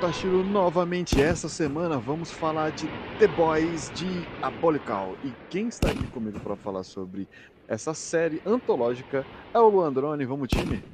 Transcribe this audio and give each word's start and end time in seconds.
Tashiro 0.00 0.44
novamente. 0.44 1.20
Essa 1.20 1.48
semana 1.48 1.96
vamos 1.96 2.30
falar 2.30 2.70
de 2.70 2.86
The 3.18 3.26
Boys 3.28 3.90
de 3.94 4.06
Apolical. 4.42 5.14
E 5.24 5.32
quem 5.48 5.68
está 5.68 5.90
aqui 5.90 6.06
comigo 6.08 6.38
para 6.40 6.54
falar 6.54 6.82
sobre 6.82 7.26
essa 7.66 7.94
série 7.94 8.42
antológica 8.44 9.24
é 9.54 9.58
o 9.58 9.68
Luandrone. 9.68 10.26
Vamos, 10.26 10.48
time? 10.48 10.84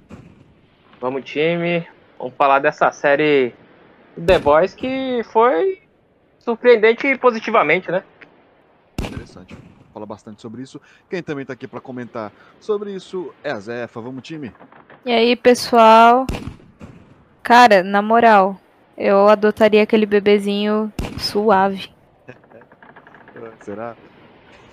Vamos, 1.00 1.24
time. 1.24 1.86
Vamos 2.16 2.34
falar 2.36 2.60
dessa 2.60 2.92
série 2.92 3.52
The 4.24 4.38
Boys 4.38 4.72
que 4.72 5.22
foi 5.32 5.82
surpreendente 6.38 7.18
positivamente, 7.18 7.90
né? 7.90 8.04
Interessante. 9.04 9.56
Fala 9.92 10.06
bastante 10.06 10.40
sobre 10.40 10.62
isso. 10.62 10.80
Quem 11.10 11.22
também 11.22 11.42
está 11.42 11.54
aqui 11.54 11.66
para 11.66 11.80
comentar 11.80 12.32
sobre 12.60 12.94
isso 12.94 13.34
é 13.42 13.50
a 13.50 13.58
Zefa. 13.58 14.00
Vamos, 14.00 14.22
time? 14.22 14.52
E 15.04 15.10
aí, 15.10 15.34
pessoal? 15.34 16.24
Cara, 17.42 17.82
na 17.82 18.00
moral, 18.00 18.56
eu 19.02 19.28
adotaria 19.28 19.82
aquele 19.82 20.06
bebezinho 20.06 20.90
suave. 21.18 21.90
Será? 23.60 23.96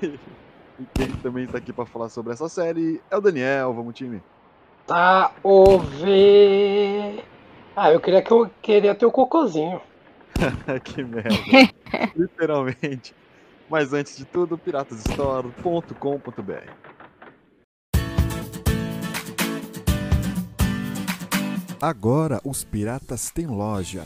e 0.03 0.19
quem 0.93 1.07
também 1.23 1.47
tá 1.47 1.57
aqui 1.57 1.73
pra 1.73 1.87
falar 1.87 2.09
sobre 2.09 2.33
essa 2.33 2.47
série 2.47 3.01
é 3.09 3.17
o 3.17 3.21
Daniel. 3.21 3.73
Vamos, 3.73 3.95
time. 3.95 4.21
Tá, 4.85 5.31
ouve. 5.41 7.23
Ah, 7.75 7.91
eu 7.91 7.99
queria 7.99 8.21
que 8.21 8.31
eu 8.31 8.47
queria 8.61 8.93
ter 8.93 9.07
o 9.07 9.11
cocôzinho. 9.11 9.81
que 10.83 11.03
merda. 11.03 11.29
Literalmente. 12.15 13.15
Mas 13.67 13.93
antes 13.93 14.15
de 14.15 14.25
tudo, 14.25 14.59
piratasstore.com.br. 14.59 16.89
Agora 21.81 22.41
os 22.43 22.65
piratas 22.65 23.31
têm 23.31 23.47
loja. 23.47 24.05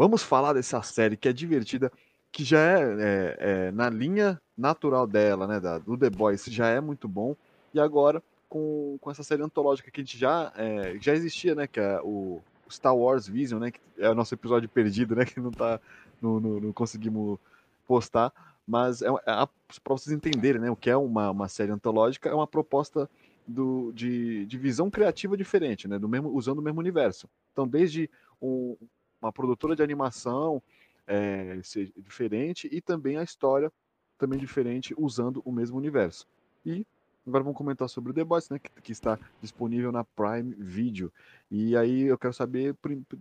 Vamos 0.00 0.22
falar 0.22 0.54
dessa 0.54 0.80
série 0.80 1.14
que 1.14 1.28
é 1.28 1.32
divertida, 1.32 1.92
que 2.32 2.42
já 2.42 2.58
é, 2.58 2.80
é, 2.80 3.36
é 3.38 3.70
na 3.70 3.90
linha 3.90 4.40
natural 4.56 5.06
dela, 5.06 5.46
né, 5.46 5.60
da, 5.60 5.76
do 5.76 5.94
The 5.94 6.08
Boys, 6.08 6.46
já 6.46 6.68
é 6.68 6.80
muito 6.80 7.06
bom. 7.06 7.36
E 7.74 7.78
agora, 7.78 8.22
com, 8.48 8.96
com 8.98 9.10
essa 9.10 9.22
série 9.22 9.42
antológica 9.42 9.90
que 9.90 10.00
a 10.00 10.02
gente 10.02 10.16
já, 10.16 10.54
é, 10.56 10.96
já 10.98 11.12
existia, 11.12 11.54
né, 11.54 11.66
que 11.66 11.78
é 11.78 12.00
o 12.02 12.40
Star 12.70 12.96
Wars 12.96 13.28
Vision, 13.28 13.60
né, 13.60 13.72
que 13.72 13.80
é 13.98 14.08
o 14.08 14.14
nosso 14.14 14.32
episódio 14.32 14.70
perdido, 14.70 15.14
né, 15.14 15.26
que 15.28 15.38
não, 15.38 15.50
tá, 15.50 15.78
não, 16.18 16.40
não, 16.40 16.60
não 16.60 16.72
conseguimos 16.72 17.38
postar. 17.86 18.32
Mas 18.66 19.02
é, 19.02 19.08
é 19.08 19.48
para 19.84 19.98
vocês 19.98 20.16
entenderem 20.16 20.62
né, 20.62 20.70
o 20.70 20.76
que 20.76 20.88
é 20.88 20.96
uma, 20.96 21.30
uma 21.30 21.46
série 21.46 21.72
antológica, 21.72 22.30
é 22.30 22.34
uma 22.34 22.46
proposta 22.46 23.06
do, 23.46 23.92
de, 23.92 24.46
de 24.46 24.56
visão 24.56 24.88
criativa 24.88 25.36
diferente, 25.36 25.86
né, 25.86 25.98
do 25.98 26.08
mesmo, 26.08 26.30
usando 26.30 26.60
o 26.60 26.62
mesmo 26.62 26.80
universo. 26.80 27.28
Então, 27.52 27.68
desde 27.68 28.08
um, 28.40 28.74
uma 29.20 29.32
produtora 29.32 29.76
de 29.76 29.82
animação 29.82 30.62
é, 31.06 31.58
ser 31.62 31.92
diferente 31.96 32.68
e 32.70 32.80
também 32.80 33.16
a 33.16 33.22
história 33.22 33.72
também 34.16 34.38
diferente 34.38 34.94
usando 34.96 35.42
o 35.44 35.50
mesmo 35.50 35.76
universo. 35.76 36.26
E 36.64 36.86
agora 37.26 37.42
vamos 37.42 37.56
comentar 37.56 37.88
sobre 37.88 38.10
o 38.10 38.14
The 38.14 38.22
Boys, 38.22 38.48
né, 38.50 38.58
que, 38.58 38.70
que, 38.82 38.92
está 38.92 39.18
disponível 39.40 39.90
na 39.90 40.04
Prime 40.04 40.54
Video. 40.58 41.12
E 41.50 41.76
aí 41.76 42.02
eu 42.02 42.18
quero 42.18 42.34
saber 42.34 42.76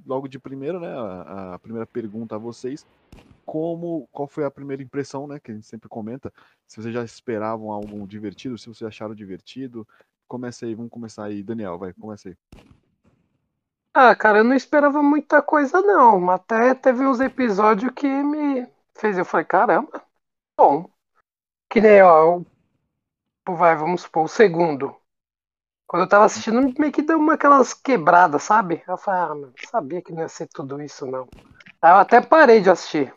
logo 0.06 0.28
de 0.28 0.38
primeiro, 0.38 0.80
né, 0.80 0.90
a, 0.90 1.56
a, 1.56 1.60
primeira 1.60 1.86
pergunta 1.86 2.36
a 2.36 2.38
vocês, 2.38 2.86
como 3.46 4.08
qual 4.12 4.28
foi 4.28 4.44
a 4.44 4.52
primeira 4.52 4.84
impressão, 4.84 5.26
né, 5.26 5.40
que 5.40 5.52
a 5.52 5.54
gente 5.54 5.66
sempre 5.66 5.88
comenta, 5.88 6.32
se 6.68 6.82
vocês 6.82 6.94
já 6.94 7.04
esperavam 7.04 7.72
algo 7.72 8.06
divertido, 8.08 8.58
se 8.58 8.68
vocês 8.68 8.88
acharam 8.88 9.16
divertido. 9.16 9.88
Começa 10.28 10.66
aí, 10.66 10.76
vamos 10.76 10.92
começar 10.92 11.24
aí, 11.24 11.42
Daniel, 11.42 11.78
vai, 11.78 11.94
começa 11.94 12.30
aí. 12.30 12.38
Ah, 13.94 14.16
cara, 14.16 14.40
eu 14.40 14.44
não 14.44 14.56
esperava 14.56 15.02
muita 15.04 15.42
coisa, 15.42 15.82
não. 15.82 16.30
Até 16.30 16.74
teve 16.76 17.06
uns 17.06 17.20
episódios 17.20 17.92
que 17.94 18.08
me 18.08 18.68
fez. 18.98 19.18
Eu 19.18 19.26
falei, 19.26 19.46
caramba, 19.46 20.04
bom. 20.58 20.90
Que 21.70 21.82
nem, 21.82 22.02
ó, 22.04 22.38
o, 23.48 23.56
vai, 23.56 23.76
vamos 23.76 24.02
supor, 24.04 24.26
o 24.26 24.28
segundo. 24.28 24.96
Quando 25.88 26.04
eu 26.04 26.10
tava 26.10 26.26
assistindo, 26.26 26.62
meio 26.80 26.92
que 26.94 27.02
deu 27.02 27.20
uma 27.20 27.36
aquelas 27.36 27.74
quebradas, 27.74 28.44
sabe? 28.44 28.84
Eu 28.88 28.98
falei, 28.98 29.22
ah, 29.22 29.36
mano, 29.36 29.54
sabia 29.72 30.02
que 30.02 30.14
não 30.14 30.22
ia 30.22 30.30
ser 30.30 30.48
tudo 30.48 30.82
isso, 30.82 31.06
não. 31.08 31.28
Aí 31.82 31.92
eu 31.92 31.98
até 31.98 32.22
parei 32.22 32.62
de 32.62 32.70
assistir. 32.72 33.14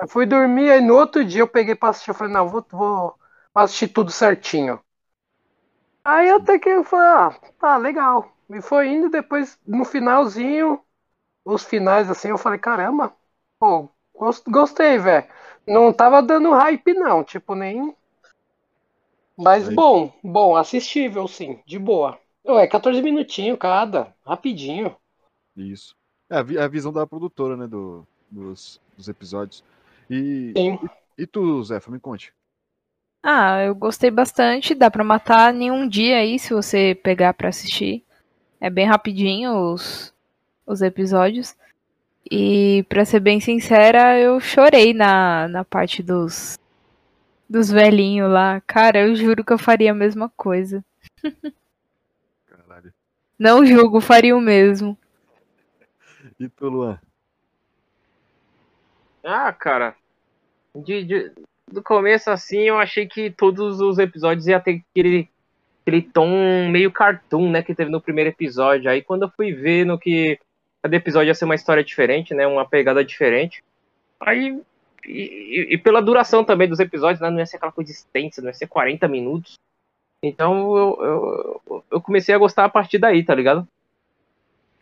Eu 0.00 0.08
fui 0.08 0.26
dormir, 0.26 0.70
aí 0.70 0.80
no 0.82 0.96
outro 0.96 1.24
dia 1.24 1.42
eu 1.42 1.48
peguei 1.48 1.74
pra 1.76 1.90
assistir. 1.90 2.10
Eu 2.10 2.16
falei, 2.16 2.32
não, 2.34 2.48
vou, 2.48 2.66
vou 2.72 3.18
assistir 3.54 3.88
tudo 3.88 4.10
certinho. 4.12 4.80
Aí 6.04 6.28
até 6.30 6.58
que 6.58 6.68
eu 6.68 6.84
falei, 6.84 7.06
ah, 7.08 7.30
tá 7.58 7.76
legal. 7.78 8.30
E 8.52 8.60
foi 8.60 8.88
indo 8.88 9.08
depois, 9.08 9.58
no 9.66 9.84
finalzinho, 9.84 10.80
os 11.44 11.64
finais 11.64 12.10
assim, 12.10 12.28
eu 12.28 12.38
falei, 12.38 12.58
caramba, 12.58 13.14
pô, 13.58 13.88
gostei, 14.48 14.98
velho. 14.98 15.26
Não 15.66 15.92
tava 15.92 16.22
dando 16.22 16.52
hype, 16.52 16.92
não, 16.94 17.22
tipo, 17.22 17.54
nem. 17.54 17.94
Mas 19.36 19.68
Aí. 19.68 19.74
bom, 19.74 20.12
bom, 20.22 20.56
assistível, 20.56 21.26
sim, 21.28 21.60
de 21.64 21.78
boa. 21.78 22.18
É 22.44 22.66
14 22.66 23.00
minutinhos 23.02 23.58
cada, 23.58 24.14
rapidinho. 24.24 24.96
Isso. 25.56 25.94
É 26.28 26.38
a, 26.38 26.68
visão 26.68 26.92
da 26.92 27.06
produtora, 27.06 27.56
né, 27.56 27.66
do, 27.66 28.06
dos, 28.30 28.80
dos 28.96 29.08
episódios. 29.08 29.62
E, 30.10 30.52
sim. 30.56 30.78
e, 31.16 31.22
e 31.22 31.26
tu, 31.26 31.62
Zé, 31.62 31.80
me 31.88 32.00
conte. 32.00 32.32
Ah, 33.22 33.62
eu 33.62 33.74
gostei 33.74 34.10
bastante. 34.10 34.74
Dá 34.74 34.90
pra 34.90 35.04
matar 35.04 35.54
em 35.54 35.70
um 35.70 35.88
dia 35.88 36.18
aí, 36.18 36.38
se 36.38 36.52
você 36.52 36.94
pegar 36.94 37.34
pra 37.34 37.48
assistir. 37.48 38.04
É 38.60 38.68
bem 38.68 38.86
rapidinho 38.86 39.72
os, 39.72 40.12
os 40.66 40.82
episódios. 40.82 41.56
E 42.30 42.84
pra 42.88 43.04
ser 43.04 43.20
bem 43.20 43.40
sincera, 43.40 44.18
eu 44.18 44.38
chorei 44.38 44.92
na, 44.92 45.48
na 45.48 45.64
parte 45.64 46.02
dos, 46.02 46.58
dos 47.48 47.70
velhinhos 47.70 48.30
lá. 48.30 48.60
Cara, 48.66 49.00
eu 49.00 49.16
juro 49.16 49.42
que 49.42 49.52
eu 49.52 49.58
faria 49.58 49.92
a 49.92 49.94
mesma 49.94 50.28
coisa. 50.36 50.84
Caralho. 52.46 52.92
Não 53.38 53.64
julgo, 53.64 54.00
faria 54.00 54.36
o 54.36 54.40
mesmo. 54.40 54.96
E 56.38 56.48
tu, 56.48 56.68
Luan? 56.68 57.00
Ah, 59.24 59.52
cara. 59.52 59.96
De, 60.74 61.04
de, 61.04 61.32
do 61.66 61.82
começo 61.82 62.30
assim, 62.30 62.60
eu 62.60 62.78
achei 62.78 63.06
que 63.06 63.30
todos 63.30 63.80
os 63.80 63.98
episódios 63.98 64.46
ia 64.46 64.60
ter 64.60 64.84
aquele 64.90 65.28
aquele 65.82 66.02
tom 66.02 66.68
meio 66.70 66.92
cartoon, 66.92 67.50
né, 67.50 67.62
que 67.62 67.74
teve 67.74 67.90
no 67.90 68.00
primeiro 68.00 68.30
episódio. 68.30 68.90
Aí 68.90 69.02
quando 69.02 69.22
eu 69.22 69.30
fui 69.30 69.52
ver 69.52 69.84
no 69.84 69.98
que 69.98 70.38
cada 70.82 70.96
episódio 70.96 71.28
ia 71.28 71.34
ser 71.34 71.44
uma 71.44 71.54
história 71.54 71.84
diferente, 71.84 72.34
né, 72.34 72.46
uma 72.46 72.66
pegada 72.66 73.04
diferente. 73.04 73.62
Aí 74.18 74.60
e, 75.06 75.74
e, 75.74 75.78
pela 75.78 76.02
duração 76.02 76.44
também 76.44 76.68
dos 76.68 76.78
episódios, 76.78 77.20
né, 77.20 77.30
não 77.30 77.38
ia 77.38 77.46
ser 77.46 77.56
aquela 77.56 77.72
coisa 77.72 77.90
extensa, 77.90 78.42
não 78.42 78.48
ia 78.48 78.54
ser 78.54 78.66
40 78.66 79.08
minutos. 79.08 79.54
Então 80.22 80.76
eu, 80.76 80.98
eu, 81.02 81.84
eu 81.90 82.00
comecei 82.00 82.34
a 82.34 82.38
gostar 82.38 82.66
a 82.66 82.68
partir 82.68 82.98
daí, 82.98 83.24
tá 83.24 83.34
ligado? 83.34 83.66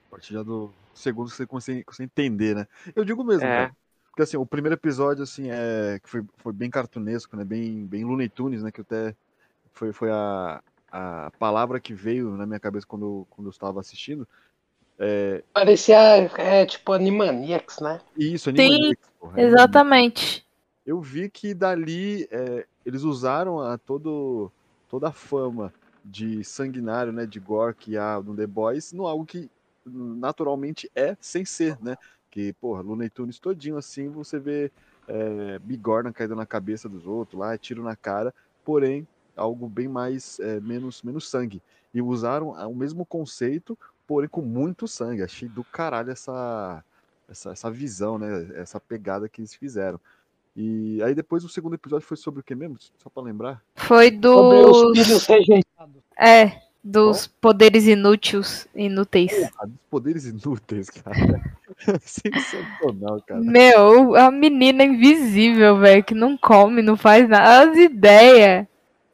A 0.09 0.11
partir 0.11 0.35
já 0.35 0.43
do 0.43 0.73
segundo 0.93 1.31
você 1.31 1.47
consegue, 1.47 1.85
consegue 1.85 2.11
entender, 2.13 2.57
né? 2.57 2.67
Eu 2.95 3.05
digo 3.05 3.23
mesmo, 3.23 3.45
é. 3.45 3.49
cara. 3.49 3.77
Porque 4.11 4.23
assim, 4.23 4.37
o 4.37 4.45
primeiro 4.45 4.75
episódio, 4.75 5.23
assim, 5.23 5.49
é. 5.49 6.01
que 6.03 6.09
foi, 6.09 6.25
foi 6.39 6.53
bem 6.53 6.69
cartunesco, 6.69 7.37
né? 7.37 7.45
Bem, 7.45 7.87
bem 7.87 8.05
Looney 8.05 8.29
Tunes, 8.29 8.65
né? 8.65 8.73
Que 8.73 8.81
até 8.81 9.15
foi, 9.73 9.93
foi 9.93 10.11
a, 10.11 10.61
a 10.91 11.31
palavra 11.39 11.81
que 11.81 11.93
veio 11.93 12.31
na 12.31 12.47
minha 12.47 12.61
cabeça 12.61 12.87
quando, 12.87 13.27
quando 13.31 13.49
eu 13.49 13.51
estava 13.51 13.81
assistindo. 13.81 14.27
É... 14.99 15.43
Parecia 15.53 15.99
é, 16.39 16.67
tipo 16.67 16.93
Animaniacs, 16.93 17.81
né? 17.81 18.01
Isso, 18.17 18.49
Animaniacs. 18.49 18.99
Sim, 18.99 19.13
porra, 19.21 19.41
exatamente. 19.41 20.47
Eu 20.85 21.01
vi 21.01 21.29
que 21.29 21.55
dali 21.55 22.27
é, 22.31 22.67
eles 22.85 23.03
usaram 23.03 23.61
a 23.61 23.77
todo, 23.77 24.51
toda 24.89 25.09
a 25.09 25.13
fama 25.13 25.73
de 26.05 26.43
sanguinário, 26.43 27.13
né, 27.13 27.27
de 27.27 27.39
gore 27.39 27.75
que 27.75 27.97
há 27.99 28.21
no 28.21 28.35
The 28.35 28.47
Boys, 28.47 28.93
no 28.93 29.07
algo 29.07 29.27
que 29.27 29.51
naturalmente 29.85 30.91
é 30.95 31.17
sem 31.21 31.45
ser, 31.45 31.79
né? 31.83 31.97
Que, 32.31 32.53
porra, 32.55 32.83
Looney 32.83 33.11
Tunes 33.11 33.39
todinho 33.39 33.77
assim, 33.77 34.09
você 34.09 34.39
vê 34.39 34.71
é, 35.07 35.59
bigorna 35.59 36.13
caindo 36.13 36.37
na 36.37 36.47
cabeça 36.47 36.89
dos 36.89 37.07
outros 37.07 37.39
lá, 37.39 37.57
tiro 37.57 37.83
na 37.83 37.97
cara, 37.97 38.35
porém 38.65 39.07
algo 39.39 39.69
bem 39.69 39.89
mais 39.89 40.39
é, 40.41 40.61
menos 40.61 41.03
menos 41.03 41.29
sangue. 41.29 41.63
E 41.95 42.03
usaram 42.03 42.51
o 42.51 42.75
mesmo 42.75 43.07
conceito, 43.07 43.79
porém 44.07 44.29
com 44.29 44.43
muito 44.43 44.87
sangue. 44.87 45.23
Achei 45.23 45.49
do 45.49 45.65
caralho 45.65 46.11
essa 46.11 46.85
essa, 47.29 47.51
essa 47.51 47.71
visão, 47.71 48.19
né? 48.19 48.51
Essa 48.55 48.81
pegada 48.81 49.29
que 49.29 49.41
eles 49.41 49.55
fizeram. 49.55 50.01
E 50.57 51.01
aí 51.03 51.15
depois 51.15 51.45
o 51.45 51.49
segundo 51.49 51.75
episódio 51.75 52.07
foi 52.07 52.17
sobre 52.17 52.41
o 52.41 52.43
que 52.43 52.55
mesmo? 52.55 52.77
Só 52.99 53.09
para 53.09 53.23
lembrar. 53.23 53.63
Foi 53.77 54.11
dos 54.11 54.77
Sobre 54.77 55.01
os 55.01 55.07
filhos 55.07 55.27
rejeitados. 55.27 56.03
É, 56.19 56.63
dos 56.83 57.27
poderes 57.27 57.87
inúteis, 57.87 58.67
inúteis. 58.75 59.33
Porra, 59.33 59.67
dos 59.67 59.81
poderes 59.91 60.25
inúteis, 60.25 60.91
cara. 60.91 61.43
Sensacional, 62.01 63.23
cara. 63.27 63.41
Meu, 63.41 64.17
a 64.17 64.31
menina 64.31 64.83
invisível, 64.85 65.79
velho, 65.79 66.03
que 66.03 66.15
não 66.15 66.37
come, 66.37 66.83
não 66.83 66.97
faz 66.97 67.29
nada. 67.29 67.71
As 67.71 67.77
ideias. 67.77 68.67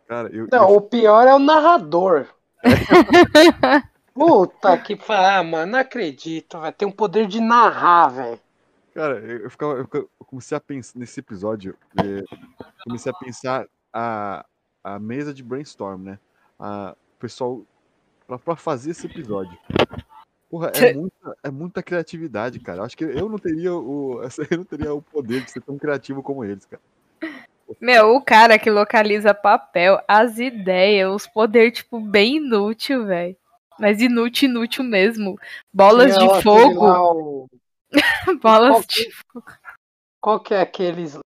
Cara, 0.07 0.29
eu, 0.33 0.49
Não, 0.51 0.71
eu- 0.71 0.77
o 0.77 0.81
pior 0.81 1.27
é 1.27 1.35
o 1.35 1.39
narrador. 1.39 2.27
Puta 4.15 4.79
que 4.79 4.97
fa- 4.97 5.39
ah, 5.39 5.43
mano, 5.43 5.73
não 5.73 5.79
acredito, 5.81 6.61
velho. 6.61 6.73
Tem 6.73 6.87
um 6.87 6.93
poder 6.93 7.27
de 7.27 7.41
narrar, 7.41 8.09
velho. 8.09 8.41
cara, 8.95 9.19
eu, 9.19 9.39
eu 9.45 9.51
ficava, 9.51 9.73
eu, 9.75 9.89
eu 9.93 10.09
comecei 10.27 10.57
a 10.57 10.61
pensar 10.61 10.99
nesse 10.99 11.19
episódio, 11.19 11.77
eh, 11.99 12.23
comecei 12.85 13.11
a 13.11 13.15
pensar 13.15 13.67
a, 13.93 14.45
a 14.85 14.99
mesa 15.01 15.35
de 15.35 15.43
brainstorm, 15.43 16.03
né? 16.05 16.19
A, 16.61 16.95
o 17.17 17.19
pessoal 17.19 17.63
pra, 18.27 18.39
pra 18.39 18.55
fazer 18.57 18.93
esse 18.93 19.07
episódio. 19.07 19.59
Porra, 20.49 20.71
é 20.77 20.95
muita, 20.95 21.37
é 21.43 21.51
muita 21.51 21.83
criatividade, 21.83 22.61
cara. 22.61 22.85
Acho 22.85 22.97
que 22.97 23.03
eu 23.05 23.29
não 23.29 23.39
teria 23.39 23.75
o, 23.75 24.21
eu 24.49 24.59
não 24.59 24.65
teria 24.65 24.95
o 24.95 25.03
poder 25.03 25.43
de 25.43 25.51
ser 25.51 25.61
tão 25.61 25.77
criativo 25.77 26.23
como 26.23 26.45
eles, 26.45 26.65
cara. 26.67 26.83
Meu, 27.81 28.15
o 28.17 28.21
cara 28.21 28.59
que 28.59 28.71
localiza 28.71 29.35
papel, 29.35 30.01
as 30.09 30.39
ideias, 30.39 31.13
os 31.15 31.27
poderes, 31.27 31.79
tipo, 31.79 32.01
bem 32.01 32.37
inútil, 32.37 33.07
velho. 33.07 33.37
Mas 33.79 34.01
inútil, 34.01 34.49
inútil 34.49 34.85
mesmo. 34.85 35.39
Bolas 35.73 36.17
de 36.17 36.43
fogo. 36.43 36.87
o- 36.87 37.49
Bolas 38.41 38.71
qual 38.71 38.83
de. 38.83 39.09
Qual 40.21 40.41
que 40.41 40.55
é 40.55 40.61
aqueles. 40.61 41.19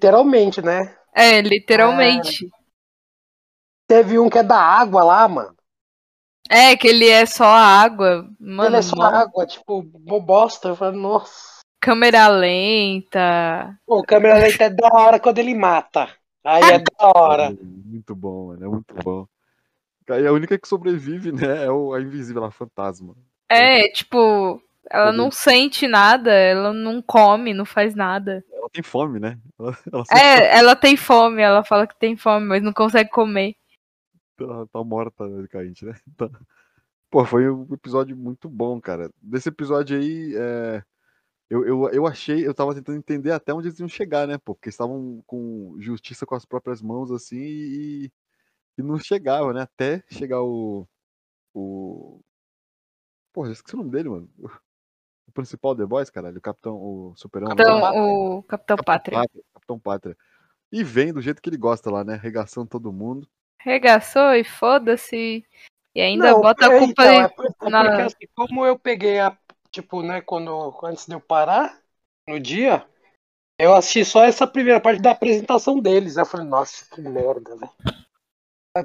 Literalmente, 0.00 0.60
né? 0.62 0.96
É, 1.14 1.40
literalmente. 1.40 2.50
Teve 3.88 4.18
um 4.18 4.28
que 4.28 4.38
é 4.38 4.42
da 4.42 4.58
água 4.58 5.04
lá, 5.04 5.28
mano. 5.28 5.54
É, 6.48 6.76
que 6.76 6.86
ele 6.88 7.08
é 7.08 7.26
só 7.26 7.44
água. 7.44 8.28
Mano, 8.38 8.70
Ele 8.70 8.76
é 8.76 8.82
só 8.82 8.96
mó- 8.96 9.04
água, 9.04 9.46
tipo, 9.46 9.82
bo- 9.82 10.20
bosta. 10.20 10.68
Eu 10.68 10.76
falei, 10.76 10.98
nossa. 11.00 11.55
Câmera 11.86 12.26
lenta. 12.26 13.78
Pô, 13.86 14.00
o 14.00 14.02
câmera 14.02 14.38
lenta 14.38 14.64
é 14.64 14.70
da 14.70 14.88
hora 14.92 15.20
quando 15.20 15.38
ele 15.38 15.54
mata. 15.54 16.08
Aí 16.42 16.64
é 16.64 16.78
da 16.80 16.84
hora. 17.14 17.56
Muito 17.62 18.12
bom, 18.12 18.48
mano. 18.48 18.64
É 18.64 18.68
muito 18.68 18.92
bom. 19.04 19.24
Cara, 20.04 20.20
E 20.20 20.26
a 20.26 20.32
única 20.32 20.58
que 20.58 20.66
sobrevive, 20.66 21.30
né, 21.30 21.64
é 21.64 21.68
a 21.68 22.00
invisível, 22.00 22.44
a 22.44 22.50
fantasma. 22.50 23.14
É, 23.48 23.88
tipo, 23.90 24.60
ela 24.90 25.12
não 25.12 25.30
sente 25.30 25.86
nada, 25.86 26.32
ela 26.32 26.72
não 26.72 27.00
come, 27.00 27.54
não 27.54 27.64
faz 27.64 27.94
nada. 27.94 28.44
Ela 28.52 28.68
tem 28.68 28.82
fome, 28.82 29.20
né? 29.20 29.38
Ela, 29.56 29.78
ela 29.92 30.04
É, 30.10 30.58
ela 30.58 30.76
tem 30.76 30.96
fome, 30.96 31.40
ela 31.40 31.62
fala 31.62 31.86
que 31.86 31.96
tem 31.96 32.16
fome, 32.16 32.46
mas 32.46 32.62
não 32.62 32.72
consegue 32.72 33.10
comer. 33.10 33.54
Ela 34.40 34.66
tá 34.66 34.82
morta, 34.82 35.26
basicamente, 35.28 35.84
né? 35.84 35.94
Tá. 36.16 36.28
Pô, 37.08 37.24
foi 37.24 37.48
um 37.48 37.68
episódio 37.72 38.16
muito 38.16 38.48
bom, 38.48 38.80
cara. 38.80 39.08
Desse 39.22 39.48
episódio 39.48 39.96
aí, 39.96 40.34
é, 40.36 40.82
eu, 41.48 41.64
eu, 41.66 41.88
eu 41.90 42.06
achei, 42.06 42.46
eu 42.46 42.54
tava 42.54 42.74
tentando 42.74 42.98
entender 42.98 43.30
até 43.30 43.52
onde 43.54 43.68
eles 43.68 43.78
iam 43.78 43.88
chegar, 43.88 44.26
né? 44.26 44.36
Pô, 44.38 44.54
porque 44.54 44.68
eles 44.68 44.74
estavam 44.74 45.22
com 45.26 45.76
justiça 45.78 46.26
com 46.26 46.34
as 46.34 46.44
próprias 46.44 46.82
mãos, 46.82 47.10
assim, 47.10 47.36
e, 47.38 48.12
e 48.78 48.82
não 48.82 48.98
chegavam, 48.98 49.52
né? 49.52 49.62
Até 49.62 50.02
chegar 50.10 50.42
o. 50.42 50.86
O. 51.54 52.20
Porra, 53.32 53.48
eu 53.48 53.52
esqueci 53.52 53.74
o 53.74 53.78
nome 53.78 53.90
dele, 53.90 54.08
mano. 54.08 54.30
O 55.26 55.32
principal 55.32 55.74
The 55.76 55.84
Boys, 55.84 56.08
caralho, 56.10 56.38
o 56.38 56.40
Capitão, 56.40 56.76
o 56.76 57.14
Superão. 57.16 57.48
Então, 57.52 57.80
Pátria. 57.80 58.02
o 58.04 58.42
Capitão 58.44 58.76
Pátria 58.76 59.24
Capitão 59.52 59.78
Pátria. 59.78 60.16
E 60.70 60.82
vem 60.82 61.12
do 61.12 61.20
jeito 61.20 61.40
que 61.42 61.48
ele 61.48 61.56
gosta 61.56 61.90
lá, 61.90 62.02
né? 62.04 62.14
Arregaçando 62.14 62.68
todo 62.68 62.92
mundo. 62.92 63.28
regaçou 63.58 64.34
e 64.34 64.44
foda-se. 64.44 65.44
E 65.94 66.00
ainda 66.00 66.32
Não, 66.32 66.40
bota 66.40 66.66
a 66.66 66.72
é, 66.72 66.78
culpa 66.78 67.02
então, 67.02 67.18
aí. 67.18 67.24
é 67.24 67.66
é 67.66 67.70
na- 67.70 67.84
porque 67.84 68.02
assim, 68.02 68.26
como 68.34 68.64
eu 68.66 68.78
peguei 68.78 69.18
a. 69.18 69.36
Tipo, 69.76 70.02
né, 70.02 70.22
quando. 70.22 70.74
Antes 70.82 71.04
de 71.06 71.12
eu 71.12 71.20
parar, 71.20 71.78
no 72.26 72.40
dia, 72.40 72.86
eu 73.60 73.74
assisti 73.74 74.06
só 74.06 74.24
essa 74.24 74.46
primeira 74.46 74.80
parte 74.80 75.02
da 75.02 75.10
apresentação 75.10 75.78
deles. 75.78 76.16
Aí 76.16 76.22
eu 76.22 76.26
falei, 76.26 76.46
nossa, 76.46 76.86
que 76.94 77.02
merda, 77.02 77.54
velho. 77.56 77.70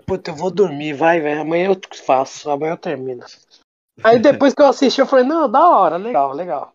Puta, 0.06 0.32
eu 0.32 0.36
vou 0.36 0.52
dormir, 0.52 0.92
vai, 0.92 1.22
velho. 1.22 1.42
Amanhã 1.42 1.70
eu 1.70 1.80
faço, 2.06 2.52
amanhã 2.52 2.74
eu 2.74 2.78
termino. 2.78 3.24
Aí 4.04 4.20
depois 4.20 4.54
que 4.54 4.62
eu 4.62 4.68
assisti, 4.68 5.00
eu 5.00 5.08
falei, 5.08 5.24
não, 5.24 5.50
da 5.50 5.66
hora, 5.70 5.96
legal, 5.96 6.34
legal. 6.34 6.74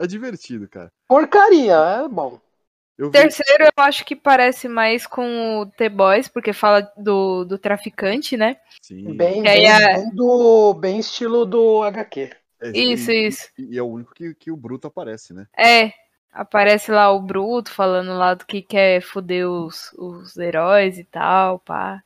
É 0.00 0.06
divertido, 0.06 0.66
cara. 0.66 0.88
Porcaria, 1.06 1.74
é 1.74 2.08
bom. 2.08 2.40
Eu 2.96 3.10
vi, 3.10 3.12
Terceiro, 3.12 3.64
eu 3.64 3.84
acho 3.84 4.06
que 4.06 4.16
parece 4.16 4.68
mais 4.68 5.06
com 5.06 5.60
o 5.60 5.66
The 5.66 5.90
Boys, 5.90 6.28
porque 6.28 6.54
fala 6.54 6.80
do, 6.96 7.44
do 7.44 7.58
traficante, 7.58 8.38
né? 8.38 8.58
sim, 8.82 9.14
Bem, 9.14 9.42
bem, 9.42 9.70
a- 9.70 9.96
bem 9.98 10.14
do, 10.14 10.72
bem 10.74 10.98
estilo 10.98 11.44
do 11.44 11.82
HQ. 11.82 12.30
É, 12.60 12.70
Isso, 12.72 13.10
e, 13.10 13.28
isso. 13.28 13.48
E, 13.58 13.78
é 13.78 13.82
o 13.82 13.86
único 13.86 14.14
que, 14.14 14.34
que 14.34 14.50
o 14.50 14.56
Bruto 14.56 14.86
aparece, 14.86 15.32
né? 15.32 15.48
É, 15.58 15.92
aparece 16.32 16.90
lá 16.90 17.10
o 17.10 17.20
Bruto 17.20 17.70
falando 17.70 18.16
lá 18.16 18.34
do 18.34 18.46
que 18.46 18.62
quer 18.62 19.02
foder 19.02 19.48
os, 19.48 19.92
os 19.94 20.36
heróis 20.36 20.98
e 20.98 21.04
tal, 21.04 21.58
pá. 21.60 22.02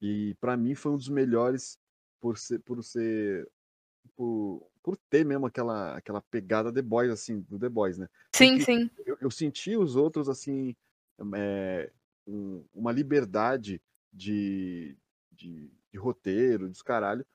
E 0.00 0.34
pra 0.40 0.56
mim 0.56 0.74
foi 0.74 0.92
um 0.92 0.96
dos 0.96 1.08
melhores 1.08 1.78
por 2.20 2.38
ser, 2.38 2.60
por 2.60 2.82
ser, 2.84 3.48
por, 4.16 4.68
por 4.82 4.96
ter 5.10 5.24
mesmo 5.24 5.46
aquela, 5.46 5.96
aquela 5.96 6.22
pegada 6.22 6.72
The 6.72 6.82
Boys, 6.82 7.10
assim, 7.10 7.40
do 7.42 7.58
The 7.58 7.68
Boys, 7.68 7.98
né? 7.98 8.08
Sim, 8.34 8.58
Porque 8.58 8.66
sim. 8.66 8.90
Eu, 9.06 9.18
eu 9.22 9.30
senti 9.30 9.76
os 9.76 9.96
outros, 9.96 10.28
assim, 10.28 10.76
é, 11.36 11.90
um- 12.26 12.64
uma 12.74 12.92
liberdade 12.92 13.82
de, 14.12 14.96
de, 15.32 15.70
de 15.92 15.98
roteiro, 15.98 16.68
dos 16.68 16.82
caralho, 16.82 17.26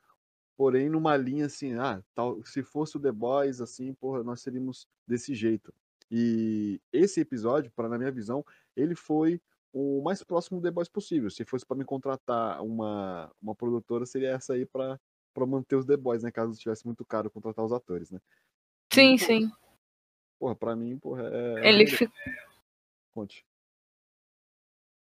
porém 0.58 0.90
numa 0.90 1.16
linha 1.18 1.46
assim, 1.46 1.74
ah, 1.76 2.02
tal, 2.14 2.44
se 2.46 2.64
fosse 2.64 2.98
o 2.98 3.00
The 3.00 3.12
Boys, 3.12 3.62
assim, 3.62 3.94
porra, 3.94 4.24
nós 4.24 4.42
seríamos 4.42 4.88
desse 5.08 5.34
jeito. 5.34 5.74
E 6.12 6.80
esse 6.92 7.20
episódio, 7.20 7.72
para 7.76 7.90
na 7.90 7.98
minha 7.98 8.12
visão, 8.12 8.46
ele 8.76 8.96
foi 8.96 9.42
o 9.74 10.02
mais 10.04 10.24
próximo 10.24 10.60
do 10.60 10.64
The 10.64 10.72
Boys 10.72 10.90
possível. 10.90 11.30
Se 11.30 11.44
fosse 11.44 11.66
para 11.66 11.78
me 11.78 11.84
contratar 11.84 12.62
uma, 12.62 13.32
uma 13.42 13.56
produtora, 13.56 14.06
seria 14.06 14.32
essa 14.32 14.54
aí 14.54 14.66
para 14.66 15.00
para 15.34 15.48
manter 15.48 15.76
os 15.76 15.86
The 15.86 15.98
Boys, 15.98 16.22
né? 16.22 16.32
Caso 16.32 16.52
estivesse 16.52 16.86
muito 16.86 17.04
caro 17.04 17.32
contratar 17.32 17.66
os 17.66 17.72
atores, 17.72 18.12
né? 18.12 18.20
Sim, 18.94 19.18
sim. 19.18 19.52
Porra, 20.40 20.56
pra 20.56 20.76
mim, 20.76 20.98
porra, 21.00 21.24
é. 21.24 21.66
é 21.66 21.70
Ele 21.70 21.88
fica. 21.88 22.14
Conte. 23.16 23.44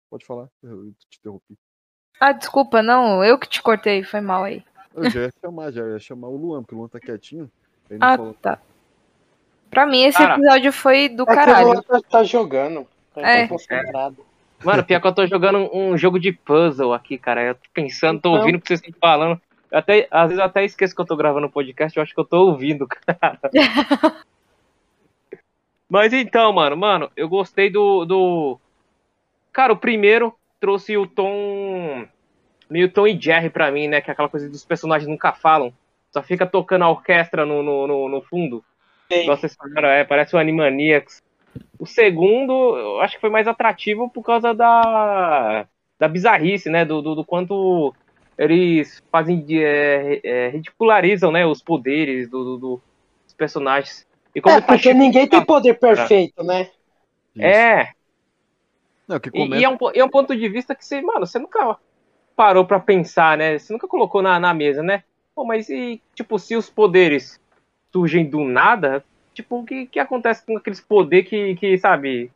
Pode 0.10 0.26
falar, 0.26 0.50
eu 0.62 0.92
te 0.94 1.18
interrompi. 1.20 1.58
Ah, 2.20 2.32
desculpa, 2.32 2.84
não, 2.84 3.24
eu 3.24 3.40
que 3.40 3.48
te 3.48 3.62
cortei, 3.62 4.04
foi 4.04 4.22
mal 4.22 4.44
aí. 4.44 4.64
Eu 4.96 5.10
já 5.10 5.22
ia 5.22 5.34
chamar, 5.42 5.72
já 5.72 5.86
ia 5.88 6.00
chamar 6.00 6.28
o 6.28 6.36
Luan, 6.36 6.62
porque 6.64 6.76
o 6.76 6.78
Luan 6.80 6.88
tá 6.88 7.00
quietinho. 7.00 7.50
Ah, 8.00 8.18
falou. 8.18 8.34
tá. 8.42 8.60
Pra 9.70 9.86
mim, 9.86 10.02
esse 10.04 10.18
Cara, 10.18 10.36
episódio 10.36 10.74
foi 10.74 11.10
do 11.10 11.24
É 11.24 11.26
que 11.26 11.32
o 11.32 11.36
caralho. 11.36 11.68
Luan 11.68 11.82
tá, 11.82 12.02
tá 12.10 12.24
jogando. 12.24 12.88
Ele 13.16 13.26
É. 13.26 13.42
tá 13.44 13.48
concentrado. 13.50 14.26
Mano, 14.64 14.84
pior 14.84 15.00
que 15.00 15.08
eu 15.08 15.14
tô 15.16 15.26
jogando 15.28 15.70
um 15.74 15.98
jogo 15.98 16.20
de 16.20 16.34
puzzle 16.34 16.94
aqui, 16.94 17.18
cara. 17.18 17.44
Eu 17.44 17.56
tô 17.56 17.62
pensando, 17.74 18.20
tô 18.20 18.30
Então. 18.30 18.40
ouvindo 18.42 18.56
o 18.56 18.62
que 18.62 18.68
vocês 18.68 18.82
estão 18.82 18.94
falando. 19.00 19.40
Eu 19.72 19.78
até, 19.78 20.08
às 20.10 20.24
vezes 20.30 20.40
eu 20.40 20.44
até 20.46 20.66
esqueço 20.66 20.96
que 20.96 21.00
eu 21.02 21.06
tô 21.06 21.16
gravando 21.16 21.46
o 21.48 21.52
podcast, 21.52 21.96
eu 21.96 22.04
acho 22.04 22.14
que 22.14 22.20
eu 22.20 22.26
tô 22.26 22.48
ouvindo, 22.48 22.88
cara. 23.06 23.40
Mas 25.88 26.14
então, 26.14 26.52
mano, 26.54 26.76
mano, 26.78 27.12
eu 27.16 27.28
gostei 27.30 27.70
do. 27.70 28.06
do... 28.06 28.60
Cara, 29.52 29.74
o 29.74 29.78
primeiro 29.78 30.36
trouxe 30.60 30.98
o 30.98 31.08
tom. 31.08 32.06
Meio 32.70 32.92
Tom 32.92 33.08
e 33.08 33.20
Jerry 33.20 33.50
pra 33.50 33.72
mim, 33.72 33.88
né? 33.88 34.02
Que 34.02 34.10
é 34.10 34.14
aquela 34.14 34.30
coisa 34.30 34.50
dos 34.50 34.64
personagens 34.64 35.10
nunca 35.10 35.34
falam. 35.34 35.74
Só 36.12 36.22
fica 36.24 36.46
tocando 36.46 36.84
a 36.84 36.90
orquestra 36.90 37.46
no, 37.46 37.62
no, 37.64 37.88
no, 37.88 38.10
no 38.10 38.22
fundo. 38.22 38.64
Sim. 39.12 39.26
Nossa 39.26 39.48
senhora, 39.48 39.88
é, 39.90 40.04
parece 40.04 40.36
o 40.36 40.40
Animaniacs. 40.40 41.22
O 41.80 41.86
segundo, 41.86 42.78
eu 42.78 43.02
acho 43.02 43.16
que 43.16 43.22
foi 43.22 43.30
mais 43.30 43.48
atrativo 43.48 44.10
por 44.10 44.24
causa 44.24 44.54
da, 44.54 45.66
da 45.98 46.08
bizarrice, 46.08 46.70
né? 46.70 46.86
Do, 46.86 47.02
do, 47.02 47.16
do 47.16 47.26
quanto 47.26 47.94
eles 48.38 49.02
fazem 49.12 49.42
de, 49.42 49.64
é, 49.64 50.20
é, 50.24 50.50
ridicularizam, 50.50 51.32
né? 51.32 51.46
Os 51.46 51.62
poderes 51.62 52.30
do, 52.30 52.44
do- 52.44 52.58
do- 52.58 52.82
dos 53.26 53.34
personagens. 53.34 54.06
E 54.34 54.42
como 54.42 54.56
É, 54.56 54.62
tá 54.62 54.68
porque 54.68 54.94
ninguém 54.94 55.28
tem 55.28 55.44
poder 55.44 55.74
perfeito, 55.80 56.44
né? 56.44 56.70
Isso. 57.36 57.46
É, 57.46 57.94
Não, 59.08 59.20
que 59.20 59.30
e, 59.34 59.48
e 59.60 59.64
é, 59.64 59.70
um, 59.70 59.78
e 59.96 60.00
é 60.00 60.06
um 60.06 60.10
ponto 60.10 60.36
de 60.36 60.48
vista 60.50 60.76
que 60.76 60.86
você, 60.86 61.02
mano, 61.02 61.26
você 61.26 61.40
nunca 61.40 61.78
parou 62.40 62.64
pra 62.64 62.80
pensar, 62.80 63.38
né? 63.38 63.60
Você 63.60 63.74
nunca 63.74 63.86
colocou 63.86 64.22
na, 64.22 64.40
na 64.40 64.54
mesa, 64.54 64.82
né? 64.82 65.04
Pô, 65.36 65.44
mas 65.44 65.68
e, 65.68 66.02
tipo, 66.16 66.40
se 66.40 66.56
os 66.56 66.70
poderes 66.70 67.38
surgem 67.92 68.30
do 68.30 68.46
nada, 68.46 69.04
tipo, 69.34 69.60
o 69.60 69.66
que, 69.66 69.88
que 69.88 70.00
acontece 70.00 70.46
com 70.46 70.56
aqueles 70.56 70.80
poderes 70.80 71.30
que, 71.30 71.56
que, 71.58 71.78
sabe... 71.78 72.32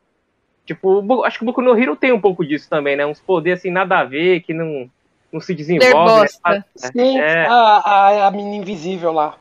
Tipo, 0.66 1.24
acho 1.24 1.38
que 1.38 1.44
o 1.44 1.46
Boku 1.46 1.62
no 1.62 1.74
Hero 1.74 1.96
tem 1.96 2.12
um 2.12 2.20
pouco 2.20 2.44
disso 2.44 2.68
também, 2.68 2.96
né? 2.96 3.06
Uns 3.06 3.18
poderes, 3.18 3.60
assim, 3.60 3.70
nada 3.70 4.00
a 4.00 4.04
ver, 4.04 4.40
que 4.42 4.52
não, 4.52 4.90
não 5.32 5.40
se 5.40 5.54
desenvolve. 5.54 6.28
né? 6.46 6.64
Sim, 6.76 7.18
É. 7.18 7.46
a, 7.46 7.54
a, 7.54 8.26
a 8.26 8.30
menina 8.30 8.56
invisível 8.56 9.10
lá. 9.10 9.38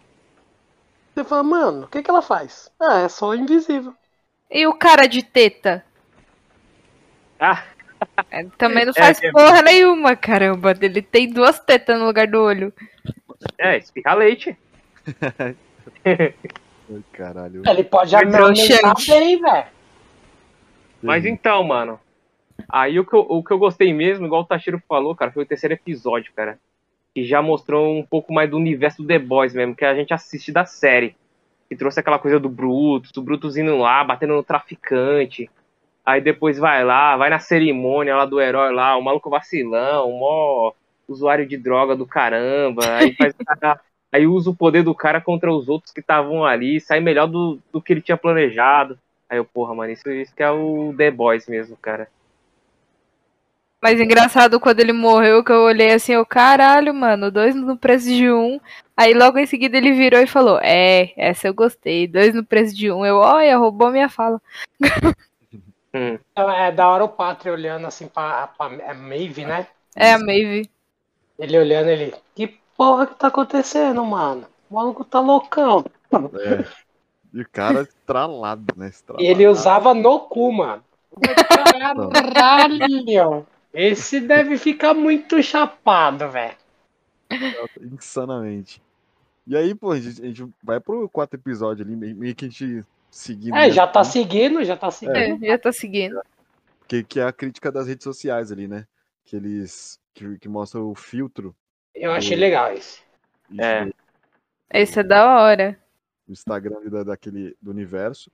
Você 1.13 1.25
fala, 1.25 1.43
mano, 1.43 1.83
o 1.83 1.87
que, 1.89 2.01
que 2.01 2.09
ela 2.09 2.21
faz? 2.21 2.71
Ah, 2.79 2.99
é 2.99 3.09
só 3.09 3.35
invisível. 3.35 3.93
E 4.49 4.65
o 4.65 4.73
cara 4.73 5.07
de 5.07 5.23
teta? 5.23 5.83
Ah, 7.37 7.61
É, 7.61 7.82
também 8.57 8.85
não 8.85 8.93
É, 8.95 8.99
faz 8.99 9.21
é. 9.21 9.31
porra 9.31 9.61
nenhuma, 9.61 10.15
caramba. 10.15 10.75
Ele 10.79 11.01
tem 11.01 11.29
duas 11.29 11.59
tetas 11.59 11.99
no 11.99 12.05
lugar 12.05 12.27
do 12.27 12.41
olho. 12.41 12.73
é, 13.57 13.77
espirra 13.77 14.13
leite. 14.13 14.57
Ai, 16.05 16.35
caralho. 17.11 17.63
Ele 17.65 17.83
pode 17.83 18.15
amamentar 18.15 18.95
bem, 19.07 19.41
velho. 19.41 19.65
Mas 21.01 21.25
então, 21.25 21.63
mano. 21.63 21.99
Aí 22.69 22.99
o 22.99 23.05
que, 23.05 23.15
eu, 23.15 23.19
o 23.21 23.43
que 23.43 23.51
eu 23.51 23.57
gostei 23.57 23.93
mesmo, 23.93 24.25
igual 24.25 24.41
o 24.41 24.45
Tashiro 24.45 24.81
falou, 24.87 25.15
cara, 25.15 25.31
foi 25.31 25.43
o 25.43 25.45
terceiro 25.45 25.73
episódio, 25.73 26.31
cara. 26.35 26.59
Que 27.13 27.23
já 27.23 27.41
mostrou 27.41 27.97
um 27.97 28.03
pouco 28.03 28.33
mais 28.33 28.49
do 28.49 28.57
universo 28.57 29.01
do 29.01 29.07
The 29.07 29.19
Boys 29.19 29.53
mesmo, 29.53 29.75
que 29.75 29.85
a 29.85 29.93
gente 29.95 30.13
assiste 30.13 30.51
da 30.51 30.65
série. 30.65 31.15
Que 31.67 31.75
trouxe 31.75 31.99
aquela 31.99 32.19
coisa 32.19 32.39
do 32.39 32.49
Brutus, 32.49 33.11
o 33.15 33.21
Brutus 33.21 33.57
indo 33.57 33.75
lá, 33.77 34.03
batendo 34.03 34.35
no 34.35 34.43
traficante. 34.43 35.49
Aí 36.05 36.19
depois 36.19 36.57
vai 36.57 36.83
lá, 36.83 37.15
vai 37.15 37.29
na 37.29 37.39
cerimônia 37.39 38.15
lá 38.15 38.25
do 38.25 38.41
herói 38.41 38.73
lá, 38.73 38.97
o 38.97 39.01
maluco 39.01 39.29
vacilão, 39.29 40.09
o 40.09 40.19
mó 40.19 40.73
usuário 41.07 41.45
de 41.45 41.57
droga 41.57 41.95
do 41.95 42.05
caramba. 42.05 42.81
Aí 42.97 43.15
Aí 44.13 44.27
usa 44.27 44.51
o 44.51 44.55
poder 44.55 44.83
do 44.83 44.93
cara 44.93 45.19
contra 45.19 45.51
os 45.51 45.67
outros 45.67 45.91
que 45.91 45.99
estavam 45.99 46.45
ali, 46.45 46.79
sai 46.79 46.99
melhor 46.99 47.25
do, 47.25 47.57
do 47.71 47.81
que 47.81 47.91
ele 47.91 48.01
tinha 48.01 48.15
planejado. 48.15 48.95
Aí 49.27 49.39
eu, 49.39 49.45
porra, 49.45 49.73
mano, 49.73 49.91
isso, 49.91 50.07
isso 50.11 50.35
que 50.35 50.43
é 50.43 50.51
o 50.51 50.93
The 50.95 51.09
Boys 51.09 51.47
mesmo, 51.47 51.75
cara. 51.75 52.07
Mas 53.81 53.99
engraçado 53.99 54.59
quando 54.59 54.79
ele 54.81 54.93
morreu, 54.93 55.43
que 55.43 55.51
eu 55.51 55.61
olhei 55.61 55.93
assim, 55.93 56.13
eu, 56.13 56.23
caralho, 56.23 56.93
mano, 56.93 57.31
dois 57.31 57.55
no 57.55 57.75
preço 57.75 58.07
de 58.07 58.31
um. 58.31 58.59
Aí 58.95 59.15
logo 59.15 59.39
em 59.39 59.47
seguida 59.47 59.77
ele 59.77 59.91
virou 59.93 60.21
e 60.21 60.27
falou, 60.27 60.59
é, 60.61 61.11
essa 61.17 61.47
eu 61.47 61.53
gostei, 61.53 62.07
dois 62.07 62.35
no 62.35 62.45
preço 62.45 62.75
de 62.75 62.91
um. 62.91 63.03
Eu, 63.03 63.15
olha, 63.15 63.57
roubou 63.57 63.89
minha 63.89 64.09
fala. 64.09 64.39
Hum. 65.93 66.17
É 66.35 66.71
da 66.71 66.89
hora 66.89 67.03
o 67.03 67.09
Pátria 67.09 67.53
olhando 67.53 67.85
assim 67.85 68.07
pra, 68.07 68.47
pra 68.47 68.73
é 68.73 68.93
Maeve, 68.93 69.45
né? 69.45 69.67
É 69.95 70.13
a 70.13 70.19
Maeve. 70.19 70.69
Ele 71.37 71.57
olhando, 71.57 71.89
ele. 71.89 72.13
Que 72.35 72.59
porra 72.75 73.07
que 73.07 73.15
tá 73.15 73.27
acontecendo, 73.27 74.03
mano? 74.03 74.47
O 74.69 74.75
maluco 74.75 75.05
tá 75.05 75.19
loucão. 75.19 75.85
É. 76.11 76.65
E 77.33 77.41
o 77.41 77.49
cara 77.51 77.81
estralado, 77.81 78.73
né? 78.75 78.87
Estralado. 78.87 79.23
E 79.23 79.27
ele 79.27 79.47
usava 79.47 79.93
no 79.93 80.19
cu, 80.19 80.51
mano. 80.51 80.83
Caralho! 82.11 83.45
Esse 83.73 84.19
deve 84.19 84.57
ficar 84.57 84.93
muito 84.93 85.41
chapado, 85.41 86.29
velho. 86.29 86.55
Insanamente. 87.81 88.81
E 89.47 89.57
aí, 89.57 89.73
pô, 89.73 89.91
a 89.91 89.99
gente, 89.99 90.21
a 90.21 90.25
gente 90.25 90.47
vai 90.63 90.79
pro 90.79 91.09
quarto 91.09 91.33
episódio 91.33 91.83
ali, 91.83 91.95
meio 91.95 92.35
que 92.35 92.45
a 92.45 92.47
gente 92.47 92.85
seguindo. 93.13 93.55
É, 93.55 93.67
né, 93.67 93.71
já 93.71 93.85
tá 93.87 93.99
assim, 94.01 94.23
seguindo, 94.23 94.63
já 94.63 94.75
tá 94.75 94.89
seguindo. 94.91 95.43
É, 95.45 95.47
já 95.47 95.57
tá 95.59 95.71
seguindo. 95.71 96.21
que, 96.87 97.03
que 97.03 97.19
é 97.19 97.23
a 97.23 97.31
crítica 97.31 97.71
das 97.71 97.87
redes 97.87 98.03
sociais 98.03 98.51
ali, 98.51 98.67
né? 98.67 98.87
Que 99.23 99.35
eles. 99.35 99.99
Que, 100.13 100.37
que 100.39 100.47
mostra 100.49 100.79
o 100.81 100.93
filtro. 100.93 101.55
Eu 101.95 102.11
achei 102.11 102.35
legal 102.35 102.73
esse. 102.73 103.01
isso 103.49 103.61
É. 103.61 103.85
do- 103.85 103.95
Esse 104.71 104.99
é 104.99 105.03
da 105.03 105.41
hora. 105.43 105.79
do 106.27 106.33
Instagram 106.33 106.81
da, 106.89 107.03
daquele, 107.03 107.55
do 107.61 107.71
universo. 107.71 108.31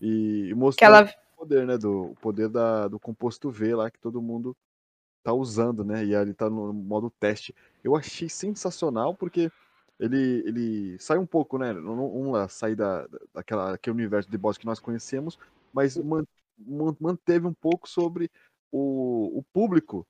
E, 0.00 0.48
e 0.50 0.54
mostrando 0.54 0.96
ela. 0.96 1.10
o 1.34 1.36
poder, 1.38 1.66
né? 1.66 1.78
Do, 1.78 2.10
o 2.10 2.14
poder 2.16 2.48
da, 2.48 2.88
do 2.88 2.98
composto 2.98 3.50
V 3.50 3.74
lá 3.74 3.90
que 3.90 3.98
todo 3.98 4.20
mundo 4.22 4.56
tá 5.22 5.32
usando, 5.32 5.84
né? 5.84 6.04
E 6.04 6.14
ali 6.16 6.34
tá 6.34 6.50
no 6.50 6.72
modo 6.72 7.08
teste. 7.20 7.54
Eu 7.84 7.94
achei 7.96 8.28
sensacional 8.28 9.14
porque 9.14 9.50
ele, 10.02 10.42
ele 10.44 10.98
sai 10.98 11.16
um 11.16 11.26
pouco, 11.26 11.56
né? 11.58 11.72
Não, 11.72 11.94
não 11.94 12.32
lá, 12.32 12.48
sair 12.48 12.74
da, 12.74 13.06
daquela, 13.32 13.70
daquele 13.70 13.94
universo 13.94 14.28
de 14.28 14.36
boss 14.36 14.58
que 14.58 14.66
nós 14.66 14.80
conhecemos, 14.80 15.38
mas 15.72 15.96
man- 15.96 16.26
manteve 17.00 17.46
um 17.46 17.54
pouco 17.54 17.88
sobre 17.88 18.28
o, 18.72 19.38
o 19.38 19.44
público, 19.52 20.06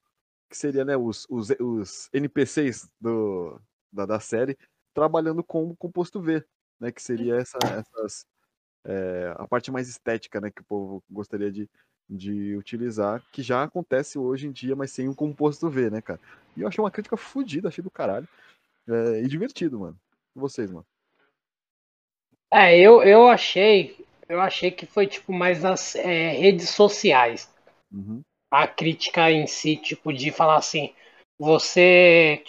que 0.48 0.56
seria 0.56 0.82
né, 0.84 0.96
os, 0.96 1.26
os, 1.28 1.50
os 1.60 2.08
NPCs 2.12 2.88
do, 2.98 3.60
da, 3.92 4.06
da 4.06 4.18
série, 4.20 4.56
trabalhando 4.94 5.44
com 5.44 5.68
o 5.68 5.76
composto 5.76 6.22
V, 6.22 6.42
né? 6.80 6.90
Que 6.90 7.02
seria 7.02 7.36
essa, 7.36 7.58
essas, 7.58 8.26
é, 8.84 9.34
a 9.36 9.46
parte 9.46 9.70
mais 9.70 9.88
estética, 9.90 10.40
né? 10.40 10.50
Que 10.50 10.62
o 10.62 10.64
povo 10.64 11.04
gostaria 11.10 11.52
de, 11.52 11.68
de 12.08 12.56
utilizar, 12.56 13.22
que 13.30 13.42
já 13.42 13.62
acontece 13.62 14.18
hoje 14.18 14.46
em 14.46 14.52
dia, 14.52 14.74
mas 14.74 14.90
sem 14.90 15.06
o 15.06 15.14
composto 15.14 15.68
V, 15.68 15.90
né, 15.90 16.00
cara? 16.00 16.20
E 16.56 16.62
eu 16.62 16.68
achei 16.68 16.82
uma 16.82 16.90
crítica 16.90 17.16
fodida, 17.16 17.68
achei 17.68 17.84
do 17.84 17.90
caralho. 17.90 18.26
É, 18.88 19.20
e 19.22 19.28
divertido, 19.28 19.78
mano. 19.80 19.98
E 20.34 20.38
vocês, 20.38 20.70
mano? 20.70 20.86
É, 22.50 22.78
eu, 22.78 23.02
eu 23.02 23.28
achei. 23.28 24.04
Eu 24.28 24.40
achei 24.40 24.70
que 24.70 24.86
foi 24.86 25.06
tipo 25.06 25.32
mais 25.32 25.62
nas 25.62 25.94
é, 25.94 26.32
redes 26.32 26.70
sociais. 26.70 27.50
Uhum. 27.92 28.22
a 28.50 28.66
crítica 28.66 29.30
em 29.30 29.46
si, 29.46 29.76
tipo, 29.76 30.12
de 30.12 30.30
falar 30.30 30.56
assim, 30.56 30.94
você, 31.38 32.42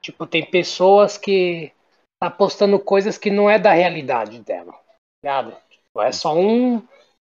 tipo, 0.00 0.26
tem 0.26 0.44
pessoas 0.44 1.18
que 1.18 1.72
tá 2.18 2.30
postando 2.30 2.78
coisas 2.78 3.18
que 3.18 3.30
não 3.30 3.48
é 3.48 3.58
da 3.58 3.72
realidade 3.72 4.40
dela, 4.40 4.72
tá 4.72 4.80
ligado? 5.22 5.56
Tipo, 5.70 6.00
é 6.02 6.12
só 6.12 6.34
um, 6.34 6.82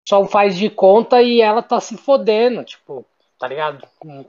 só 0.07 0.21
um 0.21 0.27
faz 0.27 0.57
de 0.57 0.69
conta 0.69 1.21
e 1.21 1.41
ela 1.41 1.61
tá 1.61 1.79
se 1.79 1.97
fodendo, 1.97 2.63
tipo, 2.63 3.05
tá 3.39 3.47
ligado? 3.47 3.87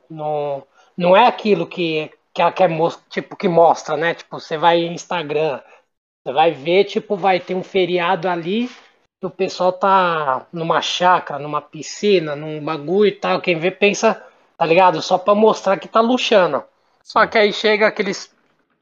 Não, 0.08 0.64
não 0.96 1.16
é 1.16 1.26
aquilo 1.26 1.66
que, 1.66 2.10
que 2.34 2.40
ela 2.40 2.52
quer, 2.52 2.68
tipo, 3.10 3.36
que 3.36 3.48
mostra, 3.48 3.96
né? 3.96 4.14
Tipo, 4.14 4.40
você 4.40 4.56
vai 4.56 4.78
em 4.80 4.94
Instagram, 4.94 5.60
você 6.24 6.32
vai 6.32 6.52
ver, 6.52 6.84
tipo, 6.84 7.16
vai 7.16 7.40
ter 7.40 7.54
um 7.54 7.62
feriado 7.62 8.28
ali, 8.28 8.70
que 9.20 9.26
o 9.26 9.30
pessoal 9.30 9.72
tá 9.72 10.46
numa 10.52 10.80
chácara, 10.80 11.42
numa 11.42 11.60
piscina, 11.60 12.34
num 12.34 12.62
bagulho 12.64 13.08
e 13.08 13.12
tal. 13.12 13.40
Quem 13.40 13.58
vê 13.58 13.70
pensa, 13.70 14.24
tá 14.56 14.64
ligado? 14.64 15.02
Só 15.02 15.18
pra 15.18 15.34
mostrar 15.34 15.78
que 15.78 15.88
tá 15.88 16.00
luxando. 16.00 16.64
Só 17.02 17.26
que 17.26 17.36
aí 17.36 17.52
chega 17.52 17.86
aqueles, 17.86 18.34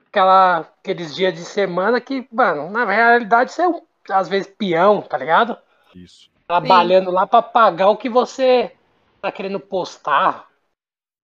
aquela, 0.09 0.61
aqueles 0.61 1.15
dias 1.15 1.35
de 1.35 1.45
semana 1.45 2.01
que, 2.01 2.27
mano, 2.31 2.71
na 2.71 2.85
realidade 2.85 3.53
você 3.53 3.63
é 3.63 3.69
um, 3.69 3.83
às 4.11 4.29
vezes 4.29 4.53
peão, 4.57 5.03
tá 5.03 5.17
ligado? 5.17 5.57
Isso. 5.95 6.31
Trabalhando 6.47 7.11
lá 7.11 7.27
pra 7.27 7.43
pagar 7.43 7.89
o 7.89 7.97
que 7.97 8.09
você 8.09 8.73
tá 9.21 9.33
querendo 9.33 9.61
postar. 9.61 10.50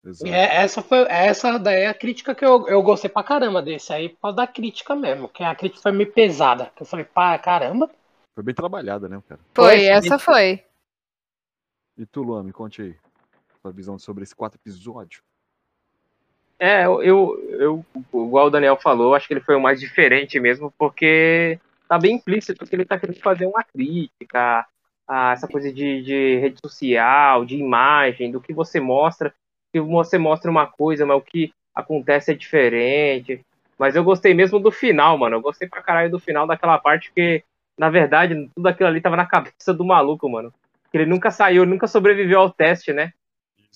Exato. 0.07 0.33
É- 0.33 0.57
essa 0.57 0.83
foi 0.83 1.05
essa 1.09 1.59
daí 1.59 1.83
é 1.83 1.89
a 1.89 1.95
crítica 1.95 2.35
que 2.35 2.45
eu, 2.45 2.69
eu 2.69 2.81
gostei 2.83 3.11
pra 3.11 3.25
caramba 3.25 3.61
desse 3.61 3.93
aí, 3.93 4.09
por 4.09 4.21
causa 4.21 4.37
da 4.37 4.47
crítica 4.47 4.95
mesmo. 4.95 5.29
Que 5.29 5.43
a 5.43 5.55
crítica 5.55 5.83
foi 5.83 5.93
meio 5.93 6.13
pesada. 6.13 6.71
Que 6.77 6.83
eu 6.83 6.87
falei, 6.87 7.05
pá, 7.05 7.37
caramba. 7.39 7.91
Foi 8.35 8.45
bem 8.45 8.55
trabalhada, 8.55 9.09
né, 9.09 9.21
cara? 9.29 9.41
Foi, 9.55 9.65
Foi, 9.65 9.87
essa 9.87 10.19
foi. 10.19 10.65
E 11.99 12.07
tu, 12.07 12.23
Luan, 12.23 12.45
me 12.45 12.53
conte 12.53 12.83
aí. 12.83 12.95
Sua 13.63 13.73
visão 13.73 13.99
sobre 13.99 14.23
esse 14.23 14.35
quarto 14.35 14.55
episódio. 14.55 15.23
É, 16.59 16.87
eu, 16.87 17.03
eu, 17.03 17.45
eu, 17.51 17.87
igual 18.15 18.47
o 18.47 18.51
Daniel 18.51 18.77
falou, 18.77 19.15
acho 19.15 19.27
que 19.27 19.35
ele 19.35 19.43
foi 19.43 19.57
o 19.57 19.61
mais 19.61 19.79
diferente 19.79 20.41
mesmo, 20.41 20.73
porque 20.79 21.59
tá 21.87 21.99
bem 21.99 22.17
implícito 22.17 22.65
que 22.65 22.75
ele 22.75 22.85
tá 22.85 22.99
querendo 22.99 23.21
fazer 23.21 23.47
uma 23.47 23.63
crítica 23.63 24.67
a 25.07 25.33
essa 25.33 25.47
coisa 25.47 25.73
de, 25.73 26.03
de 26.03 26.39
rede 26.39 26.59
social, 26.65 27.45
de 27.45 27.57
imagem, 27.57 28.33
do 28.33 28.41
que 28.41 28.55
você 28.55 28.81
mostra, 28.81 29.35
que 29.83 29.91
você 29.91 30.17
mostra 30.19 30.51
uma 30.51 30.67
coisa, 30.67 31.05
mas 31.05 31.17
o 31.17 31.21
que 31.21 31.53
acontece 31.75 32.33
é 32.33 32.35
diferente. 32.35 33.41
Mas 33.79 33.95
eu 33.95 34.03
gostei 34.03 34.33
mesmo 34.33 34.59
do 34.59 34.71
final, 34.71 35.19
mano. 35.19 35.37
Eu 35.37 35.41
gostei 35.43 35.69
pra 35.69 35.83
caralho 35.83 36.11
do 36.11 36.19
final 36.19 36.47
daquela 36.47 36.79
parte 36.79 37.13
que, 37.15 37.43
na 37.79 37.91
verdade, 37.91 38.49
tudo 38.55 38.67
aquilo 38.67 38.89
ali 38.89 39.01
tava 39.01 39.17
na 39.17 39.27
cabeça 39.27 39.75
do 39.75 39.85
maluco, 39.85 40.29
mano. 40.29 40.53
Que 40.91 40.97
ele 40.99 41.07
nunca 41.07 41.31
saiu, 41.31 41.67
nunca 41.67 41.87
sobreviveu 41.87 42.41
ao 42.41 42.51
teste, 42.51 42.93
né? 42.93 43.13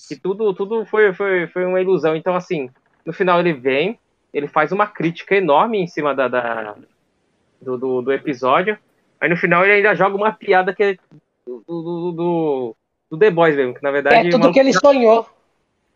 que 0.07 0.15
tudo, 0.19 0.51
tudo 0.55 0.83
foi, 0.83 1.13
foi, 1.13 1.45
foi 1.45 1.63
uma 1.63 1.79
ilusão. 1.79 2.15
Então, 2.15 2.35
assim, 2.35 2.71
no 3.05 3.13
final 3.13 3.39
ele 3.39 3.53
vem, 3.53 3.99
ele 4.33 4.47
faz 4.47 4.71
uma 4.71 4.87
crítica 4.87 5.35
enorme 5.35 5.77
em 5.79 5.85
cima 5.85 6.15
da, 6.15 6.27
da- 6.27 6.75
do, 7.61 7.77
do, 7.77 8.01
do 8.01 8.11
episódio. 8.11 8.75
Aí 9.19 9.29
no 9.29 9.37
final 9.37 9.63
ele 9.63 9.73
ainda 9.73 9.93
joga 9.93 10.15
uma 10.15 10.31
piada 10.31 10.73
que 10.73 10.81
é 10.83 10.97
do, 11.45 11.63
do, 11.67 12.11
do, 12.11 12.75
do 13.11 13.17
The 13.19 13.29
Boys 13.29 13.55
mesmo, 13.55 13.75
que 13.75 13.83
na 13.83 13.91
verdade. 13.91 14.15
É 14.15 14.31
tudo 14.31 14.39
maluco- 14.39 14.53
que 14.55 14.59
ele 14.59 14.73
sonhou. 14.73 15.29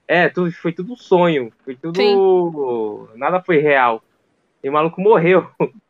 É, 0.08 0.30
tudo, 0.30 0.52
foi 0.52 0.72
tudo 0.72 0.94
um 0.94 0.98
sonho. 0.98 1.52
Foi 1.64 1.76
tudo. 1.76 3.10
Nada 3.16 3.42
foi 3.42 3.58
real. 3.58 4.04
E 4.64 4.70
o 4.70 4.74
maluco 4.74 5.02
morreu. 5.02 5.48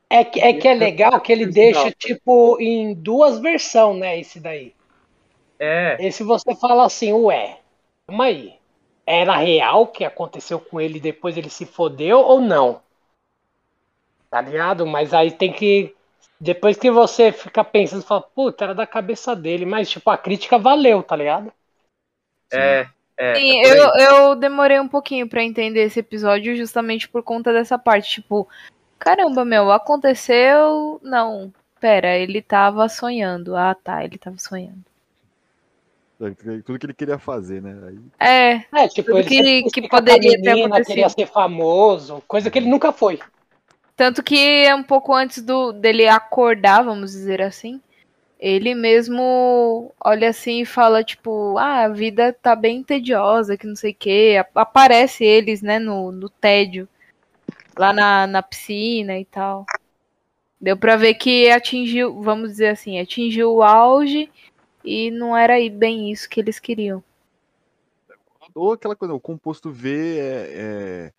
É 0.09 0.23
que, 0.23 0.39
é 0.39 0.53
que 0.53 0.67
é 0.67 0.73
legal 0.73 1.19
que 1.19 1.31
ele 1.31 1.45
deixa, 1.45 1.85
não. 1.85 1.91
tipo, 1.91 2.57
em 2.59 2.93
duas 2.93 3.39
versões, 3.39 3.99
né? 3.99 4.19
Esse 4.19 4.39
daí. 4.39 4.73
É, 5.59 5.97
Esse 5.99 6.23
você 6.23 6.53
fala 6.55 6.85
assim, 6.85 7.11
ué, 7.13 7.59
calma 8.07 8.25
aí. 8.25 8.53
era 9.05 9.37
real 9.37 9.87
que 9.87 10.03
aconteceu 10.03 10.59
com 10.59 10.79
ele 10.79 10.97
e 10.97 11.01
depois 11.01 11.37
ele 11.37 11.49
se 11.49 11.65
fodeu 11.65 12.19
ou 12.19 12.39
não. 12.39 12.81
Tá 14.29 14.41
ligado? 14.41 14.85
Mas 14.85 15.13
aí 15.13 15.31
tem 15.31 15.51
que. 15.51 15.93
Depois 16.39 16.77
que 16.77 16.91
você 16.91 17.31
fica 17.31 17.63
pensando, 17.63 18.03
fala, 18.03 18.21
puta, 18.21 18.65
era 18.65 18.75
da 18.75 18.85
cabeça 18.85 19.35
dele. 19.35 19.65
Mas, 19.65 19.89
tipo, 19.89 20.09
a 20.09 20.17
crítica 20.17 20.57
valeu, 20.57 21.01
tá 21.01 21.15
ligado? 21.15 21.51
É, 22.51 22.87
é. 23.17 23.35
Sim, 23.35 23.61
é 23.65 23.69
eu, 23.79 23.89
eu 23.95 24.35
demorei 24.35 24.79
um 24.79 24.87
pouquinho 24.87 25.27
pra 25.27 25.43
entender 25.43 25.81
esse 25.83 25.99
episódio 25.99 26.55
justamente 26.55 27.07
por 27.07 27.23
conta 27.23 27.51
dessa 27.53 27.77
parte. 27.77 28.15
Tipo, 28.21 28.47
caramba, 28.99 29.43
meu, 29.45 29.71
aconteceu. 29.71 30.99
Não, 31.03 31.53
pera, 31.79 32.15
ele 32.17 32.41
tava 32.41 32.87
sonhando. 32.89 33.55
Ah, 33.55 33.75
tá, 33.75 34.03
ele 34.03 34.17
tava 34.17 34.37
sonhando. 34.37 34.83
Tudo 36.65 36.79
que 36.79 36.85
ele 36.85 36.93
queria 36.93 37.19
fazer, 37.19 37.61
né? 37.61 37.75
Aí, 37.89 37.99
É, 38.71 38.83
É, 38.83 38.87
tipo, 38.87 39.09
Tudo 39.11 39.19
ele 39.19 39.63
que- 39.63 39.81
que 39.81 39.89
poderia 39.89 40.31
ter 40.31 40.37
menina, 40.37 40.67
acontecido. 40.67 40.87
queria 40.87 41.09
ser 41.09 41.27
famoso, 41.27 42.23
coisa 42.25 42.49
que 42.49 42.57
ele 42.57 42.69
nunca 42.69 42.91
foi. 42.93 43.19
tanto 43.97 44.21
que 44.23 44.37
é 44.65 44.73
um 44.75 44.83
pouco 44.83 45.13
antes 45.13 45.41
do 45.41 45.71
dele 45.73 46.07
acordar, 46.07 46.83
vamos 46.83 47.11
dizer 47.11 47.41
assim. 47.41 47.81
Ele 48.47 48.75
mesmo 48.75 49.91
olha 49.99 50.29
assim 50.29 50.61
e 50.61 50.65
fala, 50.67 51.03
tipo, 51.03 51.57
ah, 51.57 51.85
a 51.85 51.89
vida 51.89 52.31
tá 52.31 52.55
bem 52.55 52.83
tediosa, 52.83 53.57
que 53.57 53.65
não 53.65 53.75
sei 53.75 53.91
o 53.91 53.95
quê. 53.95 54.35
Aparece 54.53 55.23
eles, 55.23 55.63
né, 55.63 55.79
no, 55.79 56.11
no 56.11 56.29
tédio. 56.29 56.87
Lá 57.75 57.91
na, 57.91 58.27
na 58.27 58.43
piscina 58.43 59.17
e 59.17 59.25
tal. 59.25 59.65
Deu 60.61 60.77
pra 60.77 60.95
ver 60.95 61.15
que 61.15 61.49
atingiu, 61.49 62.21
vamos 62.21 62.51
dizer 62.51 62.67
assim, 62.67 62.99
atingiu 62.99 63.51
o 63.51 63.63
auge 63.63 64.31
e 64.83 65.09
não 65.09 65.35
era 65.35 65.55
aí 65.55 65.67
bem 65.67 66.11
isso 66.11 66.29
que 66.29 66.39
eles 66.39 66.59
queriam. 66.59 67.03
ou 68.53 68.73
aquela 68.73 68.95
coisa, 68.95 69.11
o 69.11 69.19
composto 69.19 69.71
V 69.71 70.19
é, 70.19 70.51
é- 70.53 71.13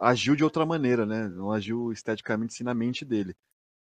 agiu 0.00 0.34
de 0.34 0.42
outra 0.42 0.64
maneira, 0.64 1.04
né? 1.04 1.28
Não 1.28 1.52
agiu 1.52 1.92
esteticamente 1.92 2.54
sim 2.54 2.64
na 2.64 2.72
mente 2.72 3.04
dele. 3.04 3.36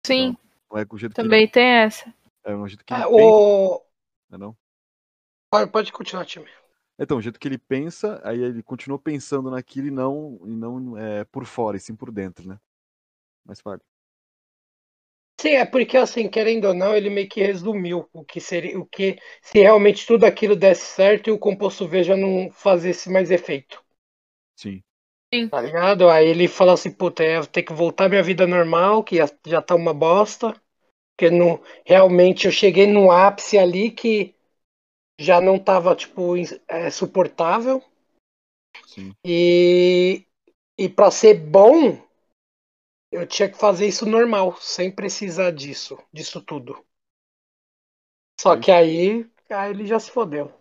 Sim, 0.04 0.36
Não 0.72 0.80
é 0.80 0.86
com 0.86 0.96
o 0.96 1.00
jeito 1.00 1.16
que 1.18 1.26
ele, 1.26 1.30
também 1.30 1.48
tem 1.48 1.66
essa. 1.66 2.14
é 2.44 2.56
o 2.56 2.68
jeito 2.68 2.86
que 2.86 2.94
ele 2.94 3.02
É, 3.02 3.06
pensa, 3.06 3.12
o... 3.12 3.82
né, 4.30 4.38
não? 4.38 4.58
pode, 5.50 5.72
pode 5.72 5.92
continuar, 5.92 6.26
time. 6.26 6.48
Então, 7.00 7.18
o 7.18 7.22
jeito 7.22 7.40
que 7.40 7.48
ele 7.48 7.58
pensa, 7.58 8.20
aí 8.24 8.42
ele 8.42 8.64
continuou 8.64 9.00
pensando 9.00 9.52
naquilo 9.52 9.88
e 9.88 9.92
não, 9.92 10.40
e 10.46 10.56
não 10.56 10.98
é, 10.98 11.24
por 11.26 11.46
fora, 11.46 11.78
e 11.78 11.80
sim 11.80 11.96
por 11.96 12.12
dentro, 12.12 12.48
né? 12.48 12.60
Mas 13.46 13.62
fale. 13.62 13.82
Sim, 15.40 15.50
é 15.56 15.66
porque 15.66 15.98
assim, 15.98 16.28
querendo 16.30 16.66
ou 16.66 16.74
não, 16.76 16.96
ele 16.96 17.10
meio 17.10 17.28
que 17.30 17.42
resumiu 17.42 18.08
o 18.14 18.24
que 18.26 18.40
seria, 18.42 18.80
o 18.80 18.86
que 18.86 19.18
se 19.42 19.60
realmente 19.60 20.06
tudo 20.06 20.26
aquilo 20.26 20.56
desse 20.56 20.86
certo 20.86 21.28
e 21.28 21.32
o 21.32 21.40
composto 21.40 21.88
V 21.88 22.04
já 22.04 22.16
não 22.18 22.50
fazesse 22.52 23.10
mais 23.10 23.30
efeito, 23.32 23.84
Sim. 24.56 24.84
Tá 25.50 25.62
ligado? 25.62 26.10
Aí 26.10 26.28
ele 26.28 26.48
fala 26.48 26.74
assim, 26.74 26.92
puta, 26.92 27.24
eu 27.24 27.42
vou 27.42 27.48
ter 27.52 27.64
que 27.64 27.74
voltar 27.74 28.06
à 28.06 28.10
minha 28.10 28.24
vida 28.24 28.46
normal, 28.48 29.04
que 29.04 29.18
já- 29.46 29.62
tá 29.62 29.76
uma 29.76 29.94
bosta, 29.94 30.54
porque 31.18 31.32
não, 31.32 31.62
realmente 31.86 32.48
eu 32.48 32.52
cheguei 32.52 32.88
num 32.88 33.12
ápice 33.12 33.58
ali 33.58 33.92
que 33.92 34.36
já 35.20 35.42
não 35.42 35.60
tava, 35.60 35.96
tipo, 35.96 36.36
é, 36.70 36.90
suportável, 36.92 37.84
Sim. 38.86 39.14
e, 39.26 40.26
e 40.78 40.90
para 40.90 41.12
ser 41.12 41.36
bom, 41.36 41.98
eu 43.12 43.28
tinha 43.28 43.50
que 43.50 43.58
fazer 43.58 43.86
isso 43.86 44.06
normal, 44.06 44.56
sem 44.62 44.90
precisar 44.90 45.52
disso, 45.52 45.98
disso 46.14 46.42
tudo. 46.42 46.86
Só 48.40 48.56
Aí- 48.56 48.62
que 48.62 48.72
aí, 48.72 49.30
aí 49.52 49.70
ele 49.72 49.86
já 49.86 50.00
se 50.00 50.10
fodeu. 50.12 50.52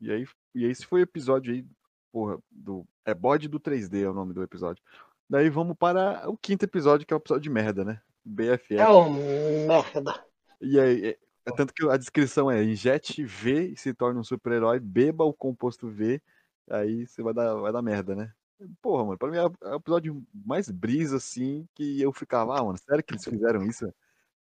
E 0.00 0.10
aí, 0.12 0.24
e 0.54 0.64
esse 0.64 0.86
foi 0.86 1.00
o 1.00 1.04
episódio 1.04 1.52
aí, 1.52 1.64
porra, 2.12 2.38
do. 2.50 2.86
É 3.08 3.14
bode 3.14 3.48
do 3.48 3.58
3D 3.58 4.02
é 4.02 4.10
o 4.10 4.12
nome 4.12 4.34
do 4.34 4.42
episódio. 4.42 4.84
Daí 5.30 5.48
vamos 5.48 5.74
para 5.78 6.28
o 6.28 6.36
quinto 6.36 6.66
episódio, 6.66 7.06
que 7.06 7.14
é 7.14 7.16
o 7.16 7.18
episódio 7.18 7.42
de 7.42 7.48
merda, 7.48 7.82
né? 7.82 8.02
BFF. 8.22 8.76
É 8.76 8.86
um 8.86 9.66
merda. 9.66 10.22
E 10.60 10.78
aí, 10.78 11.06
é, 11.06 11.18
é 11.46 11.52
tanto 11.52 11.72
que 11.72 11.88
a 11.88 11.96
descrição 11.96 12.50
é 12.50 12.62
injete 12.62 13.24
V 13.24 13.68
e 13.68 13.76
se 13.78 13.94
torne 13.94 14.20
um 14.20 14.24
super-herói, 14.24 14.78
beba 14.78 15.24
o 15.24 15.32
composto 15.32 15.88
V, 15.88 16.20
aí 16.68 17.06
você 17.06 17.22
vai 17.22 17.32
dar, 17.32 17.54
vai 17.54 17.72
dar 17.72 17.80
merda, 17.80 18.14
né? 18.14 18.30
Porra, 18.82 19.06
mano, 19.06 19.16
pra 19.16 19.30
mim 19.30 19.38
é 19.38 19.46
o 19.46 19.76
episódio 19.76 20.22
mais 20.34 20.68
brisa, 20.70 21.16
assim, 21.16 21.66
que 21.74 22.02
eu 22.02 22.12
ficava, 22.12 22.60
ah, 22.60 22.62
mano, 22.62 22.76
sério 22.76 23.02
que 23.02 23.14
eles 23.14 23.24
fizeram 23.24 23.62
isso? 23.64 23.90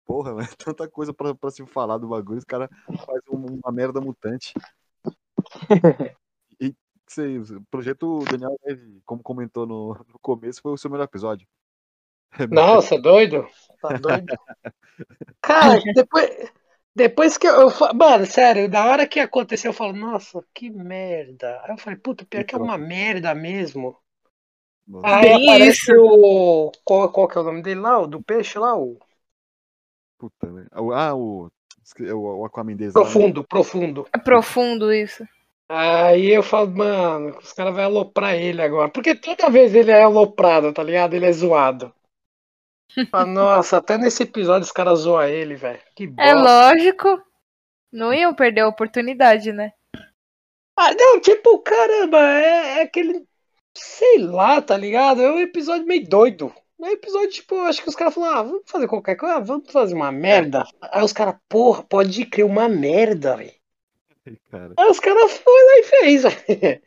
Porra, 0.07 0.35
mano, 0.47 0.49
tanta 0.57 0.89
coisa 0.89 1.13
pra, 1.13 1.35
pra 1.35 1.51
se 1.51 1.67
falar 1.67 1.99
do 1.99 2.07
bagulho, 2.07 2.39
os 2.39 2.45
caras 2.45 2.69
fazem 2.87 3.23
um- 3.33 3.59
uma 3.61 3.73
merda 3.73 4.01
mutante. 4.01 4.55
Sei, 7.13 7.37
o 7.37 7.61
projeto 7.71 8.25
Daniel, 8.25 8.59
como 9.05 9.23
comentou 9.23 9.67
no, 9.67 9.93
no 10.11 10.19
começo, 10.19 10.63
foi 10.63 10.73
o 10.73 10.79
seu 10.79 10.91
melhor 10.91 11.05
episódio. 11.05 11.47
Nossa, 12.51 12.99
doido? 12.99 13.47
Tá 13.83 13.99
doido? 13.99 14.35
Cara, 15.43 15.79
depois, 15.95 16.53
depois 16.97 17.37
que 17.37 17.47
eu, 17.47 17.69
eu. 17.69 17.71
Mano, 17.95 18.25
sério, 18.25 18.67
da 18.67 18.87
hora 18.87 19.07
que 19.07 19.21
aconteceu, 19.21 19.71
eu 19.73 19.75
falo, 19.75 19.93
nossa, 19.93 20.43
que 20.55 20.71
merda. 20.71 21.61
Aí 21.65 21.73
eu 21.73 21.77
falei, 21.77 21.99
puta, 21.99 22.25
pior 22.25 22.45
que 22.45 22.55
é 22.55 22.59
uma 22.59 22.79
merda 22.79 23.35
mesmo. 23.35 23.95
Nossa, 24.87 25.07
Aí 25.07 25.23
Bem 25.25 25.51
aparece 25.51 25.95
o. 25.95 26.73
Qual, 26.83 27.13
qual 27.13 27.29
que 27.29 27.37
é 27.37 27.41
o 27.43 27.45
nome 27.45 27.61
dele 27.61 27.81
lá? 27.81 28.01
O 28.01 28.07
do 28.07 28.23
peixe 28.23 28.59
lá? 28.59 28.75
O 28.75 28.99
puta, 30.17 30.51
velho. 30.51 30.69
Ah, 30.95 31.15
o, 31.15 31.51
o, 32.01 32.41
o 32.41 32.45
Aquaman 32.47 32.75
né? 32.75 32.91
profundo, 32.91 33.45
profundo. 33.45 34.07
É 34.15 34.19
profundo 34.19 34.91
isso. 34.91 35.27
Aí 35.75 36.31
eu 36.31 36.43
falo, 36.43 36.71
mano, 36.71 37.39
os 37.39 37.51
caras 37.55 37.75
vão 37.75 37.85
aloprar 37.85 38.35
ele 38.35 38.61
agora. 38.61 38.91
Porque 38.91 39.15
toda 39.15 39.49
vez 39.49 39.75
ele 39.75 39.91
é 39.91 40.03
aloprado, 40.03 40.71
tá 40.71 40.83
ligado? 40.83 41.15
Ele 41.15 41.25
é 41.25 41.33
zoado. 41.33 41.91
Fala, 43.11 43.25
Nossa, 43.25 43.79
até 43.79 43.97
nesse 43.97 44.23
episódio 44.25 44.67
os 44.67 44.71
caras 44.71 44.99
zoam 44.99 45.23
ele, 45.23 45.55
velho. 45.55 45.81
Que 45.97 46.07
bosta. 46.07 46.31
É 46.31 46.35
lógico. 46.35 47.23
Não 47.91 48.13
iam 48.13 48.35
perder 48.35 48.61
a 48.61 48.69
oportunidade, 48.69 49.51
né? 49.51 49.73
Ah, 50.77 50.93
não, 50.95 51.19
tipo, 51.19 51.59
caramba, 51.61 52.19
é, 52.19 52.81
é 52.81 52.83
aquele. 52.83 53.27
Sei 53.75 54.19
lá, 54.19 54.61
tá 54.61 54.77
ligado? 54.77 55.23
É 55.23 55.31
um 55.31 55.41
episódio 55.41 55.87
meio 55.87 56.07
doido. 56.07 56.53
É 56.79 56.85
um 56.85 56.91
episódio, 56.91 57.31
tipo, 57.31 57.59
acho 57.63 57.83
que 57.83 57.89
os 57.89 57.97
caras 57.97 58.13
falaram, 58.13 58.37
ah, 58.37 58.43
vamos 58.43 58.63
fazer 58.67 58.89
qualquer 58.89 59.17
coisa, 59.17 59.37
ah, 59.37 59.41
vamos 59.41 59.73
fazer 59.73 59.95
uma 59.95 60.13
merda. 60.13 60.67
Aí 60.83 61.03
os 61.03 61.15
caras, 61.15 61.37
porra, 61.49 61.83
pode 61.83 62.27
criar 62.27 62.45
uma 62.45 62.69
merda, 62.69 63.39
velho. 63.39 63.62
Cara. 64.51 64.75
Aí 64.79 64.91
os 64.91 65.01
caras 65.01 65.33
foram 65.39 65.67
lá 65.67 65.79
e 65.79 65.83
fez, 65.85 66.23
velho. 66.23 66.83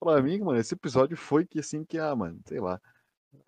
Pra 0.00 0.22
mim, 0.22 0.38
mano, 0.40 0.58
esse 0.58 0.74
episódio 0.74 1.16
foi 1.16 1.44
que 1.46 1.58
assim 1.58 1.84
que, 1.84 1.98
ah, 1.98 2.14
mano, 2.16 2.38
sei 2.46 2.58
lá. 2.60 2.80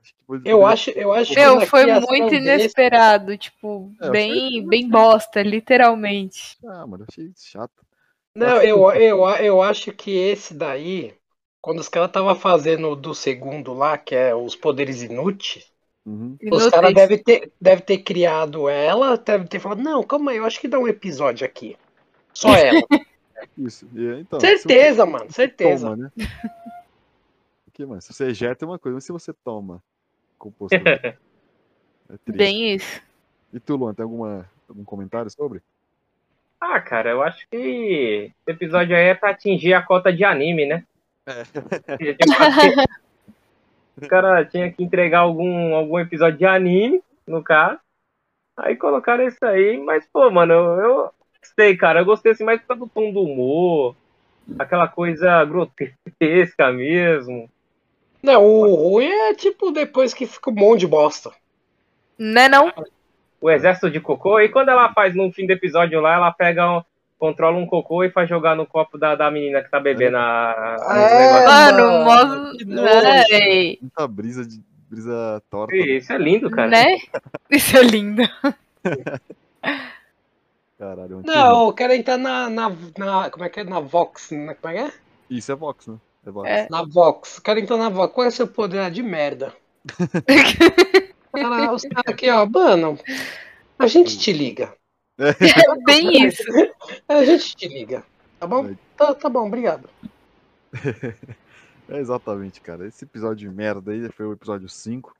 Acho 0.03 0.15
que 0.15 0.25
foi- 0.27 0.41
Eu 0.45 0.67
acho, 0.67 0.91
eu 0.91 1.13
acho 1.13 1.33
que 1.33 1.41
Meu, 1.41 1.57
na 1.57 1.67
foi 1.67 1.87
muito 1.87 2.31
desse- 2.31 2.37
inesperado, 2.45 3.37
tipo, 3.39 3.93
É, 4.01 4.11
bem, 4.11 4.67
bem 4.67 4.89
bosta, 4.89 5.43
literalmente. 5.43 6.57
Ah, 6.65 6.87
mano, 6.87 7.05
eu 7.05 7.07
achei 7.11 7.31
chato. 7.37 7.73
Não, 8.35 8.63
eu, 8.63 8.91
eu, 8.93 9.29
eu 9.37 9.63
acho 9.63 9.93
que 9.93 10.11
esse 10.11 10.55
daí, 10.55 11.15
quando 11.61 11.81
os 11.81 11.89
caras 11.89 12.09
estavam 12.11 12.35
fazendo 12.35 12.95
do 12.97 13.15
segundo 13.15 13.73
lá, 13.75 13.97
que 13.99 14.15
é 14.15 14.35
os 14.35 14.55
poderes 14.55 15.03
inúteis, 15.03 15.71
Uhum. 16.05 16.37
os 16.51 16.69
caras 16.69 16.93
devem 16.95 17.19
ter, 17.23 17.53
deve 17.61 17.83
ter 17.83 17.99
criado 17.99 18.69
ela, 18.69 19.17
deve 19.17 19.47
ter 19.47 19.61
falado, 19.61 19.83
não, 19.83 20.03
calma 20.03 20.33
aí, 20.33 20.39
eu 20.39 20.45
acho 20.45 20.61
que 20.61 20.67
dá 20.69 20.79
um 20.79 20.89
episódio 20.89 21.47
aqui. 21.47 21.77
Só 22.35 22.49
ela. 22.57 22.83
Isso. 23.57 23.89
E, 23.95 24.21
então, 24.21 24.41
se 24.41 24.47
você 24.47 24.59
certeza, 24.59 25.07
mano, 25.07 25.31
certeza. 25.31 25.89
Toma, 25.89 25.97
né? 25.97 26.11
Porque, 27.65 27.87
mano, 27.87 28.03
se 28.03 28.13
você 28.13 28.27
ejeta 28.27 28.65
é 28.65 28.69
uma 28.69 28.79
coisa, 28.79 28.97
mas 28.97 29.05
se 29.05 29.13
você 29.13 29.33
toma 29.33 29.83
composto. 30.39 30.77
V, 30.79 30.91
é 30.91 31.17
triste. 32.25 32.37
Bem 32.37 32.75
isso. 32.75 33.03
E 33.53 33.61
tu, 33.61 33.77
Luan, 33.77 33.95
tem 33.95 34.03
alguma, 34.03 34.49
algum 34.69 34.85
comentário 34.85 35.31
sobre? 35.31 35.63
Ah, 36.61 36.81
cara, 36.81 37.11
eu 37.11 37.23
acho 37.23 37.47
que 37.49 37.57
esse 37.57 38.35
episódio 38.47 38.97
aí 38.97 39.05
é 39.05 39.15
pra 39.15 39.31
atingir 39.31 39.75
a 39.75 39.83
cota 39.83 40.13
de 40.13 40.25
anime, 40.25 40.67
né? 40.67 40.85
É. 41.27 41.43
O 43.95 44.09
cara 44.09 44.45
tinha 44.45 44.73
que 44.73 44.83
entregar 44.83 45.21
algum, 45.21 45.75
algum 45.75 45.99
episódio 45.99 46.39
de 46.39 46.47
anime, 46.47 47.03
no 47.27 47.43
caso. 47.43 47.79
Aí 48.57 48.75
colocaram 48.75 49.27
isso 49.27 49.45
aí, 49.45 49.79
mas, 49.79 50.07
pô, 50.07 50.31
mano, 50.31 50.55
eu, 50.55 51.11
eu 51.43 51.49
gostei, 51.49 51.77
cara. 51.77 52.01
Eu 52.01 52.05
gostei 52.05 52.33
assim 52.33 52.45
mais 52.45 52.61
por 52.61 52.69
causa 52.69 52.85
do 52.85 52.89
tom 52.89 53.13
do 53.13 53.23
humor, 53.23 53.95
aquela 54.59 54.89
coisa 54.89 55.45
grotesca 55.45 56.73
mesmo. 56.73 57.49
Não, 58.23 58.45
o 58.45 58.75
ruim 58.75 59.07
é 59.11 59.35
tipo 59.35 59.71
depois 59.73 60.15
que 60.15 60.27
fica 60.27 60.51
um 60.51 60.55
monte 60.55 60.81
de 60.81 60.87
bosta. 60.87 61.33
Né 62.19 62.49
não? 62.49 62.73
O 63.41 63.51
exército 63.51 63.91
de 63.91 63.99
cocô. 64.01 64.39
E 64.39 64.49
quando 64.49 64.69
ela 64.69 64.93
faz 64.93 65.15
no 65.17 65.33
fim 65.33 65.47
do 65.47 65.51
episódio 65.53 66.01
lá, 66.01 66.15
ela 66.15 66.31
pega, 66.31 66.71
um- 66.79 66.83
controla 67.19 67.57
um 67.59 67.67
cocô 67.67 68.05
e 68.05 68.11
faz 68.11 68.29
jogar 68.29 68.55
no 68.55 68.65
copo 68.65 68.97
da, 68.97 69.17
da 69.17 69.29
menina 69.31 69.61
que 69.63 69.69
tá 69.71 69.81
bebendo 69.81 70.17
a, 70.19 70.77
É. 70.91 71.45
Mano, 71.47 72.05
mano, 72.05 72.57
que. 72.57 72.65
Véi, 72.65 73.79
Muita 73.81 74.07
brisa 74.07 74.47
de 74.47 74.61
brisa 74.89 75.43
torta. 75.51 75.75
Isso 75.75 76.13
é 76.13 76.19
lindo, 76.19 76.49
cara. 76.51 76.69
né? 76.69 76.97
Isso 77.51 77.77
é 77.77 77.83
lindo. 77.83 78.23
Caralho, 80.83 81.13
é 81.13 81.17
um 81.17 81.23
Não, 81.23 81.67
eu 81.69 81.73
quero 81.73 81.93
entrar 81.93 82.19
na, 82.19 82.51
na, 82.51 82.69
na- 82.99 83.31
Como 83.31 83.45
é 83.45 83.49
que 83.49 83.61
é? 83.61 83.65
Na 83.65 83.79
Vox, 83.79 84.33
né? 84.33 84.55
Como 84.55 84.75
é 84.75 84.89
que 84.89 84.91
é? 84.91 84.93
Isso 85.31 85.53
é 85.53 85.55
Vox, 85.55 85.87
né? 85.87 85.97
É 86.27 86.31
Vox. 86.33 86.49
É. 86.51 86.67
Na 86.69 86.83
Vox. 86.83 87.39
O 87.39 87.43
cara 87.43 87.61
entrou 87.61 87.79
na 87.79 87.89
Vox. 87.89 88.13
Qual 88.13 88.25
é 88.25 88.29
o 88.29 88.33
seu 88.33 88.49
poder? 88.49 88.91
De 88.91 89.01
merda. 89.01 89.55
Cara, 91.33 91.73
os 91.73 91.83
caras 91.83 92.13
aqui, 92.13 92.29
ó, 92.29 92.45
mano. 92.45 92.99
A 93.79 93.87
gente 93.87 94.19
te 94.19 94.33
liga. 94.33 94.75
É 95.19 95.33
bem 95.87 96.27
isso. 96.27 96.43
A 97.09 97.25
gente 97.25 97.55
te 97.55 97.69
liga. 97.69 98.05
Tá 98.41 98.49
bom? 98.49 98.67
É. 98.67 98.77
Tá, 98.97 99.15
tá 99.15 99.29
bom, 99.29 99.47
obrigado. 99.47 99.89
É 101.89 101.99
exatamente, 101.99 102.61
cara. 102.61 102.89
Esse 102.89 103.05
episódio 103.05 103.49
de 103.49 103.55
merda 103.55 103.93
aí 103.93 104.11
foi 104.11 104.27
o 104.27 104.33
episódio 104.33 104.69
5. 104.69 105.15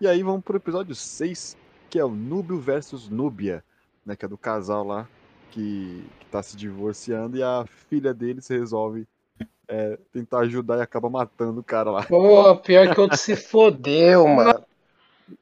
E 0.00 0.08
aí 0.08 0.22
vamos 0.24 0.42
pro 0.42 0.56
episódio 0.56 0.96
6, 0.96 1.56
que 1.88 1.96
é 1.96 2.04
o 2.04 2.10
Núbio 2.10 2.58
versus 2.58 3.08
Núbia, 3.08 3.62
né? 4.06 4.14
Que 4.16 4.24
é 4.24 4.28
do 4.28 4.38
casal 4.38 4.86
lá 4.86 5.08
que, 5.50 6.04
que 6.20 6.26
tá 6.26 6.42
se 6.42 6.56
divorciando 6.56 7.36
e 7.36 7.42
a 7.42 7.64
filha 7.88 8.12
deles 8.12 8.46
resolve 8.46 9.06
é, 9.66 9.98
tentar 10.12 10.40
ajudar 10.40 10.78
e 10.78 10.82
acaba 10.82 11.10
matando 11.10 11.60
o 11.60 11.64
cara 11.64 11.90
lá. 11.90 12.02
Pô, 12.04 12.56
pior 12.56 12.94
que 12.94 13.00
outro 13.00 13.16
se 13.16 13.34
fodeu, 13.34 14.26
mano. 14.28 14.64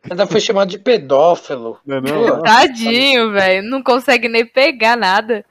Ainda 0.09 0.27
foi 0.27 0.41
chamado 0.41 0.71
de 0.71 0.79
pedófilo. 0.79 1.79
Não 1.85 1.97
é 1.97 2.01
não? 2.01 2.43
Tadinho, 2.43 3.33
velho. 3.33 3.69
Não 3.69 3.83
consegue 3.83 4.29
nem 4.29 4.47
pegar 4.47 4.97
nada. 4.97 5.45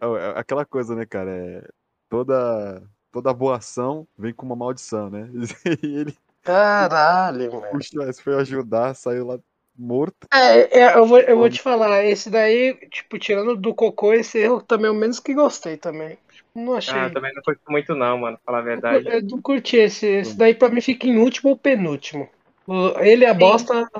É, 0.00 0.06
é 0.06 0.38
aquela 0.38 0.64
coisa, 0.64 0.94
né, 0.94 1.04
cara? 1.04 1.30
É, 1.30 1.68
toda, 2.08 2.82
toda 3.10 3.34
boa 3.34 3.56
ação 3.56 4.06
vem 4.16 4.32
com 4.32 4.46
uma 4.46 4.54
maldição, 4.54 5.10
né? 5.10 5.28
E 5.82 5.96
ele 5.96 6.16
Caralho, 6.42 7.52
mano. 7.52 7.66
puxa, 7.70 8.12
foi 8.20 8.34
ajudar, 8.34 8.94
saiu 8.94 9.26
lá 9.26 9.38
morto. 9.76 10.26
É, 10.32 10.80
é, 10.80 10.96
eu, 10.96 11.06
vou, 11.06 11.18
eu 11.18 11.36
vou 11.36 11.48
te 11.50 11.60
falar, 11.60 12.04
esse 12.04 12.30
daí, 12.30 12.74
tipo, 12.88 13.18
tirando 13.18 13.56
do 13.56 13.74
cocô, 13.74 14.12
esse 14.12 14.38
erro 14.38 14.62
também 14.62 14.86
é 14.86 14.90
o 14.90 14.94
menos 14.94 15.18
que 15.18 15.34
gostei 15.34 15.76
também. 15.76 16.18
Tipo, 16.32 16.48
não 16.54 16.74
achei. 16.74 16.98
Ah, 16.98 17.10
também 17.10 17.32
não 17.34 17.42
curto 17.42 17.60
muito 17.68 17.94
não, 17.94 18.18
mano, 18.18 18.36
pra 18.36 18.44
falar 18.46 18.58
a 18.58 18.62
verdade. 18.62 19.08
Eu 19.08 19.22
não 19.22 19.40
curti 19.40 19.76
esse. 19.76 20.06
Esse 20.06 20.36
daí 20.36 20.54
pra 20.54 20.68
mim 20.68 20.80
fica 20.80 21.06
em 21.06 21.16
último 21.16 21.50
ou 21.50 21.56
penúltimo. 21.56 22.28
Ele 23.00 23.24
e 23.24 23.26
a 23.26 23.34
bosta 23.34 23.90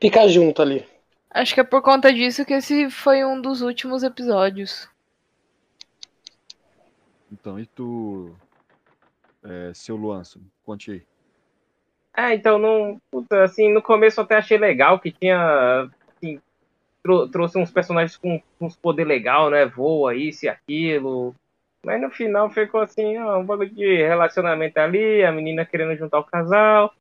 fica 0.00 0.28
junto 0.28 0.60
ali. 0.60 0.86
Acho 1.30 1.54
que 1.54 1.60
é 1.60 1.64
por 1.64 1.80
conta 1.80 2.12
disso 2.12 2.44
que 2.44 2.54
esse 2.54 2.90
foi 2.90 3.24
um 3.24 3.40
dos 3.40 3.62
últimos 3.62 4.02
episódios. 4.02 4.88
Então, 7.32 7.60
e 7.60 7.66
tu, 7.66 8.34
é, 9.44 9.70
seu 9.72 9.94
Luanço, 9.94 10.40
conte 10.64 10.90
aí. 10.90 11.02
É, 12.16 12.34
então, 12.34 12.58
não, 12.58 13.00
puta, 13.10 13.44
assim, 13.44 13.72
no 13.72 13.82
começo 13.82 14.20
eu 14.20 14.24
até 14.24 14.36
achei 14.36 14.58
legal 14.58 14.98
que 15.00 15.12
tinha, 15.12 15.88
assim, 16.16 16.40
trou- 17.02 17.28
trouxe 17.30 17.58
uns 17.58 17.72
personagens 17.72 18.16
com 18.16 18.42
uns 18.60 18.76
poder 18.76 19.04
legal, 19.06 19.50
né, 19.50 19.66
voa, 19.66 20.14
isso 20.16 20.46
e 20.46 20.48
aquilo, 20.48 21.34
mas 21.84 22.00
no 22.02 22.10
final 22.10 22.50
ficou 22.50 22.80
assim, 22.82 23.18
ó, 23.18 23.38
um 23.38 23.46
bagulho 23.46 23.70
de 23.74 23.96
relacionamento 23.98 24.78
ali, 24.78 25.24
a 25.24 25.32
menina 25.32 25.66
querendo 25.66 25.96
juntar 25.98 26.20
o 26.20 26.24
casal, 26.24 26.92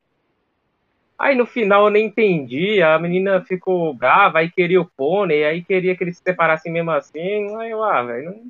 aí 1.18 1.36
no 1.36 1.46
final 1.46 1.86
eu 1.86 1.92
nem 1.92 2.08
entendi, 2.08 2.82
a 2.82 2.98
menina 2.98 3.44
ficou 3.46 3.94
brava, 3.94 4.40
aí 4.40 4.50
queria 4.52 4.82
o 4.82 4.90
pônei, 4.98 5.44
aí 5.46 5.64
queria 5.64 5.96
que 5.96 6.04
eles 6.04 6.18
se 6.18 6.24
separassem 6.24 6.72
mesmo 6.72 6.92
assim, 6.92 7.56
aí 7.58 7.72
eu, 7.72 7.84
ah, 7.84 8.04
velho, 8.04 8.32
não- 8.32 8.50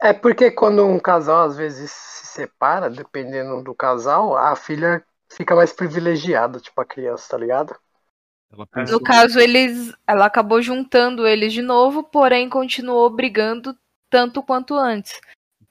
É 0.00 0.12
porque 0.12 0.50
quando 0.50 0.86
um 0.86 0.98
casal 0.98 1.44
às 1.44 1.56
vezes 1.56 1.90
se 1.90 2.26
separa, 2.26 2.88
dependendo 2.90 3.62
do 3.62 3.74
casal, 3.74 4.36
a 4.36 4.54
filha 4.56 5.02
fica 5.32 5.54
mais 5.54 5.72
privilegiada, 5.72 6.60
tipo 6.60 6.80
a 6.80 6.84
criança, 6.84 7.28
tá 7.30 7.38
ligado? 7.38 7.74
Pensou, 8.72 8.98
No 8.98 9.04
caso, 9.04 9.38
eles, 9.38 9.94
ela 10.06 10.26
acabou 10.26 10.60
juntando 10.60 11.26
eles 11.26 11.52
de 11.52 11.62
novo, 11.62 12.02
porém 12.02 12.48
continuou 12.48 13.08
brigando 13.08 13.76
tanto 14.08 14.42
quanto 14.42 14.74
antes. 14.74 15.20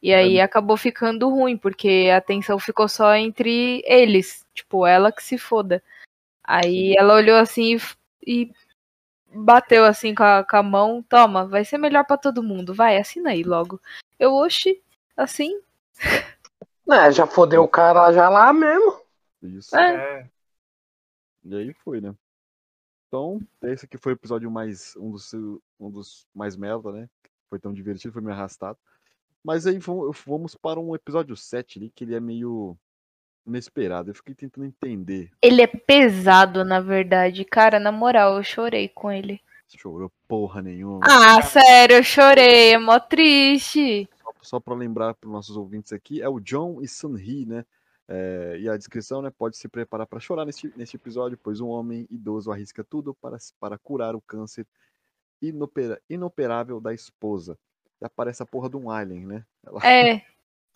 E 0.02 0.14
aí 0.14 0.40
acabou 0.40 0.78
ficando 0.78 1.30
ruim, 1.30 1.58
porque 1.58 2.10
a 2.16 2.22
tensão 2.22 2.58
ficou 2.58 2.88
só 2.88 3.14
entre 3.16 3.84
eles. 3.86 4.46
Tipo, 4.54 4.86
ela 4.86 5.12
que 5.12 5.22
se 5.22 5.38
foda. 5.38 5.84
Aí 6.42 6.96
ela 6.98 7.16
olhou 7.16 7.38
assim 7.38 7.76
e 7.76 7.80
e 8.26 8.52
bateu 9.34 9.86
assim 9.86 10.14
com 10.16 10.24
a, 10.24 10.44
com 10.44 10.58
a 10.58 10.64
mão. 10.64 11.04
Toma, 11.04 11.46
vai 11.48 11.66
ser 11.66 11.78
melhor 11.78 12.06
pra 12.06 12.18
todo 12.18 12.44
mundo. 12.44 12.74
Vai, 12.74 12.98
assina 12.98 13.32
aí 13.32 13.44
logo. 13.44 13.82
Eu, 14.18 14.34
oxi, 14.36 14.82
assim? 15.16 15.60
É, 16.90 17.12
já 17.12 17.28
fodeu 17.28 17.64
o 17.64 17.68
cara 17.68 18.12
já 18.12 18.30
lá 18.30 18.52
mesmo. 18.54 19.00
Isso. 19.42 19.76
É. 19.76 20.30
E 21.44 21.56
aí 21.56 21.74
foi, 21.74 22.02
né? 22.02 22.14
Então, 23.08 23.40
esse 23.64 23.86
aqui 23.86 23.98
foi 23.98 24.14
o 24.14 24.16
episódio 24.16 24.52
mais. 24.52 24.96
Um 24.98 25.12
dos, 25.12 25.34
um 25.34 25.90
dos 25.90 26.28
mais 26.34 26.56
merda, 26.56 26.92
né? 26.92 27.10
Foi 27.50 27.60
tão 27.60 27.74
divertido, 27.74 28.14
foi 28.14 28.22
meio 28.22 28.36
arrastado. 28.36 28.78
Mas 29.44 29.66
aí 29.66 29.80
vamo- 29.80 30.12
vamos 30.26 30.54
para 30.56 30.80
um 30.80 30.94
episódio 30.94 31.36
7 31.36 31.80
ali, 31.80 31.90
que 31.90 32.04
ele 32.04 32.14
é 32.14 32.20
meio 32.20 32.78
inesperado. 33.48 34.12
Eu 34.12 34.16
fiquei 34.16 34.36
tentando 34.36 34.66
entender. 34.66 35.32
Ele 35.42 35.62
é 35.62 35.68
pesado, 35.68 36.64
na 36.64 36.80
verdade. 36.80 37.44
Cara, 37.46 37.80
na 37.80 37.92
moral, 37.92 38.38
eu 38.38 38.44
chorei 38.44 38.88
com 38.90 39.12
ele. 39.12 39.42
Chorou 39.78 40.12
porra 40.28 40.62
nenhuma. 40.62 41.00
Ah, 41.04 41.42
sério, 41.42 41.98
eu 41.98 42.04
chorei. 42.04 42.74
É 42.74 42.78
mó 42.78 43.00
triste. 43.00 44.08
Só, 44.22 44.34
só 44.42 44.60
para 44.60 44.76
lembrar 44.76 45.14
para 45.14 45.28
os 45.28 45.34
nossos 45.34 45.56
ouvintes 45.56 45.94
aqui, 45.94 46.22
é 46.22 46.28
o 46.30 46.40
John 46.40 46.82
e 46.82 46.88
Sun-hee, 46.88 47.46
né? 47.46 47.66
É, 48.12 48.58
e 48.60 48.68
a 48.68 48.76
descrição, 48.76 49.22
né? 49.22 49.30
Pode 49.30 49.56
se 49.56 49.68
preparar 49.68 50.08
para 50.08 50.20
chorar 50.20 50.44
neste, 50.44 50.74
neste 50.76 50.96
episódio, 50.96 51.38
pois 51.42 51.62
um 51.62 51.68
homem 51.68 52.08
idoso 52.10 52.52
arrisca 52.52 52.84
tudo 52.84 53.14
para, 53.14 53.38
para 53.60 53.78
curar 53.78 54.16
o 54.16 54.22
câncer 54.22 54.66
inopera- 55.40 56.02
inoperável 56.10 56.82
da 56.82 56.92
esposa. 56.92 57.56
E 58.02 58.06
aparece 58.06 58.42
a 58.42 58.48
porra 58.48 58.68
de 58.68 58.78
um 58.78 58.90
alien, 58.90 59.28
né? 59.28 59.44
Ela- 59.64 59.86
É. 59.86 60.22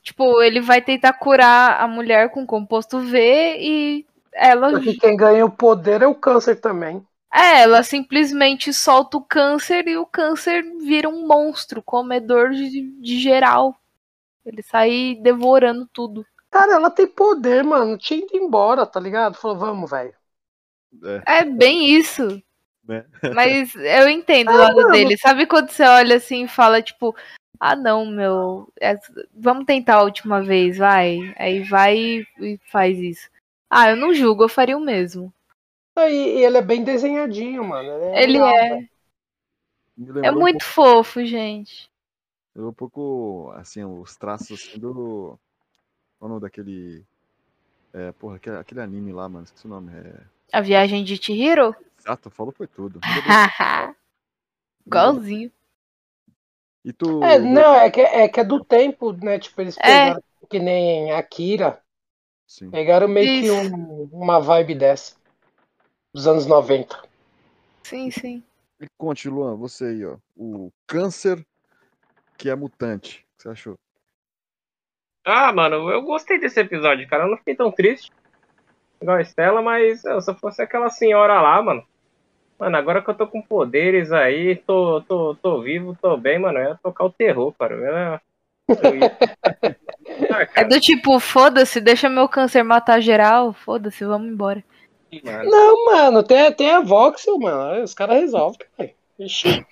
Tipo, 0.04 0.42
ele 0.44 0.62
vai 0.62 0.82
tentar 0.82 1.14
curar 1.14 1.82
a 1.82 1.88
mulher 1.88 2.30
com 2.30 2.46
composto 2.46 3.00
V 3.00 3.58
e 3.58 4.06
ela. 4.34 4.70
Só 4.72 4.80
que 4.80 4.98
quem 4.98 5.16
ganha 5.18 5.46
o 5.46 5.50
poder 5.50 6.02
é 6.02 6.08
o 6.08 6.14
câncer 6.14 6.58
também. 6.58 7.04
É, 7.34 7.62
ela 7.62 7.82
simplesmente 7.82 8.72
solta 8.72 9.18
o 9.18 9.22
câncer 9.24 9.88
e 9.88 9.98
o 9.98 10.06
câncer 10.06 10.62
vira 10.82 11.10
um 11.10 11.26
monstro, 11.26 11.82
comedor 11.82 12.52
de, 12.52 12.92
de 13.00 13.20
geral. 13.20 13.76
Ele 14.46 14.62
sai 14.62 15.18
devorando 15.20 15.90
tudo. 15.92 16.24
Cara, 16.54 16.74
ela 16.74 16.92
tem 16.92 17.08
poder, 17.08 17.64
mano. 17.64 17.98
Tinha 17.98 18.24
ido 18.24 18.38
embora, 18.38 18.86
tá 18.86 19.00
ligado? 19.00 19.34
Falou, 19.34 19.58
vamos, 19.58 19.90
velho. 19.90 20.14
É 21.26 21.44
bem 21.44 21.90
isso. 21.90 22.40
né? 22.88 23.08
Mas 23.34 23.74
eu 23.74 24.08
entendo 24.08 24.50
o 24.50 24.54
Ah, 24.54 24.58
lado 24.58 24.76
mano. 24.76 24.92
dele. 24.92 25.18
Sabe 25.18 25.48
quando 25.48 25.72
você 25.72 25.82
olha 25.82 26.18
assim 26.18 26.44
e 26.44 26.48
fala, 26.48 26.80
tipo, 26.80 27.16
ah 27.60 27.76
não, 27.76 28.06
meu, 28.06 28.72
é- 28.80 29.00
vamos 29.34 29.66
tentar 29.66 29.96
a 29.96 30.04
última 30.04 30.44
vez, 30.44 30.78
vai. 30.78 31.34
Aí 31.40 31.64
vai 31.64 32.24
e, 32.40 32.60
faz 32.72 33.00
isso. 33.00 33.28
Ah, 33.68 33.90
eu 33.90 33.96
não 33.96 34.14
julgo, 34.14 34.44
eu 34.44 34.50
faria 34.50 34.78
o 34.78 34.80
mesmo. 34.80 35.34
E, 35.98 36.12
e 36.12 36.46
ele 36.46 36.58
é 36.60 36.62
bem 36.62 36.84
desenhadinho, 36.84 37.64
mano. 37.64 37.90
Ele 38.16 38.38
é. 38.38 38.70
velho. 38.70 38.90
Me 39.98 40.06
É 40.08 40.12
lembrou 40.12 40.36
um 40.36 40.40
muito 40.40 40.64
fofo, 40.64 41.26
gente. 41.26 41.90
pouco, 42.54 42.70
um 42.70 42.74
pouco, 42.74 43.52
assim, 43.56 43.84
os 43.84 44.16
traços 44.16 44.70
assim, 44.70 44.80
do. 44.80 45.40
Qual 46.24 46.30
é 46.30 46.32
o 46.32 46.36
nome 46.36 46.42
daquele. 46.42 47.04
É, 47.92 48.14
porra, 48.14 48.38
aquele, 48.38 48.56
aquele 48.56 48.80
anime 48.80 49.12
lá, 49.12 49.28
mano, 49.28 49.44
esqueci 49.44 49.66
o 49.66 49.70
nome. 49.70 49.92
É... 49.94 50.22
A 50.54 50.62
viagem 50.62 51.04
de 51.04 51.22
Chihiro? 51.22 51.76
Exato, 52.00 52.30
falou 52.30 52.54
foi 52.54 52.66
tudo. 52.66 53.02
Igualzinho. 54.88 55.52
E 56.86 56.94
tu. 56.94 57.22
É, 57.22 57.38
não, 57.40 57.76
é 57.76 57.92
que, 57.92 58.00
é 58.00 58.30
que 58.30 58.40
é 58.40 58.44
do 58.46 58.64
tempo, 58.64 59.12
né? 59.12 59.38
Tipo, 59.38 59.60
eles 59.60 59.78
É. 59.80 59.82
pegaram 59.82 60.24
que 60.50 60.60
nem 60.60 61.12
Akira. 61.12 61.82
Sim. 62.48 62.70
Pegaram 62.72 63.10
meio 63.10 63.28
que 63.42 63.48
Isso. 63.48 63.76
um- 63.76 64.10
uma 64.14 64.40
vibe 64.40 64.76
dessa. 64.76 65.18
Dos 66.14 66.26
anos 66.26 66.46
90. 66.46 67.04
Sim, 67.84 68.10
sim. 68.12 68.42
E 68.80 68.86
conte, 68.98 69.28
Luan, 69.28 69.58
você 69.58 69.86
aí, 69.88 70.06
ó. 70.06 70.18
O 70.38 70.72
câncer 70.88 71.46
que 72.38 72.50
é 72.50 72.56
mutante. 72.56 73.26
O 73.34 73.38
que 73.38 73.44
você 73.44 73.50
achou? 73.50 73.78
Ah, 75.26 75.54
mano, 75.54 75.90
eu 75.90 76.02
gostei 76.02 76.40
desse 76.40 76.60
episódio, 76.60 77.08
cara. 77.08 77.24
Eu 77.24 77.30
não 77.30 77.38
fiquei 77.38 77.56
tão 77.56 77.72
triste. 77.72 78.12
Igual 79.02 79.18
a 79.18 79.22
Estela, 79.22 79.62
mas 79.62 80.04
eu, 80.06 80.22
se 80.22 80.32
eu 80.32 80.36
fosse 80.36 80.62
aquela 80.62 80.90
senhora 80.90 81.42
lá, 81.42 81.62
mano. 81.62 81.84
Mano, 82.60 82.78
agora 82.78 83.02
que 83.02 83.10
eu 83.10 83.16
tô 83.16 83.28
com 83.28 83.42
poderes 83.42 84.12
aí, 84.12 84.56
tô, 84.56 85.02
tô, 85.02 85.36
tô 85.36 85.62
vivo, 85.62 85.98
tô 86.02 86.16
bem, 86.16 86.40
mano. 86.40 86.60
Eu 86.60 86.70
ia 86.70 86.80
tocar 86.82 87.06
o 87.06 87.12
terror, 87.12 87.54
cara. 87.58 87.76
Eu 87.76 87.96
Ah, 87.96 88.22
É 90.40 90.46
cara, 90.46 90.68
do 90.68 90.80
tipo, 90.80 91.20
foda-se, 91.20 91.82
deixa 91.82 92.10
meu 92.10 92.28
câncer 92.30 92.64
matar 92.64 93.02
geral, 93.02 93.52
foda-se, 93.54 94.06
vamos 94.06 94.30
embora. 94.30 94.64
mano. 95.24 95.50
Não, 95.50 95.86
mano, 95.86 96.24
tem, 96.24 96.52
tem 96.54 96.72
a 96.72 96.80
Voxel, 96.80 97.38
mano. 97.40 97.84
Os 97.84 97.94
caras 97.94 98.22
resolvem, 98.22 98.66
velho. 98.78 98.92
Ixi. 99.20 99.66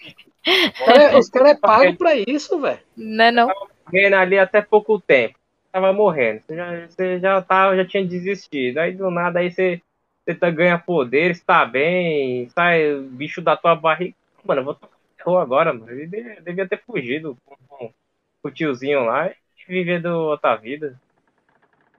Os 0.45 0.85
caras 0.85 1.29
cara 1.29 1.49
é 1.49 1.55
pago 1.55 1.97
pra 1.97 2.15
isso, 2.15 2.59
velho. 2.59 2.79
Né 2.97 3.31
não? 3.31 3.47
Morrendo 3.85 4.15
ali 4.15 4.39
até 4.39 4.61
pouco 4.61 4.99
tempo. 4.99 5.39
Tava 5.71 5.93
morrendo. 5.93 6.41
Você 6.41 6.55
já, 6.55 6.87
você 6.87 7.19
já, 7.19 7.41
tava, 7.41 7.75
já 7.77 7.85
tinha 7.85 8.05
desistido. 8.05 8.77
Aí 8.79 8.93
do 8.93 9.09
nada 9.09 9.39
aí 9.39 9.49
você, 9.51 9.81
você 10.25 10.35
tá, 10.35 10.49
ganha 10.49 10.77
poderes, 10.77 11.41
tá 11.41 11.65
bem, 11.65 12.49
sai 12.49 12.93
o 12.93 13.03
bicho 13.03 13.41
da 13.41 13.55
tua 13.55 13.75
barriga. 13.75 14.15
Mano, 14.43 14.61
eu 14.61 14.65
vou 14.65 14.75
tocar 14.75 14.97
terror 15.17 15.37
agora, 15.39 15.73
mano. 15.73 15.89
Ele 15.91 16.07
devia, 16.07 16.41
devia 16.41 16.67
ter 16.67 16.81
fugido 16.83 17.37
com, 17.45 17.55
com- 17.67 17.93
com 18.41 18.49
o 18.49 18.51
tiozinho 18.51 19.03
lá 19.05 19.27
e 19.29 19.35
vivendo 19.67 20.07
outra 20.07 20.55
vida. 20.55 20.99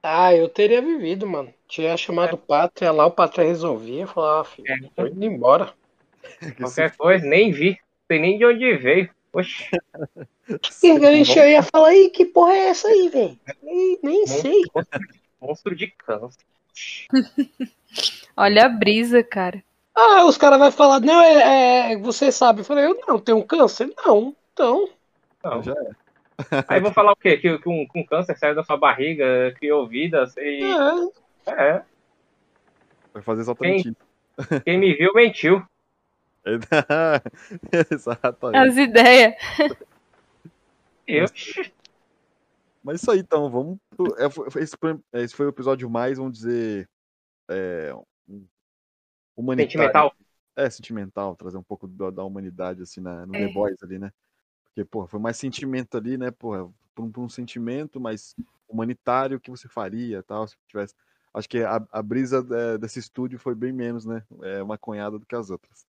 Ah, 0.02 0.34
eu 0.34 0.48
teria 0.48 0.82
vivido, 0.82 1.26
mano. 1.26 1.52
Tinha 1.68 1.96
chamado 1.96 2.34
o 2.34 2.38
Pátria 2.38 2.90
lá, 2.90 3.06
o 3.06 3.10
Pátria 3.10 3.46
resolvia. 3.46 4.06
Falava, 4.06 4.40
ah, 4.40 4.44
filho, 4.44 4.68
É. 4.68 4.76
tô 4.96 5.06
indo 5.06 5.24
embora. 5.24 5.72
Qualquer 6.58 6.96
coisa, 6.96 7.24
nem 7.26 7.52
vi. 7.52 7.70
Não 7.70 7.78
sei 8.10 8.18
nem 8.18 8.38
de 8.38 8.44
onde 8.44 8.76
veio. 8.76 9.10
Oxi, 9.32 9.70
E 10.82 11.06
a 11.06 11.12
gente 11.12 11.38
ia 11.38 11.62
falar, 11.62 11.94
Ih, 11.94 12.10
que 12.10 12.24
porra 12.26 12.52
é 12.52 12.68
essa 12.68 12.88
aí, 12.88 13.08
velho? 13.08 13.38
Ih, 13.62 13.98
Nem 14.02 14.26
sei. 14.26 14.62
monstro 15.40 15.74
de 15.74 15.88
câncer. 15.88 16.44
Olha 18.36 18.66
a 18.66 18.68
brisa, 18.68 19.22
cara. 19.22 19.62
Ah, 19.94 20.24
os 20.24 20.38
caras 20.38 20.58
vão 20.58 20.72
falar, 20.72 21.00
não, 21.00 21.20
é, 21.20 21.92
é, 21.92 21.96
você 21.98 22.32
sabe. 22.32 22.60
Eu 22.60 22.64
falei, 22.64 22.86
eu 22.86 22.98
não, 23.06 23.18
tenho 23.18 23.44
câncer? 23.44 23.92
Não, 24.04 24.34
então. 24.52 24.88
Não. 25.44 25.62
Já 25.62 25.72
é. 25.72 25.90
Aí 26.66 26.80
vou 26.80 26.92
falar 26.92 27.12
o 27.12 27.16
quê? 27.16 27.36
Que, 27.36 27.58
que 27.58 27.68
um, 27.68 27.86
que 27.86 27.98
um 27.98 28.04
câncer 28.04 28.36
saiu 28.38 28.54
da 28.54 28.64
sua 28.64 28.76
barriga, 28.76 29.54
criou 29.58 29.86
vida, 29.86 30.26
e. 30.38 30.62
É, 31.46 31.52
É, 31.52 31.82
Vai 33.12 33.22
fazer 33.22 33.42
exatamente 33.42 33.88
isso. 33.90 34.62
quem 34.64 34.78
me 34.78 34.94
viu 34.94 35.12
mentiu. 35.14 35.62
Exatamente. 37.90 38.68
As 38.68 38.76
ideias. 38.76 39.34
Eu, 41.06 41.26
Mas 42.82 43.00
isso 43.00 43.10
aí, 43.10 43.20
então, 43.20 43.50
vamos. 43.50 43.78
é, 44.18 44.28
foi- 44.30 44.62
esse, 44.62 44.76
foi, 44.78 44.98
esse 45.12 45.34
foi 45.34 45.46
o 45.46 45.50
episódio 45.50 45.88
mais, 45.88 46.18
vamos 46.18 46.38
dizer. 46.38 46.88
É, 47.48 47.94
um- 48.28 48.46
humanitário. 49.36 49.70
sentimental. 49.70 50.16
É, 50.54 50.68
sentimental, 50.68 51.36
trazer 51.36 51.56
um 51.56 51.62
pouco 51.62 51.86
da, 51.88 52.10
da 52.10 52.24
humanidade, 52.24 52.82
assim, 52.82 53.00
na, 53.00 53.24
no 53.26 53.34
É. 53.36 53.46
The 53.46 53.52
Boys 53.52 53.82
ali, 53.82 53.98
né? 53.98 54.12
Porque, 54.64 54.84
porra, 54.84 55.06
foi 55.06 55.20
mais 55.20 55.36
sentimento 55.36 55.96
ali, 55.96 56.16
né? 56.16 56.30
Porra, 56.30 56.68
por 56.94 57.04
um, 57.04 57.10
por 57.10 57.22
um 57.22 57.28
sentimento 57.28 58.00
mais 58.00 58.34
humanitário 58.68 59.40
que 59.40 59.50
você 59.50 59.68
faria 59.68 60.18
e 60.18 60.22
tal, 60.22 60.46
se 60.46 60.56
tivesse. 60.66 60.94
Acho 61.34 61.48
que 61.48 61.62
a, 61.62 61.82
a 61.90 62.02
brisa 62.02 62.46
é, 62.50 62.78
desse 62.78 62.98
estúdio 62.98 63.38
foi 63.38 63.54
bem 63.54 63.72
menos, 63.72 64.04
né? 64.04 64.22
É, 64.42 64.62
maconhada 64.62 65.18
do 65.18 65.26
que 65.26 65.34
as 65.34 65.50
outras. 65.50 65.86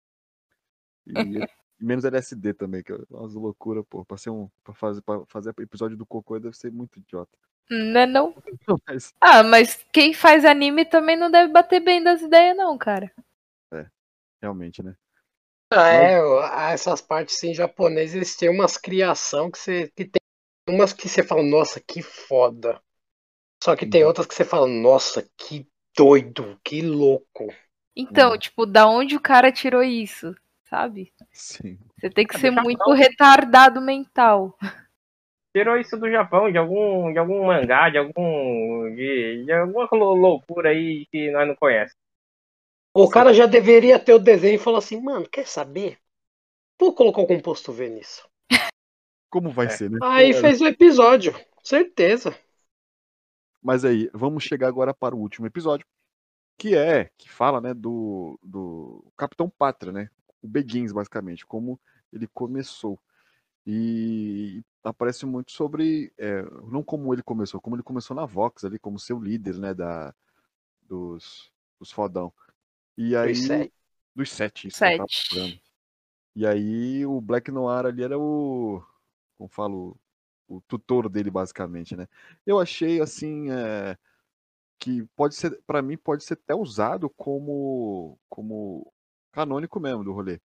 E, 1.06 1.40
e 1.40 1.48
menos 1.80 2.04
LSD 2.04 2.54
também, 2.54 2.82
que 2.82 2.92
é 2.92 2.96
umas 3.10 3.34
loucuras, 3.34 3.84
pô. 3.88 4.04
Pra, 4.04 4.16
ser 4.16 4.30
um, 4.30 4.48
pra, 4.64 4.74
fazer, 4.74 5.02
pra 5.02 5.24
fazer 5.26 5.54
episódio 5.60 5.96
do 5.96 6.06
Cocô 6.06 6.38
deve 6.38 6.56
ser 6.56 6.70
muito 6.72 6.98
idiota. 6.98 7.36
Não 7.68 8.00
é 8.00 8.06
não? 8.06 8.36
Mas, 8.86 9.14
Ah, 9.20 9.42
mas 9.42 9.84
quem 9.92 10.14
faz 10.14 10.44
anime 10.44 10.84
também 10.84 11.16
não 11.16 11.30
deve 11.30 11.52
bater 11.52 11.80
bem 11.80 12.02
das 12.02 12.22
ideias, 12.22 12.56
não, 12.56 12.78
cara. 12.78 13.12
realmente, 14.40 14.82
né? 14.82 14.96
é, 15.88 16.72
essas 16.72 17.00
partes 17.00 17.38
sim 17.38 17.54
japonesas, 17.54 18.14
eles 18.14 18.36
têm 18.36 18.48
umas 18.50 18.76
criação 18.76 19.50
que 19.50 19.58
você 19.58 19.88
que 19.96 20.04
tem 20.04 20.20
umas 20.68 20.92
que 20.92 21.08
você 21.08 21.22
fala, 21.22 21.42
nossa, 21.42 21.80
que 21.80 22.02
foda. 22.02 22.80
Só 23.62 23.76
que 23.76 23.86
tem 23.86 24.02
Uhum. 24.02 24.08
outras 24.08 24.26
que 24.26 24.34
você 24.34 24.44
fala, 24.44 24.66
nossa, 24.68 25.28
que 25.36 25.66
doido, 25.96 26.60
que 26.64 26.82
louco. 26.82 27.46
Então, 27.96 28.32
Uhum. 28.32 28.38
tipo, 28.38 28.66
da 28.66 28.86
onde 28.86 29.16
o 29.16 29.20
cara 29.20 29.52
tirou 29.52 29.82
isso, 29.82 30.34
sabe? 30.72 31.12
Sim. 31.32 31.78
Você 32.00 32.08
tem 32.08 32.26
que 32.26 32.34
É 32.34 32.38
ser 32.38 32.50
Japão. 32.50 32.64
muito 32.64 32.90
retardado 32.92 33.78
mental. 33.80 34.56
Tirou 35.54 35.76
isso 35.76 35.98
do 35.98 36.10
Japão, 36.10 36.50
de 36.50 36.56
algum, 36.56 37.12
de 37.12 37.18
algum 37.18 37.44
mangá, 37.46 37.90
de 37.90 37.98
algum. 37.98 38.94
De, 38.94 39.44
de 39.44 39.52
alguma 39.52 39.86
lou- 39.92 40.14
loucura 40.16 40.70
aí 40.70 41.06
que 41.12 41.30
nós 41.30 41.46
não 41.46 41.54
conhecemos. 41.54 42.00
O 42.94 43.08
cara 43.08 43.34
já 43.34 43.46
deveria 43.46 43.98
ter 43.98 44.14
o 44.14 44.18
desenho 44.18 44.54
e 44.56 44.58
falar 44.58 44.78
assim, 44.78 45.00
mano, 45.00 45.28
quer 45.28 45.46
saber? 45.46 45.98
Vou 46.80 46.94
colocar 46.94 47.20
o 47.20 47.26
composto 47.26 47.70
V 47.72 47.88
nisso. 47.88 48.26
Como 49.30 49.50
vai 49.50 49.66
É. 49.66 49.70
ser, 49.70 49.90
né? 49.90 49.98
Aí 50.02 50.30
É, 50.30 50.34
fez 50.34 50.60
o 50.60 50.66
episódio, 50.66 51.34
certeza. 51.62 52.34
Mas 53.62 53.84
aí, 53.84 54.10
vamos 54.12 54.42
chegar 54.44 54.68
agora 54.68 54.92
para 54.92 55.14
o 55.14 55.18
último 55.20 55.46
episódio, 55.46 55.86
que 56.58 56.76
é, 56.76 57.10
que 57.18 57.30
fala, 57.30 57.60
né, 57.60 57.74
do, 57.74 58.38
do 58.42 59.04
Capitão 59.16 59.48
Pátria, 59.48 59.92
né? 59.92 60.10
O 60.42 60.48
Begins, 60.48 60.92
basicamente, 60.92 61.46
como 61.46 61.80
ele 62.12 62.26
começou. 62.26 63.00
E 63.66 64.62
aparece 64.82 65.24
muito 65.24 65.52
sobre, 65.52 66.12
é, 66.18 66.42
não 66.68 66.82
como 66.82 67.14
ele 67.14 67.22
começou, 67.22 67.60
como 67.60 67.76
ele 67.76 67.82
começou 67.82 68.14
na 68.16 68.26
Vox 68.26 68.64
ali, 68.64 68.78
como 68.78 68.98
seu 68.98 69.20
líder, 69.20 69.56
né, 69.58 69.72
da, 69.72 70.12
dos, 70.82 71.52
dos 71.78 71.92
fodão. 71.92 72.32
E 72.96 73.16
aí, 73.16 73.32
Dos 73.32 73.46
sete. 73.46 73.74
dos 74.14 74.30
sete, 74.30 74.70
Sete. 74.70 75.62
E 76.34 76.46
aí 76.46 77.06
o 77.06 77.20
Black 77.20 77.50
Noir 77.50 77.86
ali 77.86 78.02
era 78.02 78.18
o, 78.18 78.82
como 79.36 79.48
falo, 79.48 79.96
o 80.48 80.60
tutor 80.62 81.08
dele 81.08 81.30
basicamente, 81.30 81.94
né? 81.96 82.08
Eu 82.46 82.58
achei 82.58 83.00
assim 83.00 83.50
é, 83.50 83.96
que 84.78 85.04
pode 85.14 85.34
ser, 85.34 85.62
para 85.66 85.82
mim 85.82 85.96
pode 85.96 86.24
ser 86.24 86.34
até 86.34 86.54
usado 86.54 87.08
como 87.10 88.18
como 88.28 88.92
canônico 89.32 89.80
mesmo 89.80 90.04
do 90.04 90.12
rolê. 90.12 90.40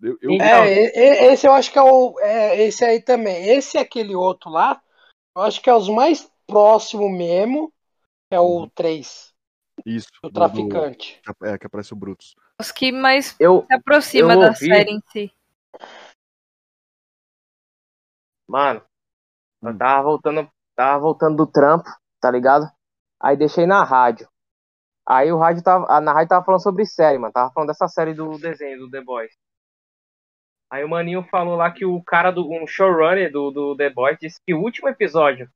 Eu, 0.00 0.18
eu- 0.20 0.42
É, 0.42 1.32
esse 1.32 1.46
eu 1.46 1.52
acho 1.52 1.70
que 1.72 1.78
é 1.78 1.82
o. 1.82 2.18
É, 2.20 2.60
esse 2.64 2.84
aí 2.84 3.00
também. 3.00 3.46
Esse 3.48 3.78
e 3.78 3.80
aquele 3.80 4.14
outro 4.16 4.50
lá, 4.50 4.82
eu 5.36 5.42
acho 5.42 5.62
que 5.62 5.70
é 5.70 5.74
os 5.74 5.88
mais 5.88 6.30
próximos 6.46 7.10
mesmo. 7.10 7.72
É 8.30 8.40
o 8.40 8.62
Uhum. 8.62 8.68
3, 8.74 9.34
isso, 9.84 10.08
o 10.22 10.28
do- 10.28 10.32
do- 10.32 10.40
traficante. 10.40 11.20
é, 11.42 11.58
que 11.58 11.66
aparece 11.66 11.92
o 11.92 11.96
Brutus. 11.96 12.34
Os 12.58 12.72
que 12.72 12.90
mais 12.90 13.36
Eu, 13.38 13.66
se 13.66 13.74
aproxima 13.74 14.32
Eu 14.32 14.40
da 14.40 14.46
ouvi- 14.48 14.66
série 14.68 14.90
em 14.90 15.02
si. 15.12 15.30
mano, 18.48 18.82
eu 19.62 19.70
Hum. 19.70 19.76
tava 19.78 20.02
voltando, 20.02 20.50
tava 20.74 20.98
voltando 20.98 21.36
do 21.36 21.46
trampo, 21.46 21.88
tá 22.20 22.30
ligado? 22.30 22.70
Aí 23.20 23.36
deixei 23.36 23.66
na 23.66 23.84
rádio. 23.84 24.26
Aí 25.06 25.32
o 25.32 25.38
rádio 25.38 25.62
tava, 25.62 26.00
na 26.00 26.12
rádio 26.12 26.28
tava 26.28 26.44
falando 26.44 26.62
sobre 26.62 26.86
série, 26.86 27.18
mano. 27.18 27.32
Tava 27.32 27.52
falando 27.52 27.68
dessa 27.68 27.88
série 27.88 28.14
do 28.14 28.38
desenho 28.38 28.78
do 28.78 28.90
The 28.90 29.00
Boys. 29.00 29.32
Aí 30.70 30.84
o 30.84 30.88
maninho 30.88 31.22
falou 31.24 31.56
lá 31.56 31.70
que 31.70 31.84
o 31.84 32.02
cara 32.02 32.30
do 32.30 32.50
um 32.50 32.66
showrunner 32.66 33.30
do, 33.30 33.50
do 33.50 33.76
The 33.76 33.90
Boys 33.90 34.18
disse 34.18 34.40
que 34.46 34.54
o 34.54 34.60
último 34.60 34.88
episódio 34.88 35.48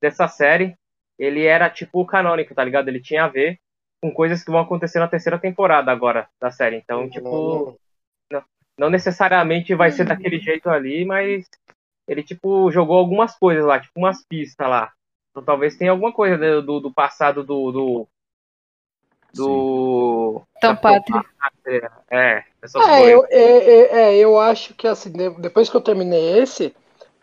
dessa 0.00 0.26
série 0.26 0.76
ele 1.18 1.44
era 1.44 1.68
tipo 1.68 2.00
o 2.00 2.06
canônico, 2.06 2.54
tá 2.54 2.64
ligado? 2.64 2.88
Ele 2.88 3.00
tinha 3.00 3.24
a 3.24 3.28
ver 3.28 3.58
com 4.02 4.12
coisas 4.12 4.42
que 4.42 4.50
vão 4.50 4.60
acontecer 4.60 4.98
na 4.98 5.08
terceira 5.08 5.38
temporada 5.38 5.90
agora 5.90 6.28
da 6.40 6.50
série. 6.50 6.76
Então, 6.76 7.08
tipo, 7.08 7.78
não 8.78 8.90
necessariamente 8.90 9.74
vai 9.74 9.90
ser 9.90 10.04
daquele 10.04 10.38
jeito 10.38 10.68
ali, 10.68 11.04
mas 11.04 11.48
ele, 12.08 12.22
tipo, 12.22 12.70
jogou 12.70 12.98
algumas 12.98 13.36
coisas 13.36 13.64
lá, 13.64 13.80
tipo 13.80 13.98
umas 13.98 14.24
pistas 14.26 14.68
lá. 14.68 14.92
Então 15.30 15.44
talvez 15.44 15.76
tenha 15.76 15.90
alguma 15.90 16.12
coisa 16.12 16.36
do, 16.36 16.62
do, 16.62 16.80
do 16.80 16.94
passado 16.94 17.42
do. 17.42 17.72
do. 17.72 18.08
Do 19.34 20.42
Então, 20.56 20.76
Pátria. 20.76 21.90
É, 22.10 22.44
essas 22.62 22.84
É, 22.86 23.00
coisas. 23.00 23.14
eu, 23.14 23.26
é, 23.30 23.40
é, 23.40 23.96
é, 24.14 24.16
eu 24.18 24.38
acho 24.38 24.74
que 24.74 24.86
assim, 24.86 25.10
de- 25.10 25.30
depois 25.40 25.68
que 25.68 25.76
eu 25.76 25.80
terminei 25.80 26.38
esse, 26.38 26.74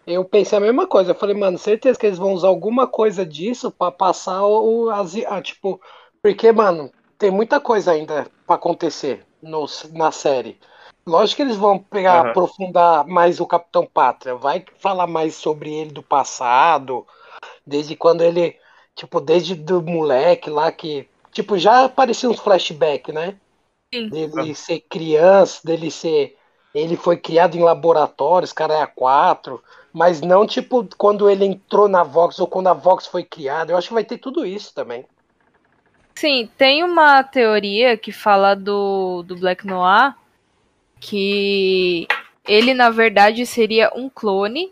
eu 0.06 0.24
pensei 0.26 0.58
a 0.58 0.62
mesma 0.62 0.88
coisa. 0.88 1.12
Eu 1.12 1.15
falei, 1.15 1.36
mano, 1.36 1.58
certeza 1.58 2.00
que 2.00 2.06
eles 2.06 2.17
vão 2.17 2.34
usar 2.34 2.47
alguma 2.47 2.88
coisa 2.88 3.26
disso 3.26 3.71
pra 3.71 3.91
passar 3.91 4.43
o, 4.45 4.89
as, 4.89 5.15
ah, 5.28 5.41
tipo, 5.41 5.80
porque, 6.21 6.52
mano, 6.52 6.91
tem 7.17 7.32
muita 7.32 7.60
coisa 7.60 7.91
ainda 7.91 8.28
pra 8.45 8.56
acontecer 8.56 9.26
no, 9.41 9.65
na 9.93 10.12
série. 10.12 10.60
Lógico 11.06 11.38
que 11.38 11.41
eles 11.43 11.58
vão 11.58 11.80
pegar, 11.80 12.19
Aham. 12.19 12.30
aprofundar 12.30 13.08
mais 13.08 13.39
o 13.39 13.47
Capitão 13.47 13.86
Pátria, 13.86 14.36
vai 14.36 14.63
falar 14.80 15.08
mais 15.08 15.36
sobre 15.36 15.74
ele 15.74 15.91
do 15.91 16.04
passado, 16.04 17.06
desde 17.65 17.95
quando 17.95 18.21
ele, 18.24 18.58
tipo, 18.95 19.19
desde 19.21 19.56
do 19.56 19.82
moleque 19.82 20.50
lá 20.50 20.71
que, 20.71 21.08
tipo, 21.32 21.58
já 21.58 21.86
aparecia 21.86 22.30
uns 22.30 22.39
flashbacks, 22.39 23.13
né? 23.13 23.36
Sim. 23.94 24.08
dele 24.08 24.56
ser 24.56 24.80
criança, 24.82 25.62
dele 25.65 25.91
ser. 25.91 26.38
Ele 26.74 26.96
foi 26.96 27.17
criado 27.17 27.58
em 27.58 27.63
laboratórios, 27.63 28.54
cara 28.54 28.76
é 28.76 28.82
a 28.82 28.88
quatro, 28.88 29.62
mas 29.91 30.22
não 30.22 30.48
tipo 30.48 30.88
quando 30.98 31.30
ele 31.30 31.44
entrou 31.44 31.89
na 31.89 32.02
Vox 32.02 32.39
ou 32.39 32.48
quando 32.48 32.67
a 32.67 32.74
Vox 32.74 33.06
foi 33.06 33.24
criada. 33.24 33.74
Eu 33.74 33.78
acho 33.78 33.89
que 33.89 33.94
vai 33.94 34.06
ter 34.06 34.17
tudo 34.17 34.46
isso 34.46 34.74
também. 34.74 35.06
Sim, 36.15 36.50
tem 36.58 36.84
uma 36.84 37.22
teoria 37.24 37.98
que 37.98 38.12
fala 38.12 38.56
do, 38.56 39.24
do 39.24 39.36
Black 39.36 39.67
Noir 39.67 40.15
que 41.00 42.08
ele, 42.48 42.74
na 42.74 42.89
verdade, 42.89 43.46
seria 43.46 43.91
um 43.96 44.10
clone 44.10 44.72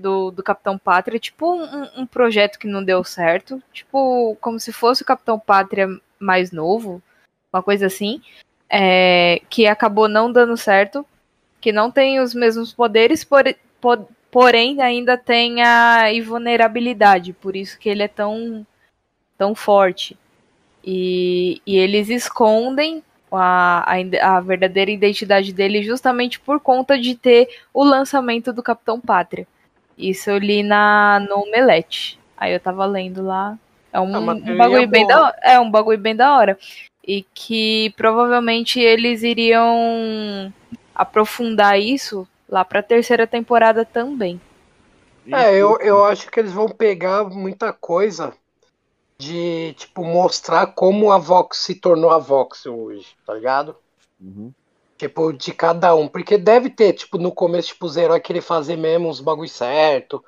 do, 0.00 0.30
do 0.30 0.42
Capitão 0.42 0.78
Pátria, 0.78 1.18
tipo 1.18 1.54
um, 1.54 2.02
um 2.02 2.06
projeto 2.06 2.58
que 2.58 2.66
não 2.66 2.82
deu 2.82 3.04
certo, 3.04 3.62
tipo 3.72 4.36
como 4.40 4.58
se 4.58 4.72
fosse 4.72 5.02
o 5.02 5.06
Capitão 5.06 5.38
Pátria 5.38 5.88
mais 6.18 6.50
novo, 6.50 7.02
uma 7.52 7.62
coisa 7.62 7.86
assim, 7.86 8.22
é, 8.68 9.40
que 9.50 9.66
acabou 9.66 10.08
não 10.08 10.30
dando 10.32 10.56
certo, 10.56 11.04
que 11.60 11.72
não 11.72 11.90
tem 11.90 12.20
os 12.20 12.34
mesmos 12.34 12.72
poderes, 12.72 13.24
por, 13.24 13.44
po- 13.80 14.08
porém 14.30 14.80
ainda 14.80 15.18
tem 15.18 15.62
a 15.62 16.12
invulnerabilidade, 16.12 17.32
por 17.32 17.54
isso 17.56 17.78
que 17.78 17.88
ele 17.88 18.02
é 18.02 18.08
tão, 18.08 18.66
tão 19.36 19.54
forte. 19.54 20.16
E, 20.82 21.60
e 21.66 21.76
eles 21.76 22.08
escondem 22.08 23.02
a, 23.30 23.84
a, 23.92 24.36
a 24.36 24.40
verdadeira 24.40 24.90
identidade 24.90 25.52
dele 25.52 25.82
justamente 25.82 26.40
por 26.40 26.58
conta 26.58 26.98
de 26.98 27.14
ter 27.14 27.48
o 27.74 27.84
lançamento 27.84 28.52
do 28.52 28.62
Capitão 28.62 29.00
Pátria. 29.00 29.46
Isso 30.00 30.30
eu 30.30 30.38
li 30.38 30.62
na, 30.62 31.24
no 31.28 31.42
Omelete. 31.42 32.18
Aí 32.36 32.52
eu 32.52 32.60
tava 32.60 32.86
lendo 32.86 33.22
lá. 33.22 33.58
É 33.92 34.00
um, 34.00 34.18
uma 34.18 34.32
um 34.32 34.56
bagulho 34.56 34.88
bem 34.88 35.06
da 35.06 35.24
hora. 35.24 35.38
É 35.42 35.60
um 35.60 35.70
bagulho 35.70 35.98
bem 35.98 36.16
da 36.16 36.36
hora. 36.36 36.58
E 37.06 37.24
que 37.34 37.92
provavelmente 37.96 38.80
eles 38.80 39.22
iriam 39.22 40.52
aprofundar 40.94 41.78
isso 41.78 42.26
lá 42.48 42.64
pra 42.64 42.82
terceira 42.82 43.26
temporada 43.26 43.84
também. 43.84 44.40
É, 45.30 45.54
eu, 45.54 45.78
eu 45.80 46.04
acho 46.04 46.30
que 46.30 46.40
eles 46.40 46.52
vão 46.52 46.68
pegar 46.68 47.24
muita 47.24 47.72
coisa 47.72 48.32
de, 49.18 49.74
tipo, 49.74 50.02
mostrar 50.02 50.68
como 50.68 51.12
a 51.12 51.18
Vox 51.18 51.58
se 51.58 51.74
tornou 51.74 52.10
a 52.10 52.18
Vox 52.18 52.64
hoje, 52.64 53.06
tá 53.26 53.34
ligado? 53.34 53.76
Uhum. 54.20 54.52
Tipo, 55.00 55.32
de 55.32 55.54
cada 55.54 55.94
um. 55.94 56.06
Porque 56.06 56.36
deve 56.36 56.68
ter, 56.68 56.92
tipo, 56.92 57.16
no 57.16 57.32
começo, 57.32 57.68
tipo, 57.68 57.86
os 57.86 57.96
heróis 57.96 58.22
querer 58.22 58.42
fazer 58.42 58.76
mesmo 58.76 59.08
os 59.08 59.18
bagulho 59.18 59.48
certo. 59.48 60.22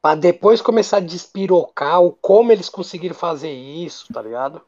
Pra 0.00 0.14
depois 0.14 0.62
começar 0.62 0.96
a 0.96 1.00
despirocar 1.00 2.00
o 2.00 2.12
como 2.12 2.50
eles 2.50 2.70
conseguiram 2.70 3.14
fazer 3.14 3.52
isso, 3.52 4.10
tá 4.10 4.22
ligado? 4.22 4.62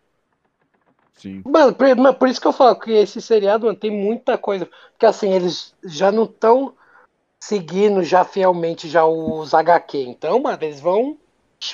Sim. 1.14 1.42
Mano, 1.46 1.74
por, 1.74 1.96
mas 1.96 2.16
por 2.18 2.28
isso 2.28 2.38
que 2.38 2.46
eu 2.46 2.52
falo 2.52 2.78
que 2.78 2.90
esse 2.90 3.22
seriado, 3.22 3.64
mano, 3.64 3.78
tem 3.78 3.90
muita 3.90 4.37
coisa. 4.37 4.68
Porque 4.90 5.06
assim, 5.06 5.32
eles 5.32 5.74
já 5.82 6.12
não 6.12 6.24
estão 6.24 6.74
seguindo 7.40 8.02
já 8.02 8.26
fielmente 8.26 8.87
já 8.87 9.06
os 9.06 9.54
HQ. 9.54 9.96
Então, 9.96 10.38
mano, 10.40 10.58
eles 10.61 10.78
vão 10.78 11.16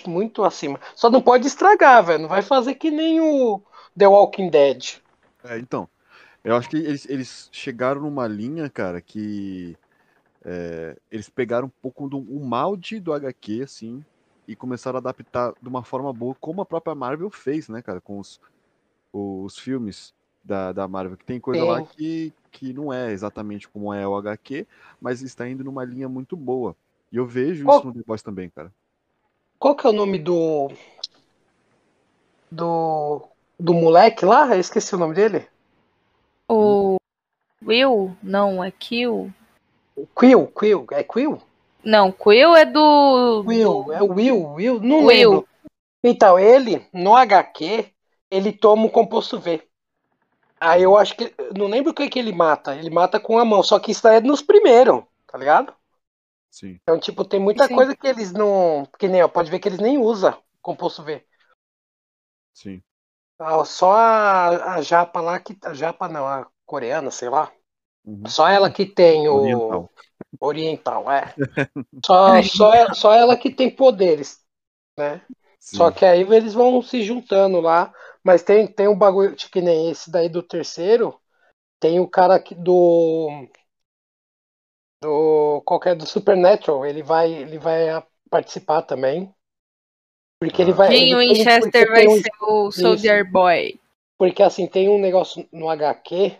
muito 0.06 0.44
acima. 0.44 0.78
Só 0.94 1.10
não 1.10 1.20
pode 1.20 1.48
estragar, 1.48 2.04
velho. 2.04 2.22
Não 2.22 2.28
vai 2.28 2.40
fazer 2.40 2.76
que 2.76 2.88
nem 2.88 3.20
o 3.20 3.60
The 3.98 4.06
Walking 4.06 4.48
Dead. 4.48 4.98
É, 5.42 5.58
então, 5.58 5.88
eu 6.44 6.56
acho 6.56 6.68
que 6.70 6.76
eles, 6.76 7.06
eles 7.08 7.48
chegaram 7.52 8.02
numa 8.02 8.26
linha, 8.28 8.70
cara, 8.70 9.00
que 9.00 9.76
é, 10.44 10.96
eles 11.10 11.28
pegaram 11.28 11.68
um 11.68 11.72
pouco 11.82 12.08
do 12.08 12.18
um 12.18 12.44
molde 12.46 13.00
do 13.00 13.12
HQ, 13.12 13.62
assim, 13.62 14.04
e 14.48 14.56
começaram 14.56 14.96
a 14.98 15.00
adaptar 15.00 15.54
de 15.60 15.68
uma 15.68 15.84
forma 15.84 16.12
boa, 16.12 16.34
como 16.40 16.62
a 16.62 16.66
própria 16.66 16.94
Marvel 16.94 17.30
fez, 17.30 17.68
né, 17.68 17.82
cara, 17.82 18.00
com 18.00 18.18
os, 18.18 18.40
os 19.12 19.58
filmes 19.58 20.14
da, 20.44 20.72
da 20.72 20.88
Marvel, 20.88 21.16
que 21.16 21.24
tem 21.24 21.40
coisa 21.40 21.64
lá 21.64 21.80
Sim. 21.80 21.88
que, 21.96 22.32
que 22.52 22.72
não 22.72 22.92
é 22.92 23.12
exatamente 23.12 23.68
como 23.68 23.92
é 23.94 24.06
o 24.06 24.16
HQ, 24.16 24.66
mas 25.00 25.22
está 25.22 25.48
indo 25.48 25.64
numa 25.64 25.84
linha 25.84 26.08
muito 26.08 26.36
boa. 26.36 26.76
E 27.12 27.16
eu 27.16 27.26
vejo 27.26 27.66
Qual- 27.66 27.68
isso 27.68 27.86
no 27.86 27.94
The 27.94 28.02
Boys 28.06 28.22
também, 28.22 28.50
cara. 28.50 28.72
Qual 29.58 29.74
que 29.76 29.84
é 29.86 29.90
o 29.90 29.92
nome 29.92 30.18
do. 30.20 30.70
Do. 32.50 33.28
Do 33.58 33.74
moleque 33.74 34.24
lá? 34.24 34.54
Eu 34.54 34.60
esqueci 34.60 34.94
o 34.94 34.98
nome 34.98 35.14
dele. 35.14 35.46
O 36.48 36.96
Will? 37.64 38.16
Não, 38.22 38.62
é 38.62 38.70
Kill. 38.70 39.32
Quill, 40.14 40.46
Quill. 40.48 40.86
É 40.90 41.02
Quill? 41.02 41.40
Não, 41.82 42.10
Quill 42.10 42.56
é 42.56 42.64
do. 42.64 43.44
Will, 43.46 43.92
é 43.92 44.02
o 44.02 44.12
Will, 44.12 44.46
Will, 44.52 44.80
não 44.80 45.04
Will. 45.04 45.06
lembro. 45.06 45.48
Então, 46.02 46.38
ele, 46.38 46.86
no 46.92 47.14
HQ, 47.14 47.86
ele 48.30 48.52
toma 48.52 48.86
o 48.86 48.90
composto 48.90 49.38
V. 49.38 49.62
Aí 50.60 50.82
eu 50.82 50.96
acho 50.96 51.16
que. 51.16 51.34
Não 51.56 51.66
lembro 51.66 51.92
o 51.92 51.94
que, 51.94 52.08
que 52.08 52.18
ele 52.18 52.32
mata. 52.32 52.74
Ele 52.74 52.90
mata 52.90 53.20
com 53.20 53.38
a 53.38 53.44
mão, 53.44 53.62
só 53.62 53.78
que 53.78 53.92
isso 53.92 54.02
daí 54.02 54.16
é 54.16 54.20
nos 54.20 54.42
primeiros, 54.42 55.02
tá 55.26 55.38
ligado? 55.38 55.74
Sim. 56.50 56.78
Então, 56.82 56.98
tipo, 56.98 57.24
tem 57.24 57.40
muita 57.40 57.66
Sim. 57.66 57.74
coisa 57.74 57.96
que 57.96 58.06
eles 58.06 58.32
não. 58.32 58.88
Que 58.98 59.08
nem, 59.08 59.22
ó, 59.22 59.28
pode 59.28 59.50
ver 59.50 59.58
que 59.58 59.68
eles 59.68 59.80
nem 59.80 59.98
usam 59.98 60.36
composto 60.62 61.02
V. 61.02 61.22
Sim. 62.54 62.82
Ah, 63.38 63.64
Só 63.64 63.92
a, 63.92 64.74
a 64.76 64.82
japa 64.82 65.20
lá 65.20 65.38
que. 65.40 65.56
A 65.64 65.74
japa 65.74 66.08
não, 66.08 66.26
a 66.26 66.46
coreana, 66.66 67.10
sei 67.10 67.28
lá. 67.28 67.52
Uhum. 68.04 68.24
Só 68.28 68.48
ela 68.48 68.70
que 68.72 68.86
tem 68.86 69.28
o. 69.28 69.34
Oriental. 69.36 69.90
Oriental, 70.40 71.10
é. 71.10 71.36
Só, 72.06 72.42
só, 72.42 72.74
ela- 72.74 72.94
só 72.94 73.12
ela 73.14 73.36
que 73.36 73.50
tem 73.54 73.70
poderes, 73.74 74.40
né? 74.98 75.22
Sim. 75.58 75.78
Só 75.78 75.90
que 75.90 76.04
aí 76.04 76.22
eles 76.22 76.54
vão 76.54 76.82
se 76.82 77.02
juntando 77.02 77.60
lá. 77.60 77.92
Mas 78.24 78.42
tem, 78.42 78.66
tem 78.66 78.88
um 78.88 78.96
bagulho, 78.98 79.36
que 79.36 79.60
nem 79.62 79.90
esse 79.90 80.10
daí 80.10 80.28
do 80.28 80.42
terceiro. 80.42 81.20
Tem 81.80 82.00
o 82.00 82.08
cara 82.08 82.36
aqui 82.36 82.54
do. 82.54 83.46
Do. 85.00 85.62
Qualquer 85.64 85.94
do 85.96 86.06
Supernatural. 86.06 86.84
Ele 86.86 87.02
vai, 87.02 87.32
ele 87.32 87.58
vai 87.58 88.02
participar 88.30 88.82
também. 88.82 89.32
Porque 90.46 90.62
ele 90.62 90.72
vai. 90.72 90.90
Jim 90.96 91.16
Winchester 91.16 91.88
vai 91.90 92.06
um- 92.06 92.16
ser 92.20 92.30
o 92.42 92.70
Soldier 92.70 93.30
Boy. 93.30 93.80
Porque 94.18 94.42
assim, 94.42 94.66
tem 94.66 94.88
um 94.88 94.98
negócio 94.98 95.46
no 95.52 95.68
HQ 95.68 96.36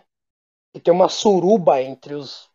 que 0.73 0.79
tem 0.79 0.93
uma 0.93 1.09
suruba 1.09 1.81
entre 1.81 2.15
os, 2.15 2.49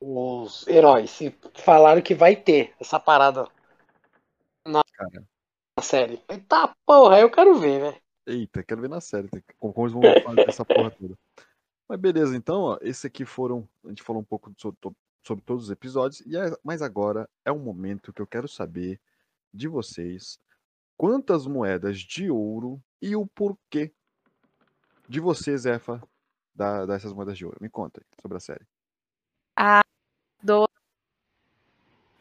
os 0.00 0.66
heróis. 0.66 1.20
E 1.20 1.34
falaram 1.54 2.00
que 2.02 2.14
vai 2.14 2.34
ter 2.36 2.72
essa 2.80 2.98
parada 2.98 3.46
na, 4.66 4.82
Cara. 4.94 5.24
na 5.76 5.82
série. 5.82 6.22
Eita 6.28 6.74
porra, 6.86 7.20
eu 7.20 7.30
quero 7.30 7.54
ver, 7.54 7.80
velho. 7.80 7.96
Eita, 8.26 8.62
quero 8.62 8.80
ver 8.80 8.88
na 8.90 9.00
série. 9.00 9.28
Como 9.58 9.74
eles 9.78 9.92
vão 9.92 10.02
fazer 10.24 10.48
essa 10.48 10.64
porra 10.64 10.90
toda. 10.90 11.14
Mas 11.88 12.00
beleza, 12.00 12.36
então, 12.36 12.62
ó, 12.62 12.78
esse 12.80 13.06
aqui 13.06 13.24
foram. 13.24 13.68
A 13.84 13.88
gente 13.88 14.02
falou 14.02 14.22
um 14.22 14.24
pouco 14.24 14.50
sobre, 14.56 14.78
sobre 15.26 15.44
todos 15.44 15.64
os 15.64 15.70
episódios. 15.70 16.20
E 16.26 16.36
é- 16.36 16.56
mas 16.64 16.80
agora 16.80 17.28
é 17.44 17.52
um 17.52 17.58
momento 17.58 18.12
que 18.12 18.22
eu 18.22 18.26
quero 18.26 18.48
saber 18.48 18.98
de 19.52 19.68
vocês 19.68 20.38
quantas 21.06 21.48
moedas 21.48 21.98
de 21.98 22.30
ouro 22.30 22.80
e 23.00 23.16
o 23.16 23.26
porquê 23.26 23.92
de 25.08 25.18
você, 25.18 25.58
Zefa, 25.58 26.00
dar, 26.54 26.86
dar 26.86 26.94
essas 26.94 27.12
moedas 27.12 27.36
de 27.36 27.44
ouro. 27.44 27.58
Me 27.60 27.68
conta 27.68 28.00
aí 28.00 28.06
sobre 28.20 28.36
a 28.36 28.40
série. 28.40 28.64
Ah, 29.56 29.82
do- 30.40 30.68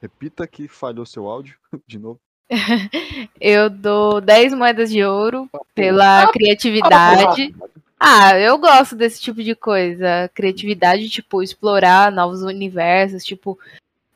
Repita 0.01 0.47
que 0.47 0.67
falhou 0.67 1.05
seu 1.05 1.27
áudio 1.27 1.59
de 1.85 1.99
novo. 1.99 2.19
Eu 3.39 3.69
dou 3.69 4.19
10 4.19 4.55
moedas 4.55 4.89
de 4.89 5.03
ouro 5.03 5.47
pela 5.75 6.31
criatividade. 6.31 7.53
Ah, 7.99 8.35
eu 8.39 8.57
gosto 8.57 8.95
desse 8.95 9.21
tipo 9.21 9.43
de 9.43 9.53
coisa. 9.53 10.27
Criatividade, 10.33 11.07
tipo, 11.07 11.43
explorar 11.43 12.11
novos 12.11 12.41
universos, 12.41 13.23
tipo. 13.23 13.59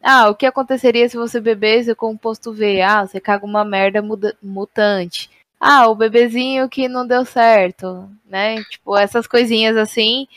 Ah, 0.07 0.29
o 0.29 0.35
que 0.35 0.45
aconteceria 0.45 1.09
se 1.09 1.17
você 1.17 1.41
bebesse 1.41 1.89
o 1.89 1.95
composto 1.95 2.53
V? 2.53 2.79
Ah, 2.79 3.07
você 3.07 3.19
caga 3.19 3.43
uma 3.43 3.65
merda 3.65 4.03
mutante. 4.39 5.31
Ah, 5.59 5.87
o 5.87 5.95
bebezinho 5.95 6.69
que 6.69 6.87
não 6.87 7.07
deu 7.07 7.25
certo, 7.25 8.07
né? 8.23 8.63
Tipo, 8.65 8.95
essas 8.95 9.25
coisinhas 9.25 9.75
assim. 9.75 10.27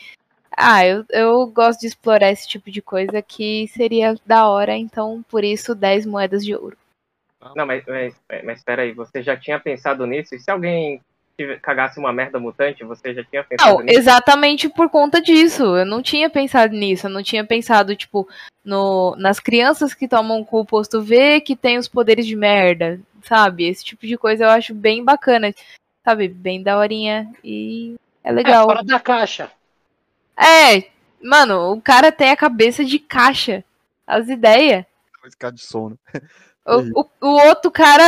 Ah, 0.57 0.83
eu, 0.83 1.05
eu 1.11 1.45
gosto 1.45 1.81
de 1.81 1.85
explorar 1.85 2.31
esse 2.31 2.47
tipo 2.47 2.71
de 2.71 2.81
coisa 2.81 3.21
que 3.21 3.67
seria 3.67 4.15
da 4.25 4.47
hora, 4.49 4.75
então 4.75 5.23
por 5.29 5.43
isso 5.43 5.75
10 5.75 6.03
moedas 6.03 6.43
de 6.43 6.55
ouro. 6.55 6.75
Não, 7.55 7.67
mas, 7.67 7.85
mas, 7.85 8.15
mas 8.43 8.57
espera 8.57 8.81
aí, 8.81 8.91
você 8.91 9.21
já 9.21 9.37
tinha 9.37 9.59
pensado 9.59 10.03
nisso? 10.07 10.33
E 10.33 10.39
se 10.39 10.49
alguém 10.49 10.99
cagasse 11.61 11.99
uma 11.99 12.11
merda 12.13 12.39
mutante, 12.39 12.83
você 12.83 13.13
já 13.13 13.23
tinha 13.23 13.43
pensado 13.43 13.71
Não, 13.77 13.81
nisso? 13.83 13.99
exatamente 13.99 14.69
por 14.69 14.89
conta 14.89 15.21
disso. 15.21 15.63
Eu 15.77 15.85
não 15.85 16.01
tinha 16.01 16.29
pensado 16.29 16.73
nisso. 16.73 17.07
Eu 17.07 17.11
não 17.11 17.23
tinha 17.23 17.43
pensado, 17.45 17.95
tipo, 17.95 18.27
no, 18.63 19.15
nas 19.17 19.39
crianças 19.39 19.93
que 19.93 20.07
tomam 20.07 20.43
composto 20.43 21.01
V 21.01 21.41
que 21.41 21.55
tem 21.55 21.77
os 21.77 21.87
poderes 21.87 22.25
de 22.25 22.35
merda. 22.35 22.99
Sabe? 23.23 23.65
Esse 23.67 23.83
tipo 23.83 24.07
de 24.07 24.17
coisa 24.17 24.45
eu 24.45 24.49
acho 24.49 24.73
bem 24.73 25.03
bacana. 25.03 25.53
Sabe? 26.05 26.27
Bem 26.27 26.63
daorinha. 26.63 27.29
E 27.43 27.95
é 28.23 28.29
É, 28.29 28.31
legal. 28.31 28.65
fora 28.65 28.83
da 28.83 28.99
caixa. 28.99 29.51
É, 30.37 30.85
mano, 31.21 31.73
o 31.73 31.81
cara 31.81 32.11
tem 32.11 32.29
a 32.31 32.37
cabeça 32.37 32.83
de 32.85 32.97
caixa. 32.99 33.63
As 34.07 34.27
ideias. 34.29 34.85
Ficar 35.29 35.51
de 35.51 35.61
sono. 35.61 35.97
O, 36.69 37.01
o, 37.01 37.05
o 37.21 37.47
outro 37.47 37.71
cara 37.71 38.03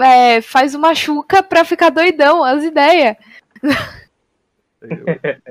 é, 0.00 0.40
faz 0.40 0.74
uma 0.74 0.94
chuca 0.94 1.42
pra 1.42 1.64
ficar 1.64 1.90
doidão. 1.90 2.42
As 2.42 2.64
ideias. 2.64 3.16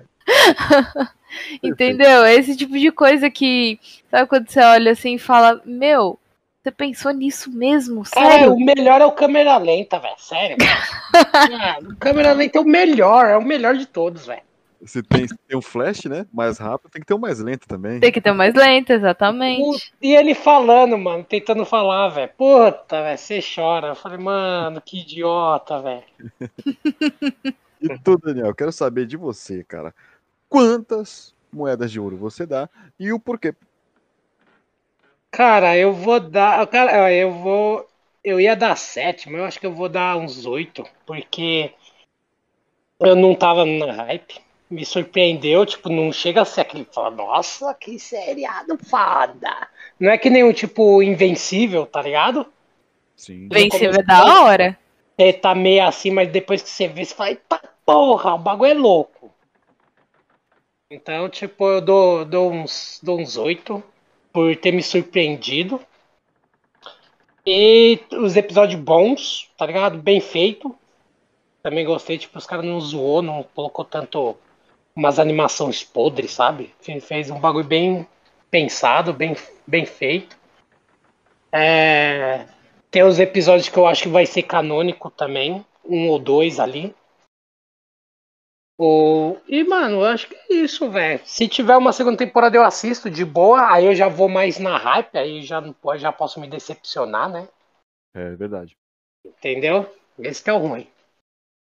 Entendeu? 1.61 2.23
É 2.23 2.33
Esse 2.35 2.55
tipo 2.57 2.77
de 2.77 2.91
coisa 2.91 3.29
que. 3.29 3.79
Sabe 4.09 4.27
quando 4.27 4.49
você 4.49 4.59
olha 4.59 4.91
assim 4.91 5.15
e 5.15 5.19
fala: 5.19 5.61
Meu, 5.65 6.19
você 6.61 6.71
pensou 6.71 7.11
nisso 7.11 7.51
mesmo? 7.51 8.01
É, 8.01 8.05
Sério? 8.05 8.53
o 8.53 8.59
melhor 8.59 9.01
é 9.01 9.05
o 9.05 9.11
câmera 9.11 9.57
lenta, 9.57 9.99
velho. 9.99 10.15
Sério. 10.17 10.57
Ah, 11.11 11.79
o 11.81 11.95
câmera 11.97 12.33
lenta 12.33 12.59
é 12.59 12.61
o 12.61 12.65
melhor, 12.65 13.25
é 13.25 13.35
o 13.35 13.43
melhor 13.43 13.75
de 13.75 13.85
todos, 13.87 14.27
velho. 14.27 14.41
Você 14.81 15.03
tem, 15.03 15.27
tem 15.27 15.57
um 15.57 15.61
flash, 15.61 16.05
né? 16.05 16.25
Mais 16.31 16.57
rápido, 16.57 16.89
tem 16.89 17.01
que 17.01 17.07
ter 17.07 17.13
um 17.13 17.19
mais 17.19 17.39
lento 17.39 17.67
também. 17.67 17.99
Tem 17.99 18.11
que 18.11 18.21
ter 18.21 18.31
mais 18.31 18.53
lenta, 18.53 18.93
exatamente. 18.93 19.61
Puta, 19.61 19.83
E 20.01 20.15
ele 20.15 20.33
falando, 20.33 20.97
mano, 20.97 21.23
tentando 21.23 21.65
falar, 21.65 22.07
velho. 22.09 22.31
Puta, 22.37 23.01
velho, 23.01 23.17
você 23.17 23.39
chora. 23.41 23.89
Eu 23.89 23.95
falei, 23.95 24.17
mano, 24.17 24.81
que 24.81 25.01
idiota, 25.01 25.81
velho. 25.81 26.03
E 27.81 27.99
tu, 28.03 28.17
Daniel, 28.17 28.55
quero 28.55 28.71
saber 28.71 29.05
de 29.05 29.17
você, 29.17 29.63
cara. 29.63 29.93
Quantas 30.47 31.35
moedas 31.51 31.91
de 31.91 31.99
ouro 31.99 32.15
você 32.15 32.45
dá 32.45 32.69
e 32.97 33.11
o 33.11 33.19
porquê? 33.19 33.53
Cara, 35.31 35.77
eu 35.77 35.93
vou 35.93 36.19
dar. 36.19 36.65
Cara, 36.67 37.13
eu 37.13 37.31
vou. 37.31 37.87
Eu 38.23 38.39
ia 38.39 38.55
dar 38.55 38.75
sete, 38.75 39.29
mas 39.29 39.39
eu 39.39 39.45
acho 39.45 39.59
que 39.59 39.65
eu 39.65 39.73
vou 39.73 39.87
dar 39.87 40.17
uns 40.17 40.45
oito, 40.45 40.83
porque 41.05 41.73
eu 42.99 43.15
não 43.15 43.33
tava 43.35 43.65
na 43.65 43.93
hype. 43.93 44.48
Me 44.69 44.85
surpreendeu, 44.85 45.65
tipo, 45.65 45.89
não 45.89 46.11
chega 46.11 46.41
a 46.41 46.45
ser 46.45 46.61
aquele 46.61 46.85
que 46.85 46.93
fala, 46.93 47.09
nossa, 47.09 47.73
que 47.73 47.97
seriado 47.97 48.77
foda. 48.77 49.67
Não 49.99 50.11
é 50.11 50.17
que 50.17 50.29
o 50.43 50.53
tipo 50.53 51.01
Invencível, 51.01 51.85
tá 51.85 52.01
ligado? 52.01 52.45
Sim. 53.15 53.45
Invencível 53.45 53.99
é 53.99 54.03
da 54.03 54.43
hora. 54.43 54.77
Você 55.17 55.33
tá 55.33 55.55
meio 55.55 55.85
assim, 55.85 56.11
mas 56.11 56.29
depois 56.31 56.61
que 56.61 56.69
você 56.69 56.87
vê, 56.87 57.03
você 57.03 57.15
fala, 57.15 57.31
eita 57.31 57.61
porra, 57.85 58.35
o 58.35 58.37
bagulho 58.37 58.71
é 58.71 58.73
louco. 58.75 59.33
Então, 60.91 61.27
tipo, 61.29 61.67
eu 61.67 61.81
dou, 61.81 62.25
dou 62.25 62.51
uns 62.51 62.99
dou 63.03 63.19
uns 63.19 63.37
oito 63.37 63.83
por 64.31 64.55
ter 64.55 64.71
me 64.71 64.81
surpreendido. 64.81 65.81
E 67.45 67.99
os 68.13 68.35
episódios 68.35 68.79
bons, 68.79 69.49
tá 69.57 69.65
ligado? 69.65 69.97
Bem 69.97 70.21
feito. 70.21 70.75
Também 71.61 71.85
gostei, 71.85 72.17
tipo, 72.17 72.37
os 72.37 72.45
caras 72.45 72.65
não 72.65 72.79
zoou, 72.79 73.21
não 73.21 73.43
colocou 73.43 73.83
tanto 73.83 74.37
umas 74.99 75.17
animações 75.17 75.83
podres, 75.83 76.31
sabe? 76.31 76.73
Fe- 76.81 76.99
Fez 76.99 77.31
um 77.31 77.39
bagulho 77.39 77.65
bem 77.65 78.05
pensado, 78.51 79.13
bem, 79.13 79.35
bem 79.65 79.85
feito. 79.85 80.37
É, 81.51 82.45
Tem 82.91 83.03
os 83.03 83.19
episódios 83.19 83.69
que 83.69 83.77
eu 83.77 83.87
acho 83.87 84.03
que 84.03 84.09
vai 84.09 84.25
ser 84.25 84.43
canônico 84.43 85.09
também, 85.09 85.65
um 85.85 86.07
ou 86.09 86.19
dois 86.19 86.59
ali. 86.59 86.93
O... 88.77 89.37
E, 89.47 89.63
mano, 89.63 89.97
eu 89.97 90.05
acho 90.05 90.27
que 90.27 90.35
é 90.35 90.53
isso, 90.55 90.89
velho. 90.89 91.21
Se 91.25 91.47
tiver 91.47 91.75
uma 91.75 91.91
segunda 91.91 92.17
temporada, 92.17 92.55
eu 92.55 92.63
assisto 92.63 93.09
de 93.09 93.25
boa. 93.25 93.73
Aí 93.73 93.85
eu 93.85 93.93
já 93.95 94.07
vou 94.07 94.29
mais 94.29 94.57
na 94.57 94.77
hype, 94.77 95.17
aí 95.17 95.41
já, 95.41 95.59
não 95.59 95.73
po- 95.73 95.97
já 95.97 96.11
posso 96.11 96.39
me 96.39 96.47
decepcionar, 96.47 97.29
né? 97.29 97.47
É 98.15 98.35
verdade. 98.35 98.77
Entendeu? 99.25 99.93
Esse 100.17 100.43
que 100.43 100.49
é 100.49 100.53
o 100.53 100.57
ruim. 100.57 100.87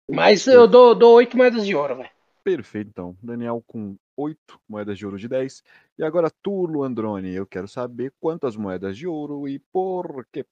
Mas 0.10 0.48
eu 0.48 0.68
dou, 0.68 0.94
dou 0.96 1.16
8 1.16 1.38
moedas 1.38 1.66
de 1.66 1.76
ouro, 1.76 1.98
velho. 1.98 2.10
Perfeito, 2.48 2.88
então. 2.88 3.18
Daniel 3.22 3.62
com 3.68 3.98
8 4.16 4.58
moedas 4.70 4.98
de 4.98 5.06
ouro 5.06 5.18
de 5.18 5.28
10. 5.28 5.62
E 5.98 6.04
agora 6.04 6.32
tu, 6.42 6.66
Luandrone, 6.66 7.36
eu 7.36 7.46
quero 7.46 7.68
saber 7.68 8.14
quantas 8.22 8.56
moedas 8.56 8.98
de 8.98 9.06
ouro 9.06 9.50
e 9.50 9.60
por 9.60 10.26
quê. 10.32 10.46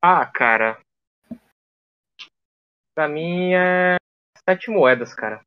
Ah, 0.00 0.24
cara. 0.24 0.80
Pra 2.94 3.08
mim 3.08 3.52
é 3.52 3.96
sete 4.48 4.70
moedas, 4.70 5.12
cara. 5.12 5.44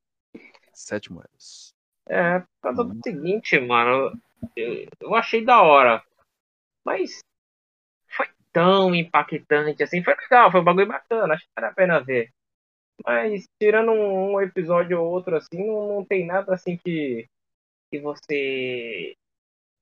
7 0.74 1.10
moedas. 1.10 1.74
É, 2.10 2.40
por 2.40 2.48
causa 2.62 2.84
do 2.84 2.96
Hum. 2.96 3.02
seguinte, 3.02 3.58
mano. 3.58 4.12
Eu, 4.58 4.90
eu 5.00 5.16
achei 5.16 5.46
da 5.46 5.62
hora. 5.62 6.04
Mas 6.84 7.20
foi 8.10 8.28
tão 8.52 8.94
impactante 8.94 9.82
assim. 9.82 10.04
Foi 10.04 10.16
legal, 10.16 10.52
foi 10.52 10.60
um 10.60 10.66
bagulho 10.66 10.88
bacana. 10.88 11.34
Acho 11.34 11.46
que 11.46 11.52
vale 11.56 11.68
a 11.72 11.74
pena 11.74 12.00
ver. 12.02 12.30
Mas 13.04 13.48
tirando 13.60 13.92
um, 13.92 14.34
um 14.34 14.42
episódio 14.42 15.02
ou 15.02 15.12
outro 15.12 15.36
assim, 15.36 15.66
não, 15.66 15.96
não 15.96 16.06
tem 16.06 16.26
nada 16.26 16.54
assim 16.54 16.78
que, 16.78 17.28
que 17.92 18.00
você, 18.00 19.16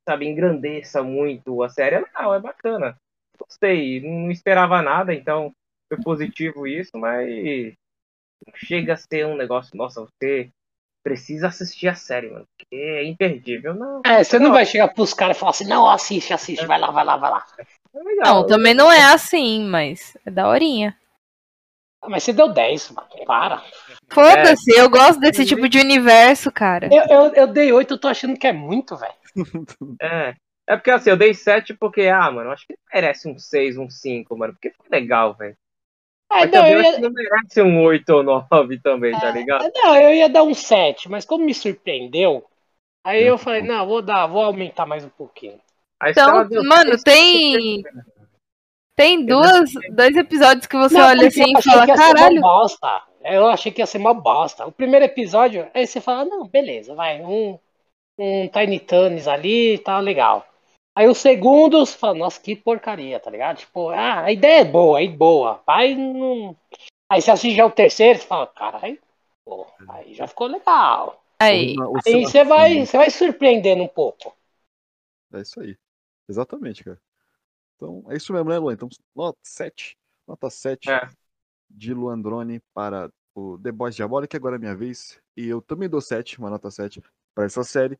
sabe, 0.07 0.25
engrandeça 0.25 1.03
muito 1.03 1.61
a 1.63 1.69
série. 1.69 1.95
É 1.95 1.99
legal, 1.99 2.33
é 2.33 2.39
bacana. 2.39 2.95
Gostei. 3.37 4.01
Não 4.01 4.31
esperava 4.31 4.81
nada, 4.81 5.13
então 5.13 5.53
foi 5.87 6.01
positivo 6.01 6.65
isso, 6.65 6.97
mas 6.97 7.73
não 8.45 8.53
chega 8.55 8.93
a 8.93 8.97
ser 8.97 9.25
um 9.25 9.35
negócio, 9.35 9.75
nossa, 9.75 10.01
você 10.01 10.49
precisa 11.03 11.47
assistir 11.47 11.87
a 11.87 11.95
série, 11.95 12.29
mano, 12.29 12.47
porque 12.57 12.75
é 12.75 13.03
imperdível. 13.03 13.73
Não, 13.73 14.01
É, 14.05 14.23
você 14.23 14.39
não 14.39 14.51
vai 14.51 14.65
chegar 14.65 14.87
pros 14.87 15.13
caras 15.13 15.35
e 15.35 15.39
falar 15.39 15.51
assim, 15.51 15.67
não, 15.67 15.87
assiste, 15.89 16.33
assiste, 16.33 16.65
vai 16.65 16.79
lá, 16.79 16.91
vai 16.91 17.03
lá, 17.03 17.17
vai 17.17 17.31
lá. 17.31 17.45
é 17.59 18.03
legal. 18.03 18.35
Não, 18.35 18.47
também 18.47 18.73
não 18.73 18.91
é 18.91 19.03
assim, 19.13 19.65
mas 19.65 20.17
é 20.25 20.31
daorinha. 20.31 20.97
Ah, 22.03 22.09
Mas 22.09 22.23
você 22.23 22.33
deu 22.33 22.49
10, 22.49 22.91
mano. 22.91 23.07
Para. 23.25 23.63
Foda-se, 24.11 24.71
eu 24.77 24.89
gosto 24.89 25.19
desse 25.19 25.45
tipo 25.45 25.67
de 25.69 25.79
universo, 25.79 26.51
cara. 26.51 26.89
Eu, 26.91 27.03
eu, 27.09 27.33
eu 27.33 27.47
dei 27.47 27.71
8, 27.71 27.93
eu 27.93 27.97
tô 27.99 28.07
achando 28.07 28.37
que 28.37 28.45
é 28.45 28.53
muito, 28.53 28.95
velho. 28.95 29.13
É. 30.01 30.33
É 30.65 30.77
porque 30.77 30.91
assim, 30.91 31.09
eu 31.09 31.17
dei 31.17 31.33
7 31.33 31.73
porque, 31.73 32.03
ah, 32.07 32.31
mano, 32.31 32.49
acho 32.51 32.65
que 32.65 32.75
merece 32.93 33.27
um 33.27 33.37
6, 33.37 33.77
um 33.77 33.89
5, 33.89 34.37
mano. 34.37 34.53
Porque 34.53 34.71
foi 34.71 34.87
legal, 34.89 35.33
velho. 35.33 35.57
Ah, 36.29 36.39
Mas 36.41 36.51
não, 36.51 36.59
também 36.59 36.71
eu 36.71 36.75
eu 36.75 36.81
acho 36.81 36.89
ia, 36.91 36.95
que 36.95 37.01
não 37.03 37.11
merece 37.11 37.61
um 37.61 37.83
8 37.83 38.09
ou 38.09 38.23
9 38.23 38.79
também, 38.81 39.11
tá 39.13 39.31
ligado? 39.31 39.69
não, 39.75 39.95
eu 39.95 40.13
ia 40.13 40.29
dar 40.29 40.43
um 40.43 40.53
7, 40.53 41.09
mas 41.09 41.25
como 41.25 41.45
me 41.45 41.53
surpreendeu, 41.53 42.45
aí 43.03 43.23
eu 43.23 43.35
Hum. 43.35 43.37
falei, 43.37 43.61
não, 43.61 43.85
vou 43.85 44.01
dar, 44.01 44.25
vou 44.27 44.43
aumentar 44.43 44.85
mais 44.85 45.03
um 45.03 45.09
pouquinho. 45.09 45.59
A 45.99 46.09
Então, 46.09 46.47
mano, 46.63 46.97
tem- 47.03 47.83
Tem 48.95 49.25
duas, 49.25 49.71
dois 49.91 50.15
episódios 50.15 50.67
que 50.67 50.77
você 50.77 50.95
Não, 50.95 51.07
olha 51.07 51.27
assim 51.27 51.41
eu 51.41 51.47
e 51.47 51.57
achei 51.57 51.71
fala, 51.71 51.85
que 51.85 51.91
ia 51.91 51.97
ser 51.97 52.03
uma 52.03 52.13
caralho. 52.13 52.41
bosta. 52.41 53.03
Eu 53.23 53.47
achei 53.47 53.71
que 53.71 53.81
ia 53.81 53.85
ser 53.85 53.97
uma 53.97 54.13
bosta. 54.13 54.65
O 54.67 54.71
primeiro 54.71 55.05
episódio, 55.05 55.69
aí 55.73 55.87
você 55.87 55.99
fala, 55.99 56.25
não, 56.25 56.47
beleza, 56.47 56.93
vai, 56.93 57.21
um, 57.21 57.57
um 58.19 58.47
Tiny 58.47 58.79
Tunis 58.79 59.27
ali, 59.27 59.77
tá 59.79 59.99
legal. 59.99 60.45
Aí 60.95 61.07
o 61.07 61.15
segundo, 61.15 61.79
você 61.79 61.97
fala, 61.97 62.13
nossa, 62.13 62.39
que 62.39 62.55
porcaria, 62.55 63.19
tá 63.19 63.31
ligado? 63.31 63.57
Tipo, 63.57 63.89
ah, 63.89 64.25
a 64.25 64.31
ideia 64.31 64.61
é 64.61 64.65
boa, 64.65 65.01
é 65.01 65.07
boa. 65.07 65.61
Aí 65.65 65.95
não. 65.95 66.55
Aí 67.11 67.21
você 67.21 67.31
assiste 67.31 67.55
já 67.55 67.65
o 67.65 67.71
terceiro, 67.71 68.19
você 68.19 68.25
fala, 68.27 68.45
caralho, 68.47 68.99
pô, 69.43 69.65
aí 69.89 70.13
já 70.13 70.27
ficou 70.27 70.47
legal. 70.47 71.23
Aí, 71.41 71.75
Aí 72.05 72.23
você 72.25 72.43
vai, 72.43 72.85
você 72.85 72.97
vai 72.97 73.09
surpreendendo 73.09 73.83
um 73.83 73.87
pouco. 73.87 74.35
É 75.33 75.41
isso 75.41 75.59
aí. 75.59 75.75
Exatamente, 76.29 76.83
cara. 76.83 76.99
Então, 77.75 78.03
é 78.09 78.15
isso 78.15 78.31
mesmo, 78.33 78.49
né, 78.49 78.57
Luan? 78.57 78.73
Então, 78.73 78.89
nota 79.15 79.37
7. 79.43 79.97
Nota 80.27 80.49
7 80.49 80.89
É. 80.89 81.09
de 81.69 81.93
Luandrone 81.93 82.61
para 82.73 83.09
o 83.35 83.57
The 83.57 83.71
Boys 83.71 83.95
Diabólico, 83.95 84.35
agora 84.35 84.55
é 84.55 84.59
minha 84.59 84.75
vez. 84.75 85.19
E 85.35 85.47
eu 85.47 85.61
também 85.61 85.89
dou 85.89 86.01
7, 86.01 86.39
uma 86.39 86.49
nota 86.49 86.69
7 86.69 87.01
para 87.33 87.45
essa 87.45 87.63
série. 87.63 87.99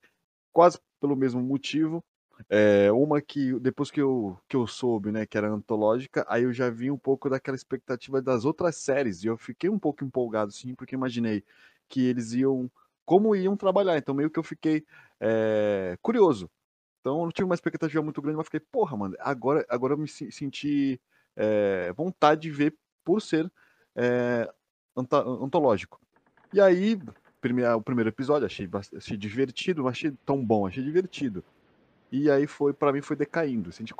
Quase 0.52 0.80
pelo 1.00 1.16
mesmo 1.16 1.42
motivo. 1.42 2.04
É, 2.50 2.92
uma 2.92 3.22
que 3.22 3.60
depois 3.60 3.92
que 3.92 4.02
eu, 4.02 4.38
que 4.48 4.56
eu 4.56 4.66
soube, 4.68 5.12
né, 5.12 5.26
que 5.26 5.38
era 5.38 5.50
antológica, 5.50 6.26
aí 6.28 6.44
eu 6.44 6.54
já 6.54 6.70
vi 6.70 6.90
um 6.90 6.98
pouco 6.98 7.30
daquela 7.30 7.56
expectativa 7.56 8.22
das 8.22 8.46
outras 8.46 8.76
séries. 8.76 9.24
E 9.24 9.28
eu 9.28 9.38
fiquei 9.38 9.70
um 9.70 9.80
pouco 9.80 10.04
empolgado, 10.04 10.52
sim, 10.52 10.76
porque 10.76 10.96
imaginei 10.96 11.44
que 11.90 12.06
eles 12.06 12.34
iam. 12.34 12.70
Como 13.06 13.36
iam 13.36 13.58
trabalhar. 13.58 13.98
Então, 13.98 14.16
meio 14.16 14.30
que 14.30 14.40
eu 14.40 14.44
fiquei 14.44 14.86
é, 15.20 15.98
curioso. 16.02 16.50
Então 17.04 17.18
eu 17.20 17.24
não 17.26 17.32
tive 17.34 17.44
uma 17.44 17.54
expectativa 17.54 18.02
muito 18.02 18.22
grande, 18.22 18.38
mas 18.38 18.46
fiquei, 18.46 18.62
porra, 18.62 18.96
mano, 18.96 19.14
agora, 19.20 19.66
agora 19.68 19.94
eu 19.94 19.98
me 19.98 20.08
se- 20.08 20.32
senti 20.32 21.02
é, 21.36 21.92
vontade 21.92 22.44
de 22.44 22.50
ver 22.50 22.74
por 23.04 23.22
ser 23.22 23.52
é, 23.94 24.50
antológico. 24.96 26.00
E 26.54 26.62
aí, 26.62 26.98
prime- 27.42 27.66
o 27.66 27.82
primeiro 27.82 28.08
episódio, 28.10 28.46
achei, 28.46 28.70
achei 28.96 29.18
divertido, 29.18 29.82
não 29.82 29.90
achei 29.90 30.14
tão 30.26 30.46
bom, 30.46 30.66
achei 30.66 30.82
divertido. 30.82 31.44
E 32.10 32.32
aí 32.32 32.48
foi, 32.48 32.72
para 32.72 32.94
mim, 32.94 33.02
foi 33.02 33.18
decaindo. 33.18 33.70
Se 33.74 33.84
a 33.84 33.86
gente 33.86 33.94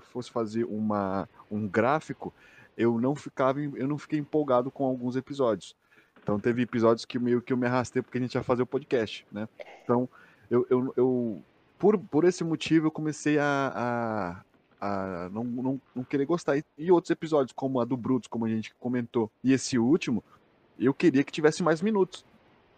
fosse 0.00 0.30
fazer 0.30 0.64
uma, 0.64 1.28
um 1.50 1.68
gráfico, 1.68 2.32
eu 2.78 2.98
não 2.98 3.14
ficava, 3.14 3.60
eu 3.60 3.86
não 3.86 3.98
fiquei 3.98 4.18
empolgado 4.18 4.70
com 4.70 4.86
alguns 4.86 5.16
episódios. 5.16 5.76
Então 6.22 6.40
teve 6.40 6.62
episódios 6.62 7.04
que 7.04 7.18
meio 7.18 7.42
que 7.42 7.52
eu 7.52 7.58
me 7.58 7.66
arrastei 7.66 8.00
porque 8.00 8.16
a 8.16 8.20
gente 8.22 8.36
ia 8.36 8.42
fazer 8.42 8.62
o 8.62 8.66
podcast, 8.66 9.26
né? 9.30 9.46
Então 9.84 10.08
eu, 10.50 10.66
eu, 10.70 10.94
eu 10.96 11.44
por, 11.78 11.98
por 11.98 12.24
esse 12.24 12.42
motivo 12.44 12.86
eu 12.86 12.90
comecei 12.90 13.38
a, 13.38 14.42
a, 14.80 15.26
a 15.26 15.28
não, 15.30 15.44
não, 15.44 15.80
não 15.94 16.04
querer 16.04 16.26
gostar. 16.26 16.56
E, 16.56 16.64
e 16.76 16.90
outros 16.90 17.10
episódios, 17.10 17.52
como 17.52 17.80
a 17.80 17.84
do 17.84 17.96
Brutus, 17.96 18.28
como 18.28 18.44
a 18.44 18.48
gente 18.48 18.74
comentou, 18.78 19.30
e 19.42 19.52
esse 19.52 19.78
último, 19.78 20.22
eu 20.78 20.92
queria 20.94 21.24
que 21.24 21.32
tivesse 21.32 21.62
mais 21.62 21.80
minutos. 21.82 22.24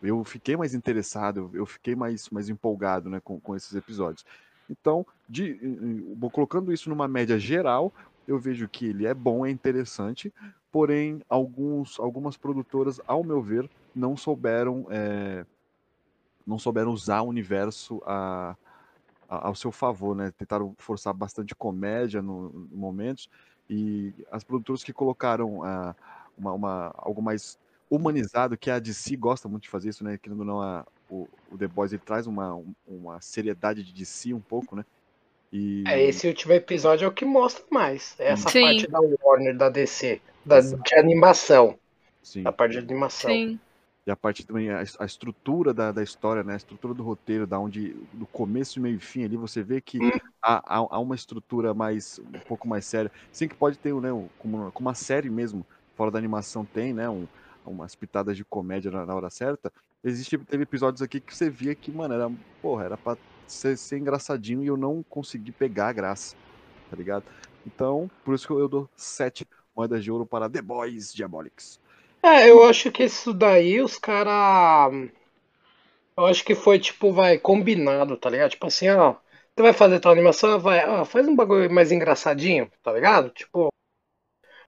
Eu 0.02 0.24
fiquei 0.24 0.56
mais 0.56 0.74
interessado, 0.74 1.50
eu 1.52 1.66
fiquei 1.66 1.94
mais, 1.94 2.30
mais 2.30 2.48
empolgado 2.48 3.10
né, 3.10 3.20
com, 3.22 3.38
com 3.38 3.54
esses 3.54 3.74
episódios. 3.74 4.24
Então, 4.68 5.04
de, 5.28 5.58
colocando 6.32 6.72
isso 6.72 6.88
numa 6.88 7.06
média 7.06 7.38
geral, 7.38 7.92
eu 8.26 8.38
vejo 8.38 8.68
que 8.68 8.86
ele 8.86 9.06
é 9.06 9.12
bom, 9.12 9.44
é 9.44 9.50
interessante, 9.50 10.32
porém, 10.72 11.20
alguns, 11.28 11.98
algumas 11.98 12.36
produtoras, 12.36 13.00
ao 13.06 13.24
meu 13.24 13.42
ver, 13.42 13.68
não 13.94 14.16
souberam, 14.16 14.86
é, 14.88 15.44
não 16.46 16.58
souberam 16.58 16.92
usar 16.92 17.22
o 17.22 17.28
universo 17.28 18.00
a- 18.06 18.56
ao 19.30 19.54
seu 19.54 19.70
favor, 19.70 20.14
né? 20.16 20.32
Tentaram 20.36 20.74
forçar 20.78 21.14
bastante 21.14 21.54
comédia 21.54 22.20
no, 22.20 22.50
no 22.50 22.76
momentos 22.76 23.28
e 23.68 24.12
as 24.30 24.42
produtoras 24.42 24.82
que 24.82 24.92
colocaram 24.92 25.62
ah, 25.62 25.94
uma, 26.36 26.52
uma- 26.52 26.94
algo 26.96 27.22
mais 27.22 27.58
humanizado, 27.88 28.56
que 28.58 28.70
a 28.70 28.78
DC 28.78 29.16
gosta 29.16 29.48
muito 29.48 29.62
de 29.64 29.68
fazer 29.68 29.88
isso, 29.90 30.02
né? 30.04 30.18
Querendo 30.18 30.40
ou 30.40 30.44
não, 30.46 30.60
a- 30.60 30.84
o, 31.08 31.28
o 31.50 31.56
The 31.58 31.68
Boys 31.68 31.92
ele 31.92 32.02
traz 32.04 32.26
uma, 32.26 32.54
um- 32.54 32.74
uma 32.86 33.20
seriedade 33.20 33.82
de 33.84 33.92
DC 33.92 34.34
um 34.34 34.40
pouco, 34.40 34.74
né? 34.76 34.84
E 35.52 35.82
É, 35.86 36.00
esse 36.04 36.28
último 36.28 36.52
episódio 36.52 37.04
é 37.04 37.08
o 37.08 37.12
que 37.12 37.24
mostra 37.24 37.64
mais. 37.70 38.14
É 38.18 38.28
essa 38.30 38.48
Sim. 38.48 38.62
parte 38.62 38.86
da 38.86 39.00
Warner, 39.00 39.56
da 39.56 39.68
DC, 39.68 40.20
da, 40.44 40.58
Exato. 40.58 40.82
de 40.84 40.94
animação. 40.96 41.78
sim, 42.22 42.42
Da 42.42 42.52
parte 42.52 42.72
de 42.72 42.78
animação. 42.78 43.30
sim. 43.30 43.58
E 44.10 44.12
a 44.12 44.16
parte 44.16 44.44
também 44.46 44.70
a, 44.70 44.82
a 45.00 45.04
estrutura 45.06 45.72
da, 45.74 45.92
da 45.92 46.02
história, 46.02 46.42
né? 46.44 46.54
A 46.54 46.56
estrutura 46.56 46.94
do 46.94 47.02
roteiro, 47.02 47.46
da 47.46 47.58
onde 47.58 47.94
do 48.12 48.26
começo, 48.28 48.80
meio 48.80 48.96
e 48.96 49.00
fim 49.00 49.24
ali, 49.24 49.36
você 49.36 49.62
vê 49.62 49.80
que 49.80 50.04
há, 50.42 50.56
há, 50.78 50.78
há 50.78 50.98
uma 51.00 51.14
estrutura 51.14 51.74
mais 51.74 52.18
um 52.20 52.40
pouco 52.40 52.68
mais 52.68 52.86
séria. 52.86 53.10
Sim 53.32 53.48
que 53.48 53.56
pode 53.56 53.78
ter, 53.78 53.94
né? 54.00 54.12
um- 54.12 54.28
Como, 54.38 54.72
como 54.72 54.88
uma 54.88 54.94
série 54.94 55.30
mesmo, 55.30 55.66
fora 55.96 56.10
da 56.10 56.18
animação 56.18 56.64
tem, 56.66 56.92
né? 56.94 57.08
Um, 57.08 57.28
umas 57.64 57.94
pitadas 57.94 58.36
de 58.36 58.44
comédia 58.44 58.90
na, 58.90 59.04
na 59.06 59.14
hora 59.14 59.30
certa, 59.30 59.72
existe, 60.02 60.38
teve 60.38 60.62
episódios 60.64 61.02
aqui 61.02 61.20
que 61.20 61.34
você 61.36 61.50
via 61.50 61.74
que, 61.76 61.92
mano, 61.92 62.14
era, 62.14 62.30
porra, 62.60 62.84
era 62.84 62.98
pra 62.98 63.18
ser, 63.46 63.76
ser 63.76 63.98
engraçadinho 63.98 64.62
e 64.62 64.66
eu 64.66 64.76
não 64.76 65.02
consegui 65.04 65.52
pegar 65.52 65.88
a 65.88 65.92
graça, 65.92 66.34
tá 66.88 66.96
ligado? 66.96 67.24
Então, 67.64 68.10
por 68.24 68.34
isso 68.34 68.46
que 68.46 68.52
eu 68.52 68.68
dou 68.68 68.90
sete 68.96 69.46
moedas 69.74 70.02
de 70.02 70.10
ouro 70.10 70.26
para 70.26 70.48
The 70.50 70.62
Boys 70.62 71.12
Diabolics. 71.12 71.80
É, 72.22 72.50
eu 72.50 72.64
acho 72.64 72.92
que 72.92 73.04
isso 73.04 73.32
daí 73.32 73.80
os 73.80 73.98
caras. 73.98 74.92
Eu 76.16 76.26
acho 76.26 76.44
que 76.44 76.54
foi 76.54 76.78
tipo, 76.78 77.12
vai, 77.12 77.38
combinado, 77.38 78.16
tá 78.16 78.28
ligado? 78.28 78.50
Tipo 78.50 78.66
assim, 78.66 78.88
ó. 78.88 79.16
Você 79.56 79.62
vai 79.62 79.72
fazer 79.72 80.00
tua 80.00 80.12
animação, 80.12 80.58
vai, 80.58 80.86
ó, 80.88 81.04
faz 81.04 81.26
um 81.26 81.34
bagulho 81.34 81.70
mais 81.70 81.90
engraçadinho, 81.90 82.70
tá 82.82 82.92
ligado? 82.92 83.30
Tipo, 83.30 83.68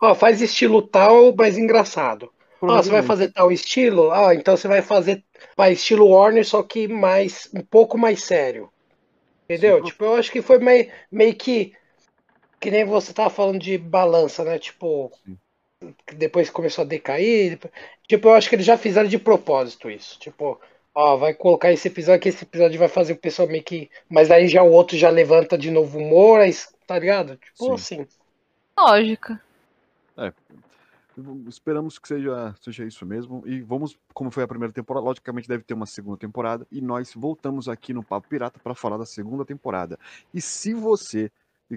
ó, 0.00 0.14
faz 0.14 0.40
estilo 0.40 0.82
tal, 0.82 1.34
mas 1.36 1.56
engraçado. 1.56 2.32
Ó, 2.60 2.76
você 2.76 2.90
vai 2.90 3.02
fazer 3.02 3.32
tal 3.32 3.50
estilo, 3.50 4.08
ó, 4.08 4.32
então 4.32 4.56
você 4.56 4.68
vai 4.68 4.82
fazer, 4.82 5.24
vai 5.56 5.72
estilo 5.72 6.08
Warner, 6.08 6.46
só 6.46 6.62
que 6.62 6.86
mais, 6.86 7.50
um 7.54 7.62
pouco 7.62 7.98
mais 7.98 8.22
sério. 8.22 8.70
Entendeu? 9.44 9.78
Sim. 9.78 9.84
Tipo, 9.84 10.04
eu 10.04 10.14
acho 10.14 10.30
que 10.30 10.42
foi 10.42 10.58
meio, 10.58 10.90
meio 11.10 11.34
que, 11.34 11.74
que 12.60 12.70
nem 12.70 12.84
você 12.84 13.12
tava 13.12 13.30
falando 13.30 13.58
de 13.58 13.76
balança, 13.76 14.44
né? 14.44 14.58
Tipo, 14.58 15.10
Sim. 15.24 15.38
Que 16.06 16.14
depois 16.14 16.50
começou 16.50 16.82
a 16.82 16.86
decair. 16.86 17.50
depois- 17.50 17.72
Tipo, 18.08 18.28
eu 18.28 18.34
acho 18.34 18.48
que 18.48 18.54
eles 18.56 18.66
já 18.66 18.76
fizeram 18.76 19.08
de 19.08 19.18
propósito 19.18 19.90
isso. 19.90 20.18
Tipo, 20.18 20.60
ó, 20.94 21.16
vai 21.16 21.32
colocar 21.34 21.72
esse 21.72 21.88
episódio 21.88 22.20
que 22.20 22.28
esse 22.28 22.44
episódio 22.44 22.78
vai 22.78 22.88
fazer 22.88 23.14
o 23.14 23.16
pessoal 23.18 23.48
meio 23.48 23.62
que. 23.64 23.90
Mas 24.08 24.30
aí 24.30 24.48
já 24.48 24.62
o 24.62 24.70
outro 24.70 24.96
já 24.96 25.08
levanta 25.10 25.56
de 25.56 25.70
novo 25.70 25.98
o 25.98 26.02
humor, 26.02 26.40
aí, 26.40 26.52
tá 26.86 26.98
ligado? 26.98 27.36
Tipo 27.36 27.74
assim. 27.74 28.06
Lógica. 28.78 29.40
Esperamos 31.46 31.98
que 31.98 32.08
seja, 32.08 32.54
seja 32.62 32.84
isso 32.86 33.04
mesmo. 33.04 33.42
E 33.46 33.60
vamos, 33.60 33.98
como 34.14 34.30
foi 34.30 34.42
a 34.44 34.48
primeira 34.48 34.72
temporada, 34.72 35.04
logicamente 35.04 35.46
deve 35.46 35.62
ter 35.62 35.74
uma 35.74 35.84
segunda 35.84 36.16
temporada. 36.16 36.66
E 36.72 36.80
nós 36.80 37.12
voltamos 37.14 37.68
aqui 37.68 37.92
no 37.92 38.02
Papo 38.02 38.28
Pirata 38.28 38.58
para 38.58 38.74
falar 38.74 38.96
da 38.96 39.04
segunda 39.04 39.44
temporada. 39.44 39.98
E 40.32 40.40
se 40.40 40.72
você 40.72 41.30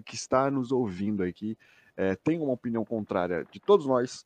que 0.05 0.15
está 0.15 0.49
nos 0.51 0.71
ouvindo 0.71 1.23
aqui 1.23 1.57
eh, 1.97 2.15
tem 2.15 2.39
uma 2.39 2.53
opinião 2.53 2.83
contrária 2.83 3.45
de 3.51 3.59
todos 3.59 3.85
nós 3.85 4.25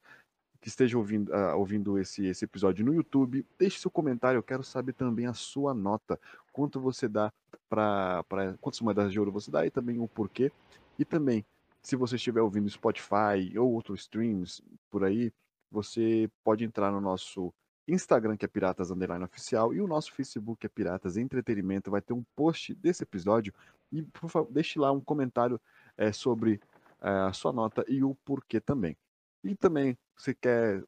que 0.61 0.67
esteja 0.67 0.97
ouvindo, 0.97 1.33
ah, 1.33 1.55
ouvindo 1.55 1.97
esse, 1.97 2.25
esse 2.25 2.43
episódio 2.43 2.85
no 2.85 2.93
YouTube, 2.93 3.45
deixe 3.57 3.79
seu 3.79 3.89
comentário. 3.89 4.37
Eu 4.37 4.43
quero 4.43 4.63
saber 4.63 4.93
também 4.93 5.25
a 5.25 5.33
sua 5.33 5.73
nota. 5.73 6.19
Quanto 6.51 6.79
você 6.79 7.07
dá 7.07 7.31
para. 7.69 8.23
Quantas 8.59 8.81
moedas 8.81 9.11
de 9.11 9.19
ouro 9.19 9.31
você 9.31 9.49
dá 9.49 9.65
e 9.65 9.71
também 9.71 9.99
o 9.99 10.07
porquê. 10.07 10.51
E 10.97 11.05
também, 11.05 11.45
se 11.81 11.95
você 11.95 12.17
estiver 12.17 12.41
ouvindo 12.41 12.69
Spotify 12.69 13.57
ou 13.57 13.71
outros 13.71 14.01
streams 14.01 14.61
por 14.89 15.03
aí, 15.03 15.31
você 15.71 16.29
pode 16.43 16.65
entrar 16.65 16.91
no 16.91 16.99
nosso 16.99 17.53
Instagram, 17.87 18.35
que 18.35 18.45
é 18.45 18.47
Piratas 18.47 18.91
Underline 18.91 19.23
Oficial, 19.23 19.73
e 19.73 19.81
o 19.81 19.87
nosso 19.87 20.13
Facebook, 20.13 20.59
que 20.59 20.65
é 20.65 20.69
Piratas 20.69 21.15
Entretenimento. 21.15 21.89
Vai 21.89 22.01
ter 22.01 22.13
um 22.13 22.23
post 22.35 22.73
desse 22.75 23.03
episódio. 23.03 23.53
E, 23.91 24.03
por 24.03 24.29
favor, 24.29 24.51
deixe 24.51 24.77
lá 24.77 24.91
um 24.91 24.99
comentário 24.99 25.59
eh, 25.97 26.11
sobre 26.11 26.59
a 27.01 27.33
sua 27.33 27.51
nota 27.51 27.83
e 27.87 28.03
o 28.03 28.15
porquê 28.25 28.59
também. 28.59 28.97
E 29.43 29.55
também, 29.55 29.97
você 30.17 30.33
quer 30.33 30.83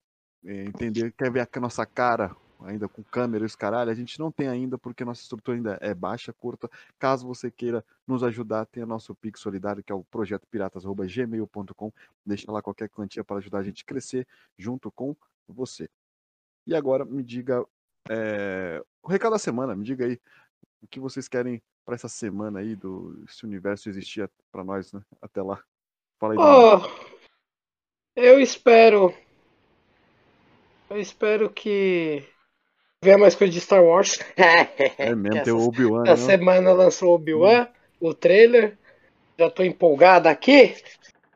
eh, 0.46 0.66
entender, 0.66 1.14
quer 1.14 1.32
ver 1.32 1.48
a 1.52 1.60
nossa 1.60 1.86
cara, 1.86 2.36
ainda 2.64 2.88
com 2.88 3.04
câmera 3.04 3.44
e 3.44 3.48
os 3.48 3.56
caralho, 3.56 3.90
a 3.90 3.94
gente 3.94 4.20
não 4.20 4.32
tem 4.32 4.48
ainda, 4.48 4.78
porque 4.78 5.06
nossa 5.06 5.22
estrutura 5.22 5.58
ainda 5.58 5.78
é 5.82 5.94
baixa, 5.94 6.34
curta. 6.34 6.70
Caso 7.00 7.26
você 7.26 7.50
queira 7.50 7.84
nos 8.06 8.24
ajudar, 8.24 8.66
tem 8.66 8.84
o 8.84 8.88
nosso 8.88 9.16
Pix 9.16 9.40
Solidário, 9.40 9.84
que 9.84 9.92
é 9.92 9.96
o 9.96 10.04
projeto 10.04 10.46
piratas.gmail.com. 10.48 11.94
Deixa 12.26 12.52
lá 12.52 12.62
qualquer 12.62 12.90
quantia 12.90 13.24
para 13.24 13.38
ajudar 13.38 13.60
a 13.60 13.64
gente 13.64 13.84
a 13.84 13.86
crescer 13.86 14.28
junto 14.58 14.92
com 14.92 15.16
você. 15.48 15.90
E 16.68 16.76
agora 16.76 17.06
me 17.06 17.24
diga 17.24 17.66
é, 18.10 18.84
o 19.02 19.08
recado 19.08 19.34
da 19.34 19.40
semana, 19.40 19.76
me 19.76 19.84
diga 19.84 20.06
aí 20.06 20.20
o 20.82 20.88
que 20.88 21.00
vocês 21.00 21.28
querem 21.28 21.62
para 21.86 21.96
essa 21.96 22.10
semana 22.10 22.60
aí 22.60 22.76
do 22.76 23.24
esse 23.28 23.46
universo 23.46 23.90
existir 23.90 24.30
para 24.52 24.64
nós, 24.64 24.94
né? 24.94 25.02
Até 25.22 25.42
lá. 25.42 25.64
Fala 26.22 26.34
aí. 26.34 26.38
Ó, 26.40 26.88
eu 28.16 28.40
espero. 28.40 29.12
Eu 30.88 31.00
espero 31.02 31.50
que 31.50 32.24
venha 33.04 33.18
mais 33.18 33.34
coisa 33.34 33.52
de 33.52 33.60
Star 33.60 33.84
Wars. 33.84 34.20
é 34.38 35.16
mesmo, 35.16 35.38
essa, 35.38 35.44
tem 35.46 35.54
o 35.54 35.66
Obi-Wan, 35.66 36.04
essa 36.04 36.28
né? 36.28 36.38
semana 36.38 36.74
lançou 36.74 37.10
o 37.10 37.16
Obi-Wan, 37.16 37.68
o 38.00 38.14
trailer. 38.14 38.78
Já 39.40 39.50
tô 39.50 39.64
empolgado 39.64 40.30
aqui 40.30 40.76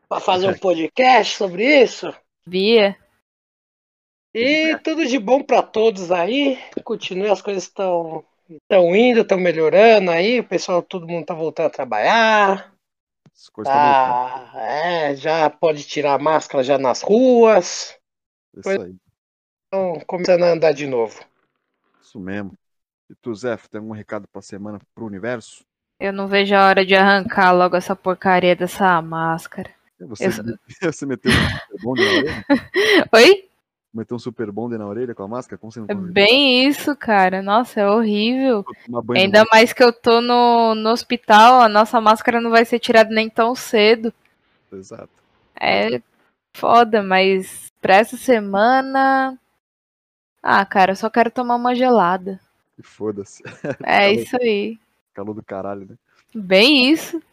para 0.08 0.22
fazer 0.22 0.50
um 0.50 0.58
podcast 0.60 1.36
sobre 1.36 1.66
isso. 1.82 2.14
Via. 2.46 2.96
E 4.36 4.78
tudo 4.84 5.08
de 5.08 5.18
bom 5.18 5.42
para 5.42 5.64
todos 5.64 6.12
aí. 6.12 6.60
Continue, 6.84 7.30
as 7.30 7.42
coisas 7.42 7.64
estão 7.64 8.24
estão 8.48 8.96
indo, 8.96 9.22
estão 9.22 9.40
melhorando 9.40 10.12
aí. 10.12 10.42
O 10.42 10.44
pessoal, 10.44 10.84
todo 10.84 11.08
mundo 11.08 11.26
tá 11.26 11.34
voltando 11.34 11.68
a 11.68 11.72
trabalhar. 11.72 12.75
As 13.36 13.50
coisas 13.50 13.72
tá. 13.74 13.82
Tá, 13.82 14.52
é, 14.62 15.16
já 15.16 15.50
pode 15.50 15.84
tirar 15.84 16.14
a 16.14 16.20
máscara 16.20 16.64
já 16.64 16.78
nas 16.78 17.02
ruas. 17.02 17.98
Isso 18.56 18.70
aí. 18.70 18.96
Então, 19.68 20.00
começando 20.08 20.44
a 20.44 20.52
andar 20.54 20.72
de 20.72 20.88
novo. 20.88 21.22
Isso 22.02 22.20
mesmo. 22.20 22.54
E 23.10 23.16
tu, 23.16 23.36
Zé, 23.36 23.58
tem 23.70 23.80
algum 23.80 23.92
recado 23.94 24.28
pra 24.32 24.42
semana 24.42 24.80
pro 24.96 25.06
universo? 25.06 25.66
Eu 26.00 26.14
não 26.14 26.28
vejo 26.28 26.56
a 26.56 26.66
hora 26.68 26.86
de 26.86 26.96
arrancar 26.96 27.52
logo 27.52 27.76
essa 27.76 27.96
porcaria 27.96 28.56
dessa 28.56 29.02
máscara. 29.02 29.70
Você, 30.00 30.26
Eu- 30.28 30.32
você 30.94 31.06
meteu 31.06 31.32
um 31.84 31.96
na 31.96 32.02
orelha? 32.02 32.46
Oi? 33.14 33.50
Meteu 33.96 34.18
um 34.18 34.20
super 34.20 34.52
bonde 34.52 34.78
na 34.78 34.86
orelha 34.86 35.16
com 35.16 35.24
a 35.24 35.28
máscara? 35.28 35.58
Como 35.58 35.72
você 35.72 35.80
não 35.80 35.88
É 35.88 35.96
bem 35.96 36.68
isso, 36.68 36.94
cara. 36.98 37.42
Nossa, 37.42 37.80
é 37.80 37.90
horrível. 37.90 38.66
Ainda 39.16 39.46
mais 39.50 39.72
que 39.72 39.82
eu 39.82 39.94
tô 39.94 40.20
no, 40.20 40.76
no 40.76 40.90
hospital, 40.90 41.62
a 41.62 41.70
nossa 41.70 42.02
máscara 42.02 42.42
não 42.42 42.52
vai 42.52 42.66
ser 42.66 42.78
tirada 42.78 43.10
nem 43.10 43.30
tão 43.30 43.56
cedo. 43.56 44.14
Exato. 44.70 45.10
É 45.58 46.02
foda, 46.54 47.02
mas 47.02 47.72
pra 47.82 47.96
essa 47.96 48.18
semana. 48.18 49.40
Ah, 50.44 50.66
cara, 50.66 50.92
eu 50.92 50.96
só 50.98 51.10
quero 51.10 51.32
tomar 51.32 51.56
uma 51.56 51.74
gelada. 51.74 52.38
E 52.78 52.84
foda-se. 52.84 53.44
É 53.82 54.12
isso 54.12 54.36
aí. 54.36 54.78
Calor 55.14 55.34
do 55.34 55.42
caralho, 55.42 55.88
né? 55.90 55.96
Bem 56.36 56.92
isso. 56.92 57.24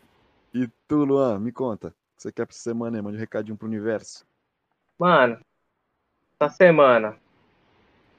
E 0.55 0.69
tu, 0.87 1.05
Luan, 1.05 1.41
me 1.41 1.51
conta. 1.51 1.89
O 1.89 1.91
que 1.91 2.23
você 2.23 2.31
quer 2.31 2.47
pra 2.47 2.55
essa 2.55 2.63
semana 2.63 2.97
aí? 2.97 3.03
Mande 3.03 3.17
um 3.17 3.21
recadinho 3.21 3.57
pro 3.57 3.67
universo. 3.67 4.25
Mano, 4.97 5.41
essa 6.45 6.55
semana 6.57 7.17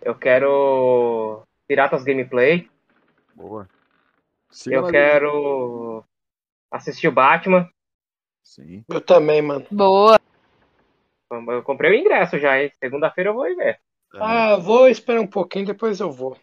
eu 0.02 0.16
quero 0.16 1.44
Piratas 1.68 2.04
Gameplay. 2.04 2.70
Boa. 3.36 3.68
Siga 4.50 4.76
Eu 4.76 4.88
quero 4.88 6.04
assistir 6.70 7.08
o 7.08 7.12
Batman. 7.12 7.70
Sim. 8.44 8.84
Eu 8.90 9.02
também, 9.02 9.42
mano. 9.42 9.66
Boa. 9.72 10.20
Eu 11.32 11.64
comprei 11.64 11.92
o 11.92 11.96
ingresso 11.96 12.38
já, 12.38 12.62
hein? 12.62 12.72
Segunda-feira 12.80 13.30
eu 13.32 13.34
vou 13.34 13.48
ir 13.48 13.56
ver. 13.56 13.80
É, 14.14 14.20
Ah, 14.20 14.56
vou 14.58 14.88
esperar 14.88 15.22
um 15.22 15.28
pouquinho, 15.28 15.66
depois 15.66 16.00
eu 16.00 16.12
vou. 16.12 16.38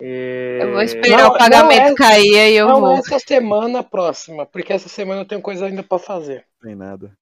E... 0.00 0.58
Eu 0.60 0.72
vou 0.72 0.82
esperar 0.82 1.22
Não, 1.22 1.28
o 1.30 1.38
pagamento 1.38 1.92
é- 1.92 1.94
cair 1.94 2.38
aí 2.38 2.54
eu 2.54 2.66
Não 2.68 2.80
vou. 2.80 2.92
essa 2.92 3.18
semana 3.18 3.82
próxima, 3.82 4.44
porque 4.44 4.72
essa 4.72 4.88
semana 4.88 5.22
eu 5.22 5.24
tenho 5.26 5.40
coisa 5.40 5.66
ainda 5.66 5.82
pra 5.82 5.98
fazer. 5.98 6.44
Não 6.60 6.68
tem 6.68 6.76
nada. 6.76 7.16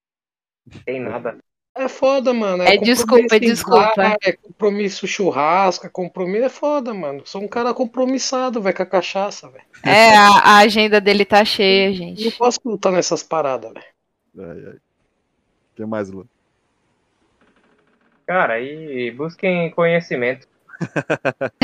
Tem 0.85 1.01
nada. 1.01 1.39
É 1.81 1.89
foda, 1.89 2.35
mano. 2.35 2.63
É 2.63 2.77
desculpa, 2.77 3.23
compromisso 3.23 3.37
em 3.37 3.41
desculpa. 3.41 3.93
bar, 3.97 4.17
É 4.23 4.33
compromisso 4.33 5.07
churrasco, 5.07 5.87
é 5.87 5.89
compromisso. 5.89 6.45
É 6.45 6.49
foda, 6.51 6.93
mano. 6.93 7.23
Sou 7.25 7.41
um 7.43 7.49
cara 7.49 7.73
compromissado, 7.73 8.61
velho, 8.61 8.77
com 8.77 8.83
a 8.83 8.87
cachaça, 8.87 9.49
velho. 9.49 9.65
É, 9.83 10.15
a, 10.15 10.29
a 10.29 10.57
agenda 10.59 11.01
dele 11.01 11.25
tá 11.25 11.43
cheia, 11.43 11.89
Não 11.89 11.95
gente. 11.97 12.31
posso 12.33 12.61
lutar 12.67 12.93
nessas 12.93 13.23
paradas, 13.23 13.73
velho. 13.73 13.87
Ai, 14.51 14.65
ai. 14.67 14.75
O 14.75 14.81
que 15.77 15.87
mais, 15.87 16.11
Luan? 16.11 16.27
Cara, 18.27 18.61
e 18.61 19.11
busquem 19.13 19.71
conhecimento. 19.71 20.47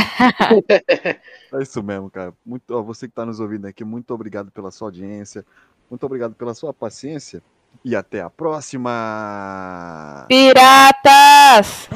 É 1.52 1.62
isso 1.62 1.82
mesmo, 1.82 2.10
cara. 2.10 2.32
Muito, 2.44 2.70
ó, 2.74 2.82
você 2.82 3.06
que 3.06 3.12
está 3.12 3.24
nos 3.26 3.38
ouvindo 3.38 3.66
aqui, 3.66 3.84
muito 3.84 4.12
obrigado 4.12 4.50
pela 4.50 4.70
sua 4.70 4.88
audiência, 4.88 5.44
muito 5.90 6.04
obrigado 6.04 6.34
pela 6.34 6.54
sua 6.54 6.72
paciência 6.74 7.42
e 7.84 7.94
até 7.96 8.20
a 8.22 8.30
próxima! 8.30 10.26
Piratas! 10.28 11.88